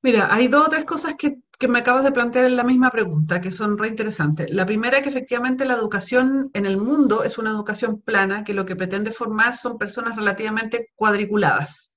Mira, 0.06 0.32
hay 0.32 0.48
dos 0.50 0.68
o 0.68 0.70
tres 0.70 0.86
cosas 0.86 1.16
que, 1.16 1.40
me 1.68 1.80
acabas 1.80 2.04
de 2.04 2.12
plantear 2.12 2.46
en 2.46 2.56
la 2.56 2.64
misma 2.64 2.92
pregunta, 2.92 3.42
que 3.42 3.50
son 3.50 3.76
re 3.76 3.88
interesantes. 3.88 4.52
La 4.52 4.64
primera 4.64 4.98
es 4.98 5.02
que 5.02 5.10
efectivamente 5.10 5.66
la 5.66 5.74
educación 5.74 6.52
en 6.54 6.68
el 6.68 6.78
mundo 6.78 7.24
es 7.24 7.40
una 7.40 7.50
educación 7.50 8.02
plana, 8.02 8.44
que 8.44 8.54
lo 8.54 8.68
que 8.68 8.76
pretende 8.76 9.10
formar 9.10 9.58
son 9.58 9.80
personas 9.80 10.16
relativamente 10.16 10.92
cuadriculadas. 10.94 11.96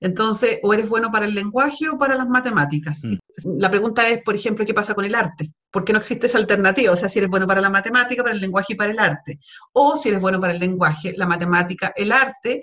Entonces, 0.00 0.60
o 0.62 0.72
eres 0.72 0.88
bueno 0.88 1.12
para 1.12 1.26
el 1.26 1.34
lenguaje 1.34 1.90
o 1.90 1.98
para 1.98 2.16
las 2.16 2.26
matemáticas. 2.26 3.04
Mm. 3.04 3.18
La 3.58 3.70
pregunta 3.70 4.08
es, 4.08 4.22
por 4.22 4.34
ejemplo, 4.34 4.64
¿qué 4.64 4.72
pasa 4.72 4.94
con 4.94 5.04
el 5.04 5.14
arte? 5.14 5.52
¿Por 5.70 5.84
qué 5.84 5.92
no 5.92 5.98
existe 5.98 6.28
esa 6.28 6.38
alternativa? 6.38 6.90
O 6.90 6.96
sea, 6.96 7.10
si 7.10 7.18
eres 7.18 7.30
bueno 7.30 7.46
para 7.46 7.60
la 7.60 7.68
matemática, 7.68 8.22
para 8.22 8.34
el 8.34 8.40
lenguaje 8.40 8.72
y 8.72 8.76
para 8.76 8.92
el 8.92 8.98
arte. 8.98 9.38
O 9.74 9.98
si 9.98 10.08
eres 10.08 10.22
bueno 10.22 10.40
para 10.40 10.54
el 10.54 10.58
lenguaje, 10.58 11.12
la 11.18 11.26
matemática, 11.26 11.92
el 11.94 12.12
arte, 12.12 12.62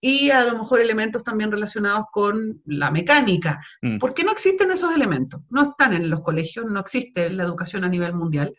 y 0.00 0.30
a 0.30 0.44
lo 0.44 0.58
mejor 0.58 0.80
elementos 0.80 1.24
también 1.24 1.50
relacionados 1.50 2.06
con 2.12 2.62
la 2.66 2.90
mecánica. 2.90 3.60
Mm. 3.82 3.98
¿Por 3.98 4.14
qué 4.14 4.24
no 4.24 4.32
existen 4.32 4.70
esos 4.70 4.94
elementos? 4.94 5.40
No 5.50 5.62
están 5.62 5.92
en 5.92 6.08
los 6.08 6.22
colegios, 6.22 6.66
no 6.66 6.80
existe 6.80 7.30
la 7.30 7.44
educación 7.44 7.84
a 7.84 7.88
nivel 7.88 8.14
mundial. 8.14 8.54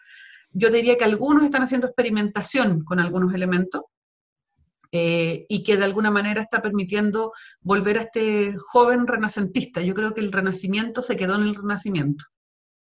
Yo 0.52 0.70
diría 0.70 0.98
que 0.98 1.06
algunos 1.06 1.44
están 1.44 1.64
haciendo 1.64 1.88
experimentación 1.88 2.84
con 2.84 3.00
algunos 3.00 3.34
elementos 3.34 3.84
eh, 4.92 5.46
y 5.48 5.64
que 5.64 5.78
de 5.78 5.86
alguna 5.86 6.12
manera 6.12 6.42
está 6.42 6.62
permitiendo 6.62 7.32
volver 7.62 8.00
a 8.00 8.02
este 8.02 8.56
joven 8.58 9.08
renacentista. 9.08 9.82
Yo 9.82 9.94
creo 9.94 10.14
que 10.14 10.22
el 10.22 10.32
renacimiento 10.32 11.02
se 11.04 11.16
quedó 11.16 11.36
en 11.36 11.44
el 11.44 11.56
renacimiento. 11.56 12.26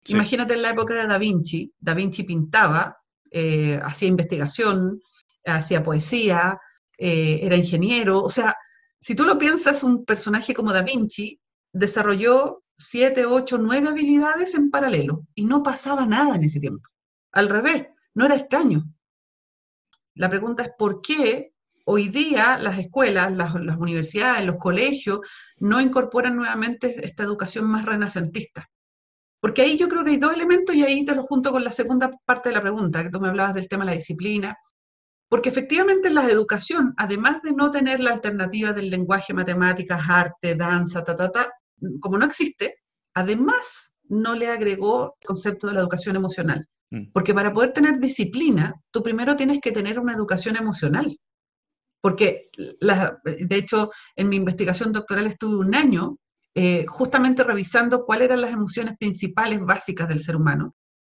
Imagínate 0.07 0.55
en 0.55 0.63
la 0.63 0.71
época 0.71 0.95
de 0.95 1.07
Da 1.07 1.19
Vinci, 1.19 1.75
Da 1.79 1.93
Vinci 1.93 2.23
pintaba, 2.23 2.97
eh, 3.31 3.79
hacía 3.85 4.09
investigación, 4.09 5.03
hacía 5.45 5.83
poesía, 5.83 6.59
eh, 7.03 7.41
era 7.43 7.57
ingeniero, 7.57 8.23
o 8.23 8.29
sea, 8.29 8.55
si 9.01 9.15
tú 9.15 9.25
lo 9.25 9.39
piensas, 9.39 9.83
un 9.83 10.05
personaje 10.05 10.53
como 10.53 10.75
Da 10.75 10.83
Vinci 10.83 11.41
desarrolló 11.73 12.63
siete, 12.77 13.25
ocho, 13.25 13.57
nueve 13.57 13.89
habilidades 13.89 14.55
en 14.55 14.71
paralelo 14.71 15.27
y 15.35 15.47
no 15.47 15.63
pasaba 15.63 16.05
nada 16.05 16.37
en 16.37 16.45
ese 16.45 16.61
tiempo. 16.61 16.87
Al 17.33 17.49
revés, 17.49 17.87
no 18.15 18.27
era 18.27 18.37
extraño. 18.37 18.85
La 20.15 20.29
pregunta 20.29 20.65
es 20.65 20.71
por 20.79 21.01
qué 21.01 21.55
hoy 21.87 22.09
día 22.09 22.59
las 22.59 22.79
escuelas, 22.79 23.33
las, 23.33 23.55
las, 23.55 23.79
universidades, 23.79 24.45
los 24.45 24.59
colegios 24.59 25.21
no 25.59 25.81
incorporan 25.81 26.37
nuevamente 26.37 27.03
esta 27.03 27.23
educación 27.23 27.65
más 27.65 27.87
renacentista. 27.87 28.69
Porque 29.41 29.63
ahí 29.63 29.79
yo 29.79 29.89
creo 29.89 30.05
que 30.05 30.11
hay 30.11 30.17
dos 30.19 30.35
elementos 30.35 30.77
y 30.77 30.85
ahí 30.85 31.07
te 31.07 31.15
lo 31.15 31.23
junto 31.23 31.51
con 31.51 31.65
la 31.65 31.73
segunda 31.73 32.11
parte 32.27 32.51
de 32.51 32.57
la 32.57 32.61
pregunta, 32.61 33.03
que 33.03 33.09
tú 33.09 33.21
me 33.21 33.29
hablabas 33.29 33.55
del 33.55 33.69
tema 33.69 33.85
de 33.85 33.93
la 33.93 33.97
disciplina 33.97 34.59
porque 35.31 35.49
efectivamente 35.49 36.11
la 36.11 36.29
educación, 36.29 36.93
además 36.97 37.41
de 37.43 37.53
no 37.53 37.71
tener 37.71 38.01
la 38.01 38.11
alternativa 38.11 38.73
del 38.73 38.91
lenguaje, 38.91 39.33
matemáticas, 39.33 40.03
arte, 40.09 40.57
danza, 40.57 41.05
ta, 41.05 41.15
ta, 41.15 41.31
ta, 41.31 41.53
como 42.01 42.19
no 42.19 42.27
existe, 42.27 42.79
además 43.15 43.97
no 44.09 44.35
le 44.35 44.49
agregó 44.49 45.17
el 45.21 45.27
concepto 45.27 45.69
de 45.69 45.75
la 45.75 45.81
educación 45.81 46.17
emocional. 46.17 46.69
Mm. 46.91 47.13
Porque 47.13 47.33
para 47.33 47.53
poder 47.53 47.73
tener 47.73 48.01
disciplina, 48.01 48.75
tú 48.91 49.05
primero 49.05 49.37
tienes 49.37 49.61
que 49.61 49.71
tener 49.71 50.01
una 50.01 50.15
educación 50.15 50.57
emocional. 50.57 51.17
Porque, 52.01 52.47
de 52.57 53.57
hecho, 53.57 53.93
en 54.17 54.31
mi 54.31 54.37
investigación 54.37 54.91
doctoral 54.91 55.29
estuve 55.29 55.59
un 55.59 55.77
año 55.77 56.17
eh, 56.57 56.87
justamente 56.89 57.45
revisando 57.45 58.05
cuáles 58.05 58.27
eran 58.27 58.41
las 58.41 58.53
emociones 58.53 58.97
principales 58.99 59.61
básicas 59.61 60.09
del 60.09 60.19
ser 60.19 60.35
humano. 60.35 60.75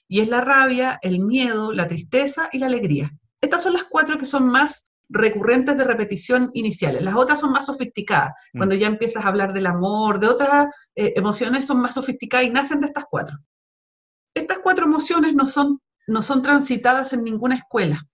Y 0.07 0.19
es 0.19 0.27
la 0.27 0.41
rabia, 0.41 0.99
el 1.01 1.19
miedo, 1.19 1.73
la 1.73 1.87
tristeza 1.87 2.49
y 2.51 2.59
la 2.59 2.67
alegría. 2.67 3.09
Estas 3.43 3.61
son 3.61 3.73
las 3.73 3.83
cuatro 3.83 4.17
que 4.17 4.25
son 4.25 4.47
más 4.47 4.89
recurrentes 5.09 5.77
de 5.77 5.83
repetición 5.83 6.49
iniciales. 6.53 7.03
Las 7.03 7.15
otras 7.15 7.41
son 7.41 7.51
más 7.51 7.65
sofisticadas. 7.65 8.31
Mm. 8.53 8.57
Cuando 8.57 8.75
ya 8.75 8.87
empiezas 8.87 9.25
a 9.25 9.27
hablar 9.27 9.51
del 9.51 9.65
amor, 9.65 10.21
de 10.21 10.27
otras 10.27 10.73
eh, 10.95 11.11
emociones, 11.17 11.65
son 11.65 11.81
más 11.81 11.95
sofisticadas 11.95 12.47
y 12.47 12.51
nacen 12.51 12.79
de 12.79 12.87
estas 12.87 13.03
cuatro. 13.11 13.37
Estas 14.33 14.59
cuatro 14.59 14.85
emociones 14.85 15.35
no 15.35 15.45
son, 15.45 15.81
no 16.07 16.21
son 16.21 16.41
transitadas 16.41 17.11
en 17.11 17.25
ninguna 17.25 17.55
escuela. 17.55 18.07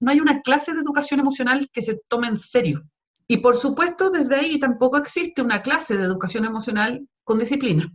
No 0.00 0.10
hay 0.10 0.20
una 0.20 0.42
clase 0.42 0.74
de 0.74 0.80
educación 0.80 1.18
emocional 1.18 1.70
que 1.72 1.80
se 1.80 1.98
tome 2.06 2.28
en 2.28 2.36
serio. 2.36 2.82
Y 3.26 3.38
por 3.38 3.56
supuesto, 3.56 4.10
desde 4.10 4.36
ahí 4.36 4.58
tampoco 4.58 4.98
existe 4.98 5.40
una 5.40 5.62
clase 5.62 5.96
de 5.96 6.04
educación 6.04 6.44
emocional 6.44 7.08
con 7.24 7.38
disciplina. 7.38 7.90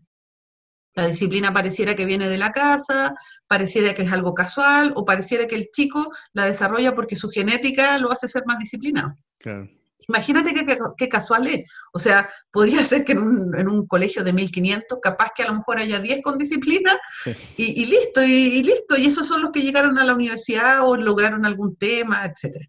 La 0.96 1.08
disciplina 1.08 1.52
pareciera 1.52 1.96
que 1.96 2.06
viene 2.06 2.30
de 2.30 2.38
la 2.38 2.52
casa, 2.52 3.14
pareciera 3.48 3.94
que 3.94 4.04
es 4.04 4.12
algo 4.12 4.34
casual, 4.34 4.94
o 4.96 5.06
pareciera 5.06 5.48
que 5.48 5.56
el 5.56 5.70
chico 5.72 6.14
la 6.34 6.46
desarrolla 6.46 6.94
porque 6.94 7.16
su 7.16 7.30
genética 7.30 7.98
lo 7.98 8.12
hace 8.12 8.28
ser 8.28 8.44
más 8.46 8.60
disciplinado. 8.60 9.16
Claro. 9.40 9.70
Imagínate 10.08 10.54
qué, 10.98 11.10
casual 11.10 11.48
es. 11.48 11.72
O 11.94 12.00
sea, 12.00 12.30
podría 12.52 12.84
ser 12.84 13.06
que 13.06 13.14
en 13.14 13.68
un, 13.68 13.88
colegio 13.88 14.24
de 14.24 14.34
1500, 14.34 15.00
capaz 15.02 15.32
que 15.36 15.44
a 15.44 15.48
lo 15.48 15.56
mejor 15.56 15.80
haya 15.80 16.00
10 16.00 16.22
con 16.22 16.38
disciplina 16.38 16.98
y, 17.58 17.86
listo, 17.86 18.24
y, 18.24 18.64
listo. 18.64 18.98
Y 18.98 19.06
esos 19.06 19.28
son 19.28 19.42
los 19.42 19.52
que 19.52 19.62
llegaron 19.62 19.98
a 19.98 20.06
la 20.06 20.14
universidad 20.14 20.88
o 20.88 20.96
lograron 20.96 21.46
algún 21.46 21.76
tema, 21.76 22.26
etcétera. 22.26 22.66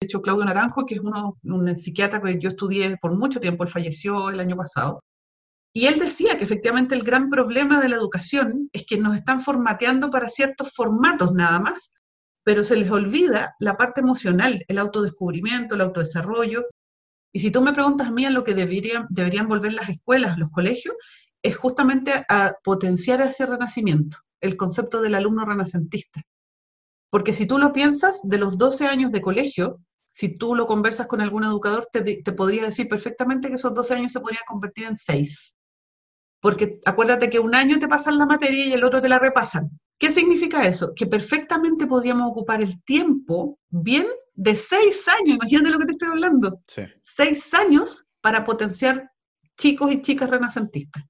De 0.00 0.06
hecho, 0.06 0.20
Claudio 0.20 0.44
Naranjo, 0.44 0.84
que 0.84 0.96
es 0.96 1.00
uno, 1.00 1.38
un 1.42 1.76
psiquiatra 1.76 2.20
que 2.20 2.38
yo 2.38 2.50
estudié 2.50 2.96
por 3.00 3.16
mucho 3.16 3.40
tiempo, 3.40 3.64
él 3.64 3.70
falleció 3.70 4.28
el 4.30 4.40
año 4.40 4.56
pasado, 4.56 5.02
y 5.76 5.88
él 5.88 5.98
decía 5.98 6.38
que 6.38 6.44
efectivamente 6.44 6.94
el 6.94 7.02
gran 7.02 7.28
problema 7.28 7.82
de 7.82 7.90
la 7.90 7.96
educación 7.96 8.70
es 8.72 8.86
que 8.86 8.96
nos 8.96 9.14
están 9.14 9.42
formateando 9.42 10.10
para 10.10 10.30
ciertos 10.30 10.72
formatos 10.72 11.34
nada 11.34 11.58
más, 11.60 11.92
pero 12.42 12.64
se 12.64 12.76
les 12.76 12.90
olvida 12.90 13.54
la 13.58 13.76
parte 13.76 14.00
emocional, 14.00 14.64
el 14.68 14.78
autodescubrimiento, 14.78 15.74
el 15.74 15.82
autodesarrollo. 15.82 16.64
Y 17.30 17.40
si 17.40 17.50
tú 17.50 17.60
me 17.60 17.74
preguntas 17.74 18.06
a 18.06 18.10
mí 18.10 18.24
a 18.24 18.30
lo 18.30 18.42
que 18.42 18.54
deberían, 18.54 19.06
deberían 19.10 19.48
volver 19.48 19.74
las 19.74 19.90
escuelas, 19.90 20.38
los 20.38 20.48
colegios, 20.50 20.94
es 21.42 21.58
justamente 21.58 22.24
a 22.26 22.54
potenciar 22.64 23.20
ese 23.20 23.44
renacimiento, 23.44 24.16
el 24.40 24.56
concepto 24.56 25.02
del 25.02 25.14
alumno 25.14 25.44
renacentista. 25.44 26.22
Porque 27.10 27.34
si 27.34 27.44
tú 27.44 27.58
lo 27.58 27.74
piensas, 27.74 28.22
de 28.22 28.38
los 28.38 28.56
12 28.56 28.86
años 28.86 29.12
de 29.12 29.20
colegio, 29.20 29.82
si 30.10 30.38
tú 30.38 30.54
lo 30.54 30.66
conversas 30.66 31.06
con 31.06 31.20
algún 31.20 31.44
educador, 31.44 31.86
te, 31.92 32.00
te 32.00 32.32
podría 32.32 32.64
decir 32.64 32.88
perfectamente 32.88 33.50
que 33.50 33.56
esos 33.56 33.74
12 33.74 33.92
años 33.92 34.12
se 34.12 34.20
podrían 34.20 34.44
convertir 34.48 34.86
en 34.86 34.96
6. 34.96 35.55
Porque 36.40 36.80
acuérdate 36.84 37.30
que 37.30 37.38
un 37.38 37.54
año 37.54 37.78
te 37.78 37.88
pasan 37.88 38.18
la 38.18 38.26
materia 38.26 38.66
y 38.66 38.72
el 38.72 38.84
otro 38.84 39.00
te 39.00 39.08
la 39.08 39.18
repasan. 39.18 39.70
¿Qué 39.98 40.10
significa 40.10 40.66
eso? 40.66 40.92
Que 40.94 41.06
perfectamente 41.06 41.86
podríamos 41.86 42.30
ocupar 42.30 42.60
el 42.60 42.82
tiempo 42.84 43.58
bien 43.70 44.06
de 44.34 44.54
seis 44.54 45.08
años, 45.08 45.36
imagínate 45.36 45.70
lo 45.70 45.78
que 45.78 45.86
te 45.86 45.92
estoy 45.92 46.08
hablando. 46.08 46.60
Seis 47.02 47.54
años 47.54 48.06
para 48.20 48.44
potenciar 48.44 49.10
chicos 49.56 49.90
y 49.92 50.02
chicas 50.02 50.28
renacentistas. 50.28 51.04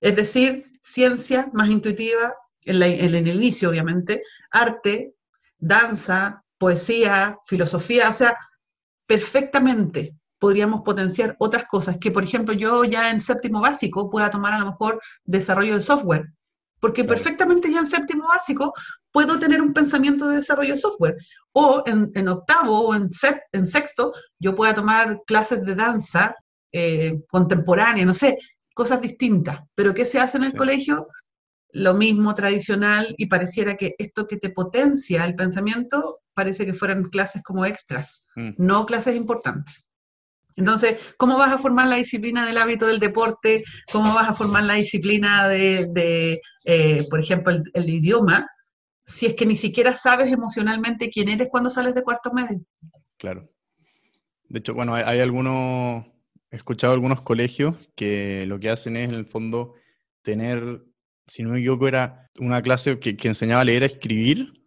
Es 0.00 0.16
decir, 0.16 0.66
ciencia 0.82 1.48
más 1.52 1.68
intuitiva, 1.68 2.34
en, 2.62 2.82
en 2.82 3.14
el 3.14 3.28
inicio 3.28 3.70
obviamente, 3.70 4.22
arte, 4.50 5.14
danza, 5.58 6.44
poesía, 6.58 7.38
filosofía, 7.46 8.08
o 8.08 8.12
sea, 8.12 8.36
perfectamente 9.06 10.16
podríamos 10.38 10.82
potenciar 10.82 11.36
otras 11.38 11.64
cosas, 11.66 11.98
que 11.98 12.10
por 12.10 12.24
ejemplo 12.24 12.54
yo 12.54 12.84
ya 12.84 13.10
en 13.10 13.20
séptimo 13.20 13.60
básico 13.60 14.10
pueda 14.10 14.30
tomar 14.30 14.54
a 14.54 14.58
lo 14.58 14.66
mejor 14.66 15.00
desarrollo 15.24 15.74
de 15.76 15.82
software, 15.82 16.32
porque 16.80 17.04
perfectamente 17.04 17.70
ya 17.72 17.78
en 17.78 17.86
séptimo 17.86 18.28
básico 18.28 18.72
puedo 19.10 19.38
tener 19.38 19.62
un 19.62 19.72
pensamiento 19.72 20.28
de 20.28 20.36
desarrollo 20.36 20.74
de 20.74 20.80
software, 20.80 21.16
o 21.52 21.82
en, 21.86 22.28
octavo 22.28 22.80
o 22.80 22.94
en, 22.94 23.08
en, 23.52 23.66
sexto 23.66 24.12
yo 24.38 24.54
pueda 24.54 24.74
tomar 24.74 25.22
clases 25.26 25.64
de 25.64 25.74
danza 25.74 26.34
eh, 26.72 27.20
contemporánea, 27.28 28.04
no 28.04 28.12
sé, 28.12 28.36
cosas 28.74 29.00
distintas, 29.00 29.60
pero 29.74 29.94
¿qué 29.94 30.04
se 30.04 30.20
hace 30.20 30.36
en 30.36 30.44
el 30.44 30.54
colegio? 30.54 31.06
Lo 31.70 31.94
mismo 31.94 32.34
tradicional 32.34 33.14
y 33.16 33.26
pareciera 33.26 33.76
que 33.76 33.94
esto 33.98 34.26
que 34.26 34.36
te 34.36 34.50
potencia 34.50 35.24
el 35.24 35.36
pensamiento 35.36 36.20
parece 36.34 36.66
que 36.66 36.74
fueran 36.74 37.04
clases 37.04 37.42
como 37.42 37.64
extras, 37.64 38.26
mm. 38.36 38.50
no 38.58 38.84
clases 38.84 39.16
importantes. 39.16 39.83
Entonces, 40.56 41.14
¿cómo 41.16 41.36
vas 41.36 41.52
a 41.52 41.58
formar 41.58 41.88
la 41.88 41.96
disciplina 41.96 42.46
del 42.46 42.58
hábito 42.58 42.86
del 42.86 43.00
deporte? 43.00 43.64
¿Cómo 43.90 44.14
vas 44.14 44.28
a 44.28 44.34
formar 44.34 44.64
la 44.64 44.74
disciplina 44.74 45.48
de, 45.48 46.40
eh, 46.64 47.06
por 47.10 47.18
ejemplo, 47.20 47.52
el, 47.72 47.88
idioma? 47.88 48.48
Si 49.04 49.26
es 49.26 49.34
que 49.34 49.46
ni 49.46 49.56
siquiera 49.56 49.94
sabes 49.94 50.32
emocionalmente 50.32 51.10
quién 51.10 51.28
eres 51.28 51.48
cuando 51.50 51.70
sales 51.70 51.94
de 51.94 52.02
cuarto 52.02 52.32
medio. 52.32 52.60
Claro. 53.18 53.50
De 54.48 54.60
hecho, 54.60 54.74
bueno, 54.74 54.94
hay, 54.94 55.18
algunos, 55.20 56.06
he 56.50 56.56
escuchado 56.56 56.92
algunos 56.92 57.22
colegios 57.22 57.76
que 57.96 58.44
lo 58.46 58.60
que 58.60 58.70
hacen 58.70 58.96
es, 58.96 59.08
en 59.08 59.14
el 59.14 59.26
fondo, 59.26 59.74
tener, 60.22 60.84
si 61.26 61.42
no 61.42 61.50
me 61.50 61.58
equivoco, 61.58 61.88
era 61.88 62.30
una 62.38 62.62
clase 62.62 62.98
que, 63.00 63.16
enseñaba 63.22 63.62
a 63.62 63.64
leer, 63.64 63.82
a 63.82 63.86
escribir, 63.86 64.62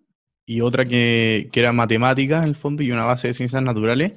y 0.46 0.62
otra 0.62 0.86
que, 0.86 1.50
que 1.52 1.60
era 1.60 1.72
matemática, 1.72 2.40
en 2.40 2.50
el 2.50 2.56
fondo, 2.56 2.84
y 2.84 2.92
una 2.92 3.06
base 3.06 3.30
de 3.30 3.34
ciencias 3.34 3.64
naturales 3.64 4.14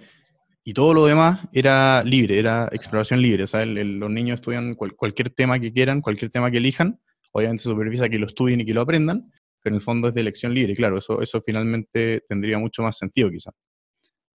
y 0.71 0.73
todo 0.73 0.95
lo 0.95 1.07
demás 1.07 1.41
era 1.53 2.01
libre, 2.05 2.39
era 2.39 2.69
exploración 2.71 3.21
libre. 3.21 3.43
O 3.43 3.47
sea, 3.49 3.67
los 3.67 4.09
niños 4.09 4.37
estudian 4.37 4.77
cualquier 4.77 5.31
tema 5.31 5.59
que 5.59 5.73
quieran, 5.73 6.01
cualquier 6.01 6.31
tema 6.31 6.49
que 6.49 6.59
elijan. 6.59 7.01
Obviamente 7.33 7.65
se 7.65 7.71
supervisa 7.71 8.09
que 8.09 8.21
lo 8.21 8.27
estudien 8.27 8.61
y 8.61 8.65
que 8.65 8.73
lo 8.73 8.83
aprendan, 8.83 9.33
pero 9.61 9.75
en 9.75 9.81
el 9.81 9.83
fondo 9.83 10.07
es 10.07 10.15
de 10.15 10.21
elección 10.21 10.55
libre. 10.55 10.77
Claro, 10.77 10.99
eso, 10.99 11.21
eso 11.21 11.41
finalmente 11.41 12.23
tendría 12.29 12.57
mucho 12.57 12.83
más 12.83 12.97
sentido 12.97 13.31
quizás. 13.31 13.53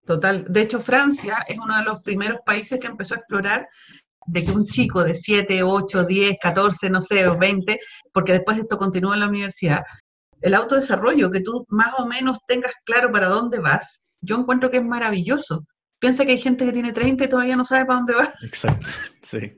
Total. 0.06 0.46
De 0.50 0.60
hecho, 0.60 0.82
Francia 0.82 1.46
es 1.48 1.58
uno 1.58 1.78
de 1.78 1.86
los 1.86 2.04
primeros 2.04 2.40
países 2.46 2.82
que 2.82 2.88
empezó 2.88 3.14
a 3.14 3.20
explorar 3.20 3.70
de 4.28 4.46
que 4.46 4.52
un 4.52 4.66
chico 4.66 5.06
de 5.06 5.16
7, 5.16 5.64
8, 5.64 6.04
10, 6.04 6.36
14, 6.42 6.90
no 6.90 7.00
sé, 7.00 7.26
o 7.30 7.38
20, 7.38 7.80
porque 8.12 8.34
después 8.34 8.58
esto 8.58 8.78
continúa 8.78 9.14
en 9.14 9.22
la 9.22 9.30
universidad, 9.30 9.84
el 10.42 10.54
autodesarrollo, 10.54 11.32
que 11.32 11.40
tú 11.40 11.66
más 11.70 11.94
o 11.98 12.06
menos 12.06 12.40
tengas 12.46 12.74
claro 12.84 13.10
para 13.10 13.28
dónde 13.28 13.60
vas, 13.60 14.02
yo 14.20 14.36
encuentro 14.36 14.70
que 14.70 14.78
es 14.78 14.84
maravilloso, 14.84 15.66
Piensa 16.00 16.26
que 16.26 16.34
hay 16.34 16.40
gente 16.40 16.66
que 16.66 16.74
tiene 16.74 16.92
30 16.92 17.24
y 17.24 17.30
todavía 17.30 17.56
no 17.56 17.66
sabe 17.66 17.86
para 17.86 17.98
dónde 17.98 18.16
va. 18.16 18.34
Exacto, 18.42 18.88
sí. 19.22 19.58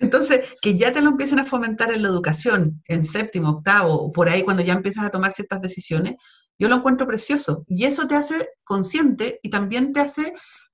Entonces, 0.00 0.56
que 0.62 0.76
ya 0.76 0.92
te 0.92 1.02
lo 1.02 1.10
empiecen 1.10 1.38
a 1.38 1.44
fomentar 1.44 1.92
en 1.92 2.02
la 2.02 2.08
educación, 2.08 2.82
en 2.88 3.04
séptimo, 3.04 3.50
octavo, 3.50 4.10
por 4.12 4.28
ahí 4.30 4.42
cuando 4.42 4.62
ya 4.62 4.72
empiezas 4.72 5.04
a 5.04 5.10
tomar 5.10 5.32
ciertas 5.32 5.60
decisiones, 5.60 6.14
yo 6.58 6.68
lo 6.68 6.76
encuentro 6.76 7.06
precioso. 7.06 7.64
Y 7.68 7.84
eso 7.84 8.06
te 8.06 8.14
hace 8.14 8.48
consciente 8.64 9.40
y 9.42 9.50
también 9.50 9.92
te 9.92 10.00
hace 10.00 10.32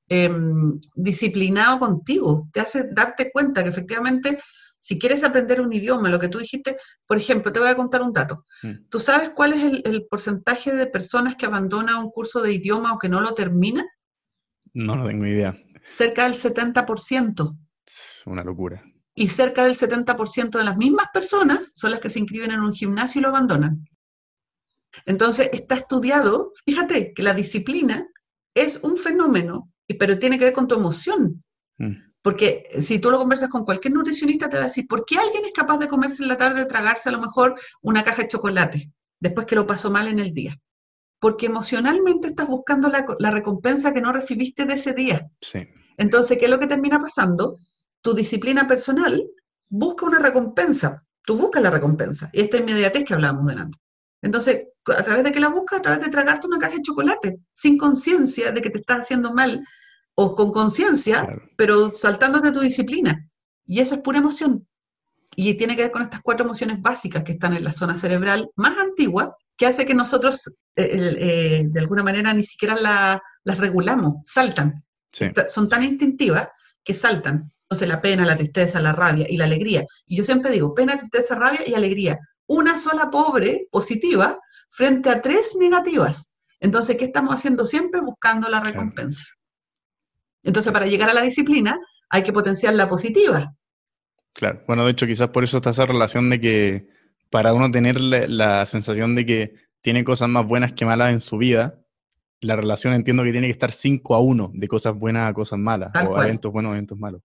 em, 0.09 0.79
disciplinado 0.95 1.79
contigo, 1.79 2.49
te 2.53 2.61
hace 2.61 2.89
darte 2.93 3.33
cuenta 3.33 3.65
que 3.65 3.69
efectivamente, 3.69 4.39
si 4.79 4.97
quieres 4.97 5.25
aprender 5.25 5.61
un 5.61 5.73
idioma, 5.73 6.09
lo 6.09 6.21
que 6.21 6.29
tú 6.29 6.39
dijiste, 6.39 6.77
por 7.07 7.19
ejemplo, 7.19 7.51
te 7.51 7.59
voy 7.59 7.69
a 7.69 7.77
contar 7.77 8.03
un 8.03 8.13
dato. 8.13 8.45
Mm. 8.63 8.89
¿Tú 8.89 9.01
sabes 9.01 9.31
cuál 9.31 9.55
es 9.55 9.65
el, 9.65 9.83
el 9.85 10.07
porcentaje 10.07 10.73
de 10.73 10.87
personas 10.87 11.35
que 11.35 11.47
abandonan 11.47 11.97
un 11.97 12.11
curso 12.11 12.43
de 12.43 12.53
idioma 12.53 12.93
o 12.93 12.99
que 12.99 13.09
no 13.09 13.21
lo 13.21 13.35
terminan? 13.35 13.87
No, 14.77 14.95
no 14.95 15.07
tengo 15.07 15.25
idea. 15.25 15.59
Cerca 15.89 16.25
del 16.25 16.35
70%. 16.35 17.57
Una 18.27 18.45
locura. 18.45 18.85
Y 19.15 19.29
cerca 19.29 19.65
del 19.65 19.75
70% 19.75 20.59
de 20.59 20.65
las 20.65 20.77
mismas 20.77 21.07
personas 21.15 21.73
son 21.75 21.93
las 21.93 22.01
que 22.01 22.11
se 22.11 22.19
inscriben 22.19 22.51
en 22.51 22.61
un 22.61 22.75
gimnasio 22.75 23.19
y 23.19 23.23
lo 23.23 23.31
abandonan. 23.31 23.89
Entonces, 25.07 25.49
está 25.55 25.77
estudiado, 25.77 26.53
fíjate, 26.67 27.15
que 27.15 27.23
la 27.23 27.33
disciplina 27.33 28.07
es 28.55 28.79
un 28.83 28.99
fenómeno, 28.99 29.73
pero 29.99 30.19
tiene 30.19 30.39
que 30.39 30.45
ver 30.45 30.53
con 30.53 30.69
tu 30.69 30.75
emoción. 30.75 31.43
Mm. 31.79 31.95
Porque 32.21 32.65
si 32.79 32.99
tú 32.99 33.11
lo 33.11 33.17
conversas 33.17 33.49
con 33.49 33.65
cualquier 33.65 33.95
nutricionista, 33.95 34.51
te 34.51 34.59
va 34.59 34.65
a 34.65 34.67
decir, 34.67 34.87
¿por 34.87 35.07
qué 35.07 35.17
alguien 35.17 35.47
es 35.47 35.53
capaz 35.53 35.79
de 35.79 35.89
comerse 35.89 36.23
en 36.23 36.29
la 36.29 36.37
tarde, 36.37 36.67
tragarse 36.67 37.09
a 37.09 37.13
lo 37.13 37.21
mejor 37.21 37.55
una 37.81 38.05
caja 38.05 38.23
de 38.23 38.29
chocolate, 38.29 38.93
después 39.21 39.47
que 39.47 39.55
lo 39.55 39.67
pasó 39.67 39.91
mal 39.91 40.07
en 40.09 40.19
el 40.19 40.35
día? 40.35 40.55
Porque 41.19 41.47
emocionalmente 41.47 42.29
estás 42.29 42.49
buscando 42.49 42.89
la, 42.89 43.31
recompensa 43.31 43.93
que 43.93 44.01
no 44.01 44.13
recibiste 44.13 44.65
de 44.65 44.75
ese 44.75 44.93
día. 44.93 45.31
Sí. 45.41 45.67
Entonces, 45.97 46.39
¿qué 46.39 46.45
es 46.45 46.51
lo 46.51 46.59
que 46.59 46.67
termina 46.67 46.99
pasando? 46.99 47.59
Tu 48.03 48.15
disciplina 48.15 48.67
personal 48.67 49.27
busca 49.69 50.07
una 50.07 50.19
recompensa, 50.19 51.05
tú 51.25 51.37
buscas 51.37 51.63
la 51.63 51.71
recompensa, 51.71 52.31
y 52.33 52.43
esta 52.43 52.59
inmediatez 52.59 53.05
que 53.05 53.15
hablábamos 53.15 53.47
delante. 53.47 53.79
Entonces, 54.23 54.69
¿a 54.87 55.03
través 55.03 55.25
de 55.25 55.33
qué 55.33 55.41
la 55.41 55.49
buscas? 55.49 55.81
A 55.81 55.83
través 55.83 56.05
de 56.05 56.11
tragarte 56.11 56.47
una 56.47 56.59
caja 56.59 56.77
de 56.77 56.83
chocolate, 56.83 57.39
sin 57.53 57.79
conciencia 57.79 58.53
de 58.53 58.61
que 58.61 58.71
te 58.71 58.79
estás 58.79 59.01
haciendo 59.01 59.33
mal, 59.33 59.65
o 60.15 60.35
con 60.35 60.51
conciencia, 60.51 61.27
pero 61.57 61.91
saltándote 61.91 62.53
tu 62.53 62.61
disciplina. 62.61 63.29
Y 63.67 63.81
eso 63.81 63.97
es 63.97 64.01
pura 64.01 64.19
emoción. 64.19 64.67
Y 65.35 65.55
tiene 65.55 65.77
que 65.77 65.83
ver 65.83 65.93
con 65.93 66.03
estas 66.03 66.23
cuatro 66.23 66.47
emociones 66.47 66.81
básicas 66.81 67.23
que 67.23 67.33
están 67.33 67.55
en 67.55 67.65
la 67.65 67.73
zona 67.73 67.97
cerebral 67.97 68.51
más 68.57 68.79
antigua, 68.79 69.37
que 69.57 69.67
hace 69.67 69.87
que 69.87 69.95
nosotros, 69.95 70.53
eh, 70.77 71.17
eh, 71.19 71.63
de 71.69 71.81
alguna 71.81 72.03
manera, 72.03 72.33
ni 72.35 72.45
siquiera 72.45 72.77
las 73.45 73.59
regulamos, 73.59 74.17
saltan. 74.25 74.85
Son 75.49 75.69
tan 75.69 75.83
instintivas 75.83 76.49
que 76.85 76.95
saltan. 76.95 77.53
Entonces, 77.63 77.89
la 77.89 78.01
pena, 78.01 78.25
la 78.27 78.37
tristeza, 78.37 78.81
la 78.81 78.93
rabia 78.93 79.27
y 79.29 79.37
la 79.37 79.45
alegría. 79.45 79.85
Y 80.07 80.17
yo 80.17 80.25
siempre 80.25 80.51
digo, 80.51 80.75
pena, 80.75 80.99
tristeza, 80.99 81.35
rabia 81.35 81.63
y 81.67 81.75
alegría. 81.75 82.19
Una 82.47 82.79
sola 82.79 83.11
pobre, 83.11 83.67
positiva, 83.71 84.39
frente 84.71 85.11
a 85.11 85.21
tres 85.21 85.57
negativas. 85.59 86.31
Entonces, 86.61 86.97
¿qué 86.97 87.07
estamos 87.07 87.35
haciendo 87.35 87.67
siempre? 87.67 88.01
Buscando 88.01 88.49
la 88.49 88.61
recompensa. 88.61 89.25
Entonces, 90.43 90.73
para 90.73 90.87
llegar 90.87 91.11
a 91.11 91.15
la 91.15 91.23
disciplina, 91.23 91.79
hay 92.09 92.23
que 92.23 92.33
potenciar 92.33 92.75
la 92.75 92.89
positiva. 92.89 93.53
Claro, 94.33 94.63
bueno, 94.67 94.85
de 94.85 94.93
hecho, 94.93 95.07
quizás 95.07 95.31
por 95.31 95.43
eso 95.43 95.57
está 95.57 95.71
esa 95.71 95.87
relación 95.87 96.31
de 96.31 96.41
que 96.41 96.89
para 97.31 97.53
uno 97.53 97.71
tener 97.71 98.01
la, 98.01 98.67
sensación 98.67 99.15
de 99.15 99.27
que 99.27 99.55
tiene 99.81 100.05
cosas 100.05 100.29
más 100.29 100.47
buenas 100.47 100.73
que 100.73 100.85
malas 100.85 101.13
en 101.13 101.21
su 101.21 101.37
vida, 101.39 101.81
la 102.41 102.57
relación 102.57 102.95
entiendo 102.95 103.23
que 103.23 103.33
tiene 103.33 103.47
que 103.47 103.53
estar 103.53 103.73
5 103.73 104.15
a 104.15 104.21
1 104.21 104.53
de 104.55 104.69
cosas 104.69 104.95
buenas 104.95 105.31
a 105.31 105.35
cosas 105.35 105.59
malas, 105.59 105.91
o 106.09 106.23
eventos 106.23 106.53
buenos, 106.53 106.73
eventos 106.73 106.99
malos. 106.99 107.23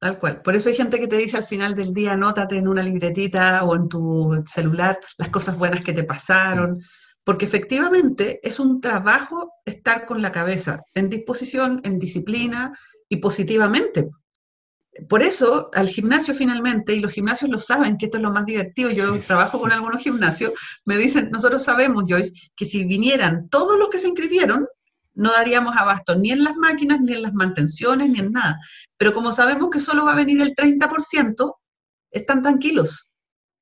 Tal 0.00 0.18
cual. 0.20 0.42
Por 0.42 0.54
eso 0.54 0.68
hay 0.68 0.76
gente 0.76 1.00
que 1.00 1.08
te 1.08 1.16
dice 1.16 1.36
al 1.36 1.44
final 1.44 1.74
del 1.74 1.92
día, 1.92 2.12
anótate 2.12 2.56
en 2.56 2.68
una 2.68 2.82
libretita 2.82 3.64
o 3.64 3.74
en 3.74 3.88
tu 3.88 4.44
celular 4.46 4.98
las 5.16 5.28
cosas 5.28 5.58
buenas 5.58 5.82
que 5.82 5.92
te 5.92 6.04
pasaron, 6.04 6.80
porque 7.24 7.46
efectivamente 7.46 8.38
es 8.42 8.60
un 8.60 8.80
trabajo 8.80 9.52
estar 9.64 10.06
con 10.06 10.22
la 10.22 10.30
cabeza 10.30 10.82
en 10.94 11.10
disposición, 11.10 11.80
en 11.82 11.98
disciplina 11.98 12.78
y 13.08 13.16
positivamente. 13.16 14.08
Por 15.08 15.22
eso 15.22 15.70
al 15.74 15.88
gimnasio 15.88 16.34
finalmente, 16.34 16.94
y 16.94 17.00
los 17.00 17.12
gimnasios 17.12 17.50
lo 17.50 17.58
saben, 17.58 17.96
que 17.98 18.06
esto 18.06 18.18
es 18.18 18.22
lo 18.22 18.32
más 18.32 18.46
divertido, 18.46 18.90
yo 18.90 19.20
trabajo 19.20 19.60
con 19.60 19.70
algunos 19.70 20.02
gimnasios, 20.02 20.52
me 20.84 20.96
dicen, 20.96 21.30
nosotros 21.30 21.62
sabemos, 21.62 22.04
Joyce, 22.08 22.32
que 22.56 22.64
si 22.64 22.84
vinieran 22.84 23.48
todos 23.48 23.78
los 23.78 23.88
que 23.90 23.98
se 23.98 24.08
inscribieron, 24.08 24.66
no 25.14 25.32
daríamos 25.32 25.76
abasto 25.76 26.14
ni 26.14 26.30
en 26.30 26.44
las 26.44 26.56
máquinas, 26.56 27.00
ni 27.00 27.12
en 27.12 27.22
las 27.22 27.34
mantenciones, 27.34 28.10
ni 28.10 28.20
en 28.20 28.32
nada. 28.32 28.56
Pero 28.96 29.12
como 29.12 29.32
sabemos 29.32 29.68
que 29.70 29.80
solo 29.80 30.04
va 30.04 30.12
a 30.12 30.16
venir 30.16 30.40
el 30.40 30.54
30%, 30.54 31.54
están 32.12 32.42
tranquilos. 32.42 33.10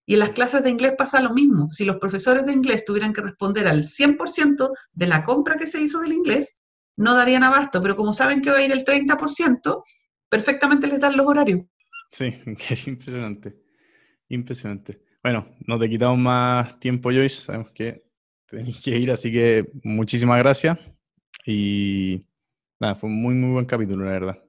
Y 0.07 0.15
en 0.15 0.21
las 0.21 0.31
clases 0.31 0.63
de 0.63 0.71
inglés 0.71 0.95
pasa 0.97 1.21
lo 1.21 1.31
mismo. 1.31 1.69
Si 1.71 1.85
los 1.85 1.97
profesores 1.97 2.47
de 2.47 2.53
inglés 2.53 2.85
tuvieran 2.85 3.13
que 3.13 3.23
responder 3.23 3.67
al 3.67 3.85
100% 3.85 4.71
de 4.93 5.07
la 5.07 5.25
compra 5.25 5.57
que 5.57 5.67
se 5.67 5.81
hizo 5.81 5.99
del 6.01 6.13
inglés, 6.13 6.61
no 6.97 7.15
darían 7.15 7.43
abasto. 7.43 7.83
Pero 7.83 7.97
como 7.97 8.13
saben 8.13 8.41
que 8.41 8.51
va 8.51 8.59
a 8.59 8.63
ir 8.63 8.71
el 8.71 8.85
30%, 8.85 9.83
perfectamente 10.29 10.87
les 10.87 11.01
dan 11.01 11.17
los 11.17 11.27
horarios. 11.27 11.63
Sí, 12.11 12.35
es 12.71 12.87
impresionante. 12.89 13.57
Impresionante. 14.29 15.03
Bueno, 15.23 15.49
no 15.67 15.79
te 15.79 15.89
quitamos 15.89 16.19
más 16.19 16.79
tiempo, 16.79 17.11
Joyce. 17.11 17.43
Sabemos 17.43 17.71
que 17.73 18.05
tenéis 18.47 18.83
que 18.83 18.97
ir, 18.97 19.11
así 19.11 19.31
que 19.33 19.69
muchísimas 19.83 20.39
gracias. 20.39 20.79
Y 21.45 22.27
nada, 22.81 22.95
fue 22.95 23.11
un 23.11 23.21
muy, 23.21 23.35
muy 23.35 23.53
buen 23.53 23.67
capítulo, 23.67 24.05
la 24.05 24.13
verdad. 24.13 24.43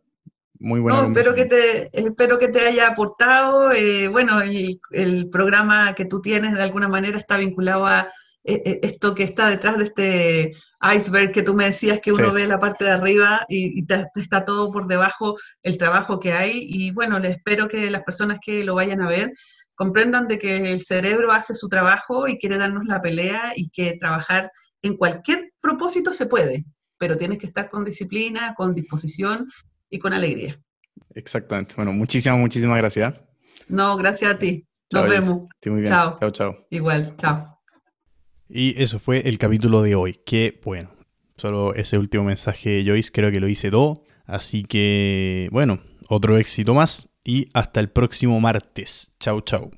Muy 0.60 0.80
buena. 0.80 1.02
No, 1.02 1.08
espero 1.08 1.36
que 1.36 1.46
te, 1.46 1.90
espero 1.94 2.40
que 2.40 2.48
te 2.48 2.62
haya 2.62 2.88
aportado. 2.88 3.72
Eh, 3.72 4.08
bueno, 4.08 4.42
el, 4.42 4.80
el, 4.92 5.30
programa 5.30 5.94
que 5.94 6.06
tú 6.06 6.22
tienes 6.22 6.56
de 6.56 6.64
alguna 6.64 6.88
manera 6.88 7.18
está 7.18 7.38
vinculado 7.38 7.86
a 7.86 8.10
esto 8.48 9.14
que 9.14 9.24
está 9.24 9.50
detrás 9.50 9.78
de 9.78 9.84
este 9.84 10.54
iceberg 10.96 11.32
que 11.32 11.44
tú 11.44 11.54
me 11.54 11.66
decías 11.66 12.00
que 12.00 12.12
uno 12.12 12.32
ve 12.32 12.48
la 12.48 12.60
parte 12.60 12.86
de 12.86 12.92
arriba 12.92 13.46
y, 13.50 13.80
y 13.80 13.86
te, 13.86 14.06
está 14.16 14.46
todo 14.46 14.72
por 14.72 14.88
debajo 14.88 15.38
el 15.64 15.78
trabajo 15.78 16.20
que 16.20 16.34
hay. 16.34 16.66
Y 16.70 16.92
bueno, 16.92 17.20
les 17.20 17.38
espero 17.38 17.68
que 17.68 17.92
las 17.92 18.04
personas 18.04 18.40
que 18.42 18.64
lo 18.64 18.76
vayan 18.76 19.02
a 19.02 19.10
ver 19.10 19.32
comprendan 19.76 20.28
de 20.28 20.40
que 20.40 20.72
el 20.72 20.80
cerebro 20.82 21.32
hace 21.32 21.54
su 21.54 21.68
trabajo 21.68 22.28
y 22.28 22.38
quiere 22.40 22.58
darnos 22.58 22.86
la 22.86 23.02
pelea 23.02 23.54
y 23.56 23.70
que 23.70 23.98
trabajar 23.98 24.52
en 24.82 24.98
cualquier 24.98 25.52
propósito 25.62 26.12
se 26.12 26.26
puede 26.26 26.66
pero 26.98 27.18
tienes 27.18 27.38
que 27.38 27.48
estar 27.48 27.70
con 27.70 27.84
disciplina, 27.84 28.54
con 28.56 28.74
disposición 28.74 29.48
y 29.90 30.00
con 30.00 30.14
alegría. 30.14 30.60
Exactamente. 31.14 31.76
Bueno, 31.76 31.94
muchísimas, 31.94 32.40
muchísimas 32.40 32.78
gracias. 32.78 33.14
No, 33.68 33.96
gracias 33.98 34.34
a 34.34 34.40
ti. 34.40 34.66
Nos 34.92 35.10
vemos. 35.10 35.50
muy 35.66 35.82
bien. 35.82 35.86
Chao. 35.86 36.18
Chao, 36.20 36.32
chao. 36.32 36.68
Igual, 36.70 37.16
chao. 37.18 37.57
Y 38.50 38.82
eso 38.82 39.00
fue 39.00 39.28
el 39.28 39.38
capítulo 39.38 39.82
de 39.82 39.96
hoy. 39.96 40.20
Que 40.26 40.60
bueno, 40.64 40.92
solo 41.38 41.74
ese 41.74 41.98
último 41.98 42.24
mensaje, 42.24 42.84
Joyce, 42.86 43.12
creo 43.12 43.32
que 43.32 43.40
lo 43.40 43.48
hice 43.48 43.72
todo. 43.72 44.04
Así 44.26 44.64
que, 44.64 45.48
bueno, 45.52 45.80
otro 46.10 46.38
éxito 46.38 46.74
más 46.74 47.10
y 47.24 47.50
hasta 47.54 47.80
el 47.80 47.90
próximo 47.90 48.40
martes. 48.40 49.16
Chao, 49.20 49.42
chao. 49.42 49.72